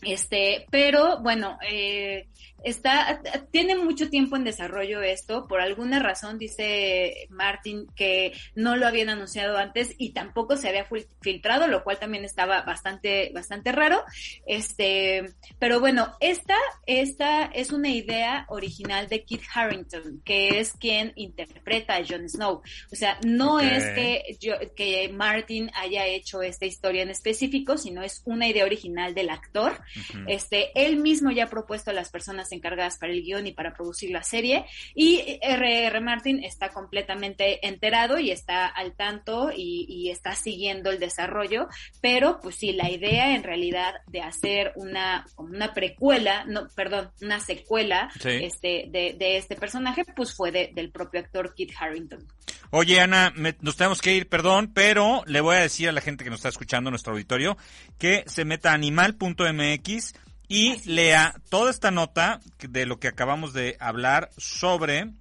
este, 0.00 0.66
pero 0.70 1.20
bueno, 1.22 1.58
eh, 1.68 2.28
está, 2.64 3.20
tiene 3.50 3.76
mucho 3.76 4.10
tiempo 4.10 4.36
en 4.36 4.44
desarrollo 4.44 5.02
esto. 5.02 5.46
Por 5.46 5.60
alguna 5.60 6.00
razón 6.00 6.38
dice 6.38 7.26
Martin 7.30 7.86
que 7.94 8.32
no 8.54 8.76
lo 8.76 8.86
habían 8.86 9.10
anunciado 9.10 9.56
antes 9.56 9.94
y 9.98 10.12
tampoco 10.12 10.56
se 10.56 10.68
había 10.68 10.86
filtrado, 11.20 11.66
lo 11.66 11.84
cual 11.84 11.98
también 11.98 12.24
estaba 12.24 12.62
bastante, 12.62 13.30
bastante 13.34 13.72
raro. 13.72 14.02
Este, 14.46 15.34
pero 15.58 15.80
bueno, 15.80 16.14
esta, 16.20 16.56
esta 16.86 17.44
es 17.46 17.70
una 17.70 17.90
idea 17.90 18.46
original 18.48 19.08
de 19.08 19.24
Kit 19.24 19.42
Harrington, 19.54 20.22
que 20.24 20.60
es 20.60 20.72
quien 20.72 21.12
interpreta 21.16 21.96
a 21.96 22.04
Jon 22.04 22.28
Snow. 22.28 22.62
O 22.92 22.96
sea, 22.96 23.18
no 23.26 23.60
es 23.60 23.84
que, 23.94 24.36
yo, 24.40 24.54
que 24.74 25.08
Martin 25.10 25.70
haya 25.74 26.06
hecho 26.06 26.42
esta 26.42 26.66
historia 26.66 27.02
en 27.02 27.10
específico, 27.10 27.76
sino 27.76 28.02
es 28.02 28.22
una 28.24 28.48
idea 28.48 28.64
original 28.64 29.14
del 29.14 29.30
actor. 29.30 29.82
Este, 30.26 30.70
él 30.74 30.96
mismo 30.96 31.30
ya 31.30 31.44
ha 31.44 31.50
propuesto 31.50 31.90
a 31.90 31.94
las 31.94 32.10
personas 32.10 32.52
encargadas 32.54 32.98
para 32.98 33.12
el 33.12 33.22
guion 33.22 33.46
y 33.46 33.52
para 33.52 33.74
producir 33.74 34.10
la 34.10 34.22
serie. 34.22 34.64
Y 34.94 35.38
R.R. 35.42 36.00
Martin 36.00 36.42
está 36.42 36.70
completamente 36.70 37.66
enterado 37.66 38.18
y 38.18 38.30
está 38.30 38.66
al 38.66 38.94
tanto 38.94 39.50
y, 39.54 40.10
está 40.10 40.34
siguiendo 40.34 40.90
el 40.90 41.00
desarrollo. 41.00 41.66
Pero, 42.00 42.40
pues 42.40 42.56
sí, 42.56 42.72
la 42.72 42.90
idea 42.90 43.34
en 43.34 43.42
realidad 43.42 43.94
de 44.06 44.20
hacer 44.20 44.72
una, 44.76 45.26
una 45.36 45.72
precuela, 45.72 46.44
no, 46.44 46.68
perdón, 46.74 47.10
una 47.20 47.40
secuela 47.40 48.10
este, 48.24 48.86
de, 48.88 49.36
este 49.36 49.56
personaje, 49.56 50.04
pues 50.14 50.34
fue 50.34 50.52
del 50.52 50.90
propio 50.90 51.20
actor 51.20 51.54
Kit 51.54 51.72
Harrington. 51.78 52.26
Oye, 52.70 53.00
Ana, 53.00 53.32
nos 53.60 53.76
tenemos 53.76 54.00
que 54.00 54.14
ir, 54.14 54.28
perdón, 54.28 54.72
pero 54.74 55.22
le 55.26 55.40
voy 55.40 55.56
a 55.56 55.60
decir 55.60 55.88
a 55.88 55.92
la 55.92 56.00
gente 56.00 56.24
que 56.24 56.30
nos 56.30 56.40
está 56.40 56.48
escuchando, 56.48 56.90
nuestro 56.90 57.12
auditorio, 57.12 57.56
que 57.98 58.24
se 58.26 58.44
meta 58.44 58.72
a 58.72 58.74
animal.mx 58.74 60.14
y 60.48 60.76
lea 60.88 61.34
toda 61.48 61.70
esta 61.70 61.90
nota 61.90 62.40
de 62.58 62.86
lo 62.86 62.98
que 62.98 63.08
acabamos 63.08 63.52
de 63.52 63.76
hablar 63.80 64.30
sobre 64.36 65.12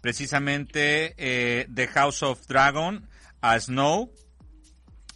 precisamente 0.00 1.14
eh, 1.18 1.66
The 1.72 1.88
House 1.88 2.22
of 2.22 2.46
Dragon, 2.46 3.06
a 3.40 3.58
Snow, 3.58 4.12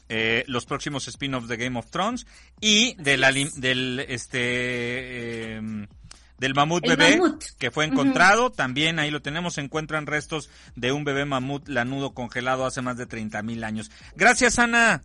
eh, 0.08 0.44
los 0.46 0.66
próximos 0.66 1.08
spin-offs 1.08 1.48
de 1.48 1.56
Game 1.56 1.78
of 1.78 1.90
Thrones 1.90 2.26
y 2.60 2.94
del, 3.02 3.22
del 3.56 4.00
este 4.00 5.56
em, 5.56 5.86
del 6.38 6.54
mamut 6.54 6.86
bebé 6.86 7.18
que 7.58 7.70
fue 7.70 7.86
encontrado. 7.86 8.50
También 8.50 8.98
ahí 8.98 9.10
lo 9.10 9.22
tenemos. 9.22 9.54
Se 9.54 9.62
encuentran 9.62 10.06
restos 10.06 10.50
de 10.76 10.92
un 10.92 11.04
bebé 11.04 11.24
mamut 11.24 11.68
lanudo 11.68 12.12
congelado 12.12 12.66
hace 12.66 12.82
más 12.82 12.98
de 12.98 13.06
30 13.06 13.42
mil 13.42 13.64
años. 13.64 13.90
Gracias, 14.14 14.58
Ana. 14.58 15.02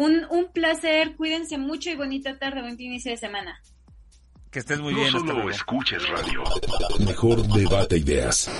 Un, 0.00 0.26
un 0.30 0.50
placer, 0.50 1.14
cuídense 1.14 1.58
mucho 1.58 1.90
y 1.90 1.94
bonita 1.94 2.38
tarde, 2.38 2.62
buen 2.62 2.80
inicio 2.80 3.10
de 3.10 3.18
semana. 3.18 3.60
Que 4.50 4.60
estés 4.60 4.80
muy 4.80 4.94
no 4.94 5.00
bien. 5.00 5.12
Solo 5.12 5.50
escuches 5.50 6.08
radio. 6.08 6.42
Mejor 7.04 7.46
debate 7.46 7.98
ideas. 7.98 8.50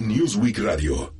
Newsweek 0.00 0.58
Radio. 0.58 1.14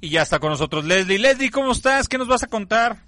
Y 0.00 0.10
ya 0.10 0.22
está 0.22 0.38
con 0.38 0.50
nosotros 0.50 0.84
Leslie. 0.84 1.18
Leslie, 1.18 1.50
¿cómo 1.50 1.72
estás? 1.72 2.06
¿Qué 2.08 2.16
nos 2.16 2.28
vas 2.28 2.44
a 2.44 2.46
contar? 2.46 2.98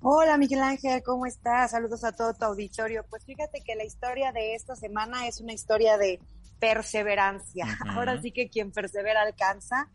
Hola 0.00 0.38
Miguel 0.38 0.62
Ángel, 0.62 1.04
¿cómo 1.04 1.24
estás? 1.24 1.70
Saludos 1.70 2.02
a 2.02 2.10
todo 2.10 2.34
tu 2.34 2.44
auditorio. 2.44 3.04
Pues 3.08 3.24
fíjate 3.24 3.60
que 3.64 3.76
la 3.76 3.84
historia 3.84 4.32
de 4.32 4.56
esta 4.56 4.74
semana 4.74 5.28
es 5.28 5.40
una 5.40 5.52
historia 5.52 5.98
de 5.98 6.18
perseverancia. 6.62 7.66
Ahora 7.88 8.22
sí 8.22 8.30
que 8.30 8.48
quien 8.48 8.70
persevera 8.70 9.22
alcanza, 9.22 9.88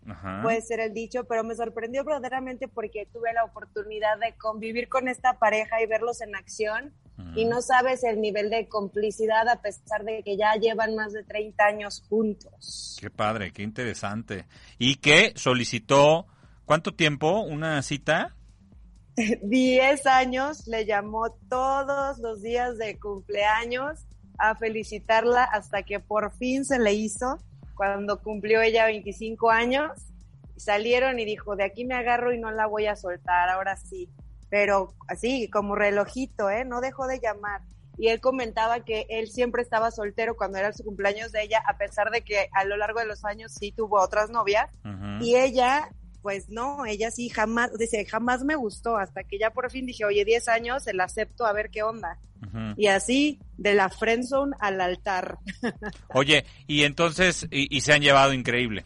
puede 0.43 0.59
ser 0.59 0.82
el 0.82 0.93
dicho, 0.93 1.24
pero 1.24 1.45
me 1.45 1.55
sorprendió 1.55 2.03
verdaderamente 2.03 2.68
porque 2.68 3.07
tuve 3.13 3.32
la 3.32 3.45
oportunidad 3.45 4.20
de 4.20 4.36
convivir 4.38 4.89
con 4.89 5.07
esta 5.07 5.39
pareja 5.39 5.82
y 5.82 5.86
verlos 5.86 6.20
en 6.20 6.36
acción 6.36 6.93
y 7.36 7.45
no 7.45 7.61
sabes 7.61 8.03
el 8.03 8.20
nivel 8.20 8.49
de 8.49 8.68
complicidad 8.68 9.47
a 9.47 9.61
pesar 9.61 10.03
de 10.03 10.22
que 10.24 10.36
ya 10.36 10.55
llevan 10.55 10.93
más 10.95 11.13
de 11.13 11.24
30 11.24 11.63
años 11.63 12.03
juntos. 12.09 12.97
Qué 12.99 13.09
padre, 13.09 13.51
qué 13.53 13.63
interesante. 13.63 14.45
¿Y 14.78 14.95
qué 14.95 15.32
solicitó 15.36 16.28
cuánto 16.65 16.93
tiempo 16.93 17.39
una 17.39 17.82
cita? 17.82 18.36
10 19.15 20.05
años, 20.05 20.68
le 20.68 20.86
llamó 20.86 21.32
todos 21.49 22.20
los 22.20 22.41
días 22.41 22.78
de 22.78 22.99
cumpleaños 22.99 24.07
a 24.38 24.55
felicitarla 24.55 25.43
hasta 25.43 25.83
que 25.83 25.99
por 25.99 26.31
fin 26.31 26.65
se 26.65 26.79
le 26.79 26.93
hizo 26.93 27.39
cuando 27.75 28.21
cumplió 28.21 28.61
ella 28.61 28.85
25 28.85 29.49
años. 29.51 29.91
Salieron 30.55 31.19
y 31.19 31.25
dijo, 31.25 31.55
de 31.55 31.63
aquí 31.63 31.85
me 31.85 31.95
agarro 31.95 32.33
y 32.33 32.39
no 32.39 32.51
la 32.51 32.65
voy 32.65 32.88
a 32.88 32.95
soltar, 32.95 33.49
ahora 33.49 33.77
sí. 33.77 34.09
Pero 34.49 34.93
así, 35.07 35.49
como 35.49 35.75
relojito, 35.75 36.49
¿eh? 36.49 36.65
No 36.65 36.81
dejó 36.81 37.07
de 37.07 37.19
llamar. 37.19 37.61
Y 37.97 38.09
él 38.09 38.21
comentaba 38.21 38.81
que 38.81 39.05
él 39.09 39.27
siempre 39.27 39.61
estaba 39.61 39.91
soltero 39.91 40.35
cuando 40.35 40.57
era 40.57 40.71
su 40.71 40.83
cumpleaños 40.83 41.31
de 41.31 41.43
ella, 41.43 41.63
a 41.67 41.77
pesar 41.77 42.11
de 42.11 42.21
que 42.21 42.47
a 42.53 42.63
lo 42.63 42.77
largo 42.77 42.99
de 42.99 43.07
los 43.07 43.25
años 43.25 43.51
sí 43.51 43.71
tuvo 43.71 43.99
otras 43.99 44.29
novias. 44.29 44.69
Y 45.19 45.35
ella 45.35 45.89
pues 46.28 46.49
no, 46.49 46.86
ella 46.86 47.09
sí 47.09 47.30
jamás, 47.30 47.71
dice, 47.80 48.03
jamás 48.03 48.43
me 48.43 48.57
gustó, 48.57 48.97
hasta 48.97 49.23
que 49.23 49.39
ya 49.39 49.51
por 49.51 49.71
fin 49.71 49.86
dije, 49.86 50.03
oye, 50.03 50.25
10 50.25 50.49
años, 50.49 50.84
se 50.84 50.93
la 50.93 51.05
acepto 51.05 51.45
a 51.45 51.53
ver 51.53 51.69
qué 51.69 51.84
onda. 51.84 52.19
Y 52.75 52.88
así, 52.88 53.39
de 53.57 53.73
la 53.75 53.88
friendzone 53.88 54.53
al 54.59 54.82
altar. 54.82 55.38
oye, 56.13 56.43
y 56.67 56.84
entonces, 56.84 57.47
y, 57.49 57.80
se 57.80 57.93
han 57.93 58.01
llevado 58.01 58.34
increíble. 58.34 58.86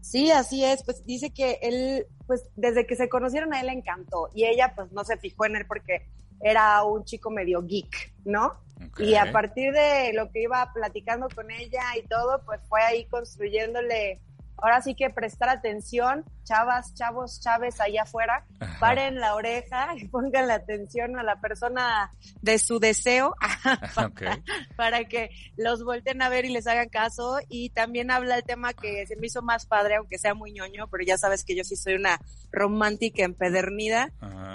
Sí, 0.00 0.30
así 0.30 0.64
es, 0.64 0.82
pues 0.84 1.04
dice 1.04 1.34
que 1.34 1.58
él, 1.60 2.06
pues 2.26 2.44
desde 2.56 2.86
que 2.86 2.96
se 2.96 3.10
conocieron 3.10 3.52
a 3.52 3.60
él 3.60 3.66
le 3.66 3.74
encantó, 3.74 4.30
y 4.34 4.46
ella 4.46 4.72
pues 4.74 4.90
no 4.92 5.04
se 5.04 5.18
fijó 5.18 5.44
en 5.44 5.56
él 5.56 5.66
porque 5.66 6.06
era 6.40 6.82
un 6.82 7.04
chico 7.04 7.28
medio 7.28 7.60
geek, 7.60 8.14
¿no? 8.24 8.54
Y 8.98 9.16
a 9.16 9.30
partir 9.32 9.70
de 9.74 10.14
lo 10.14 10.30
que 10.30 10.44
iba 10.44 10.72
platicando 10.72 11.28
con 11.34 11.50
ella 11.50 11.82
y 12.02 12.06
todo, 12.08 12.40
pues 12.46 12.62
fue 12.70 12.80
ahí 12.80 13.04
construyéndole 13.04 14.18
ahora 14.58 14.80
sí 14.80 14.94
que 14.94 15.10
prestar 15.10 15.48
atención, 15.48 16.24
chavas, 16.44 16.94
chavos, 16.94 17.40
chaves 17.40 17.80
allá 17.80 18.02
afuera, 18.02 18.44
paren 18.80 19.16
la 19.20 19.34
oreja 19.34 19.94
y 19.96 20.08
pongan 20.08 20.48
la 20.48 20.54
atención 20.54 21.18
a 21.18 21.22
la 21.22 21.40
persona 21.40 22.10
de 22.40 22.58
su 22.58 22.78
deseo 22.78 23.34
para, 24.76 25.04
que 25.04 25.30
los 25.56 25.84
volten 25.84 26.22
a 26.22 26.28
ver 26.28 26.44
y 26.44 26.50
les 26.50 26.66
hagan 26.66 26.88
caso. 26.88 27.38
Y 27.48 27.70
también 27.70 28.10
habla 28.10 28.36
el 28.36 28.44
tema 28.44 28.72
que 28.72 29.06
se 29.06 29.16
me 29.16 29.26
hizo 29.26 29.42
más 29.42 29.66
padre, 29.66 29.96
aunque 29.96 30.18
sea 30.18 30.34
muy 30.34 30.52
ñoño, 30.52 30.88
pero 30.88 31.04
ya 31.04 31.18
sabes 31.18 31.44
que 31.44 31.56
yo 31.56 31.64
sí 31.64 31.76
soy 31.76 31.94
una 31.94 32.20
romántica 32.52 33.24
empedernida, 33.24 34.12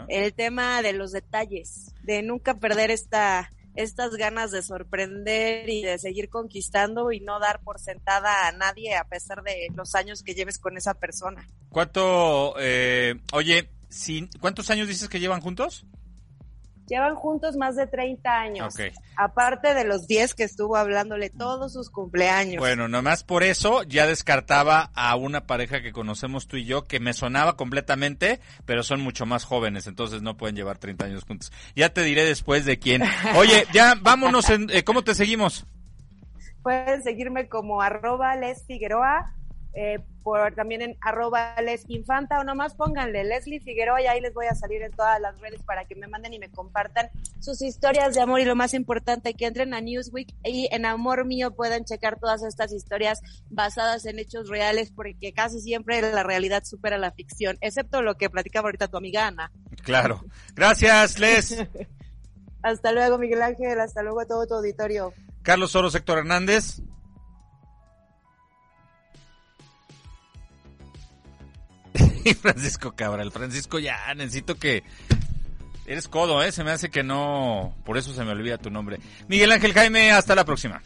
el 0.07 0.33
tema 0.33 0.81
de 0.81 0.93
los 0.93 1.11
detalles, 1.11 1.93
de 2.03 2.23
nunca 2.23 2.55
perder 2.55 2.91
esta 2.91 3.49
estas 3.75 4.15
ganas 4.15 4.51
de 4.51 4.61
sorprender 4.61 5.69
y 5.69 5.81
de 5.81 5.97
seguir 5.97 6.29
conquistando 6.29 7.11
y 7.11 7.19
no 7.19 7.39
dar 7.39 7.61
por 7.61 7.79
sentada 7.79 8.47
a 8.47 8.51
nadie 8.51 8.95
a 8.95 9.05
pesar 9.05 9.43
de 9.43 9.67
los 9.75 9.95
años 9.95 10.23
que 10.23 10.33
lleves 10.33 10.59
con 10.59 10.77
esa 10.77 10.93
persona. 10.93 11.47
¿Cuánto, 11.69 12.55
eh, 12.59 13.19
oye, 13.33 13.69
¿cuántos 14.39 14.69
años 14.69 14.87
dices 14.87 15.09
que 15.09 15.19
llevan 15.19 15.41
juntos? 15.41 15.85
Llevan 16.87 17.15
juntos 17.15 17.55
más 17.55 17.75
de 17.75 17.87
30 17.87 18.29
años. 18.29 18.75
Aparte 19.15 19.73
de 19.73 19.85
los 19.85 20.07
10 20.07 20.35
que 20.35 20.43
estuvo 20.43 20.75
hablándole 20.75 21.29
todos 21.29 21.73
sus 21.73 21.89
cumpleaños. 21.89 22.59
Bueno, 22.59 22.87
nomás 22.87 23.23
por 23.23 23.43
eso 23.43 23.83
ya 23.83 24.07
descartaba 24.07 24.91
a 24.93 25.15
una 25.15 25.47
pareja 25.47 25.81
que 25.81 25.91
conocemos 25.93 26.47
tú 26.47 26.57
y 26.57 26.65
yo, 26.65 26.83
que 26.83 26.99
me 26.99 27.13
sonaba 27.13 27.55
completamente, 27.55 28.39
pero 28.65 28.83
son 28.83 28.99
mucho 29.01 29.25
más 29.25 29.45
jóvenes, 29.45 29.87
entonces 29.87 30.21
no 30.21 30.37
pueden 30.37 30.55
llevar 30.55 30.77
30 30.79 31.05
años 31.05 31.23
juntos. 31.23 31.51
Ya 31.75 31.93
te 31.93 32.03
diré 32.03 32.25
después 32.25 32.65
de 32.65 32.77
quién. 32.77 33.03
Oye, 33.37 33.65
ya 33.73 33.95
vámonos, 34.01 34.49
en, 34.49 34.69
eh, 34.69 34.83
¿cómo 34.83 35.03
te 35.03 35.15
seguimos? 35.15 35.65
Pueden 36.61 37.01
seguirme 37.03 37.47
como 37.47 37.81
arroba 37.81 38.35
Les 38.35 38.65
Figueroa 38.65 39.33
eh, 39.73 39.99
por 40.23 40.53
también 40.53 40.81
en 40.81 40.97
arroba 41.01 41.55
les 41.61 41.83
infanta 41.87 42.39
o 42.39 42.43
nomás 42.43 42.75
pónganle 42.75 43.23
Leslie 43.23 43.59
Figueroa 43.59 44.01
y 44.01 44.07
ahí 44.07 44.21
les 44.21 44.33
voy 44.33 44.45
a 44.47 44.53
salir 44.53 44.81
en 44.81 44.91
todas 44.91 45.19
las 45.19 45.39
redes 45.39 45.61
para 45.63 45.85
que 45.85 45.95
me 45.95 46.07
manden 46.07 46.33
y 46.33 46.39
me 46.39 46.51
compartan 46.51 47.09
sus 47.39 47.61
historias 47.61 48.13
de 48.13 48.21
amor 48.21 48.39
y 48.39 48.45
lo 48.45 48.55
más 48.55 48.73
importante 48.73 49.33
que 49.33 49.45
entren 49.45 49.73
a 49.73 49.81
Newsweek 49.81 50.35
y 50.43 50.67
en 50.71 50.85
Amor 50.85 51.25
Mío 51.25 51.51
puedan 51.55 51.85
checar 51.85 52.19
todas 52.19 52.43
estas 52.43 52.73
historias 52.73 53.21
basadas 53.49 54.05
en 54.05 54.19
hechos 54.19 54.49
reales 54.49 54.91
porque 54.91 55.33
casi 55.33 55.59
siempre 55.61 56.01
la 56.01 56.23
realidad 56.23 56.63
supera 56.65 56.97
la 56.97 57.11
ficción, 57.11 57.57
excepto 57.61 58.01
lo 58.01 58.15
que 58.15 58.29
platicaba 58.29 58.67
ahorita 58.67 58.89
tu 58.89 58.97
amiga 58.97 59.27
Ana. 59.27 59.51
Claro. 59.83 60.23
Gracias, 60.53 61.17
Les. 61.17 61.57
hasta 62.61 62.91
luego, 62.91 63.17
Miguel 63.17 63.41
Ángel, 63.41 63.79
hasta 63.79 64.03
luego 64.03 64.21
a 64.21 64.25
todo 64.25 64.45
tu 64.45 64.55
auditorio. 64.55 65.13
Carlos 65.41 65.71
Soros, 65.71 65.95
Héctor 65.95 66.19
Hernández. 66.19 66.81
Francisco 72.41 72.93
Cabral. 72.95 73.31
Francisco, 73.31 73.79
ya 73.79 74.13
necesito 74.15 74.55
que... 74.55 74.83
Eres 75.85 76.07
codo, 76.07 76.41
¿eh? 76.43 76.51
Se 76.51 76.63
me 76.63 76.71
hace 76.71 76.89
que 76.89 77.03
no... 77.03 77.75
Por 77.85 77.97
eso 77.97 78.13
se 78.13 78.23
me 78.23 78.31
olvida 78.31 78.57
tu 78.57 78.69
nombre. 78.69 78.99
Miguel 79.27 79.51
Ángel 79.51 79.73
Jaime, 79.73 80.11
hasta 80.11 80.35
la 80.35 80.45
próxima. 80.45 80.81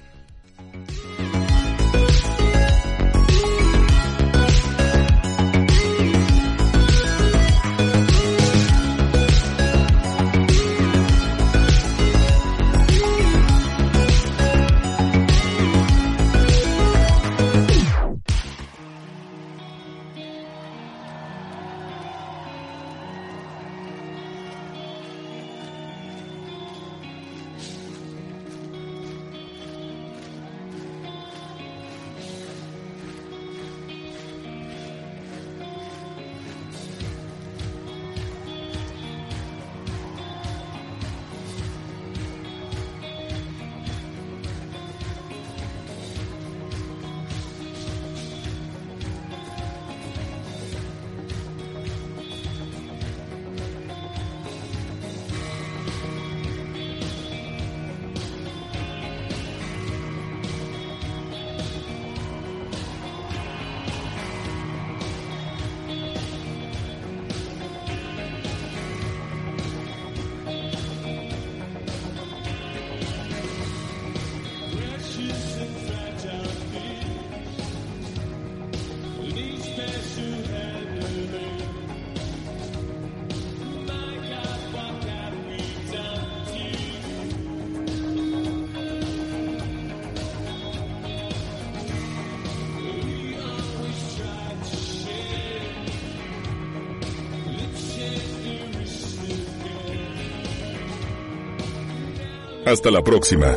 Hasta 102.76 102.92
la 102.92 103.02
próxima. 103.02 103.56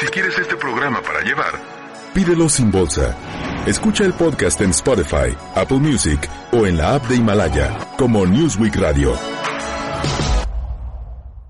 Si 0.00 0.06
quieres 0.06 0.38
este 0.38 0.56
programa 0.56 1.02
para 1.02 1.20
llevar, 1.20 1.52
pídelo 2.14 2.48
sin 2.48 2.70
bolsa 2.70 3.14
Escucha 3.66 4.04
el 4.04 4.12
podcast 4.12 4.60
en 4.60 4.70
Spotify, 4.70 5.34
Apple 5.54 5.78
Music 5.78 6.28
o 6.52 6.66
en 6.66 6.76
la 6.76 6.96
app 6.96 7.06
de 7.08 7.16
Himalaya 7.16 7.78
como 7.96 8.26
Newsweek 8.26 8.76
Radio. 8.76 9.33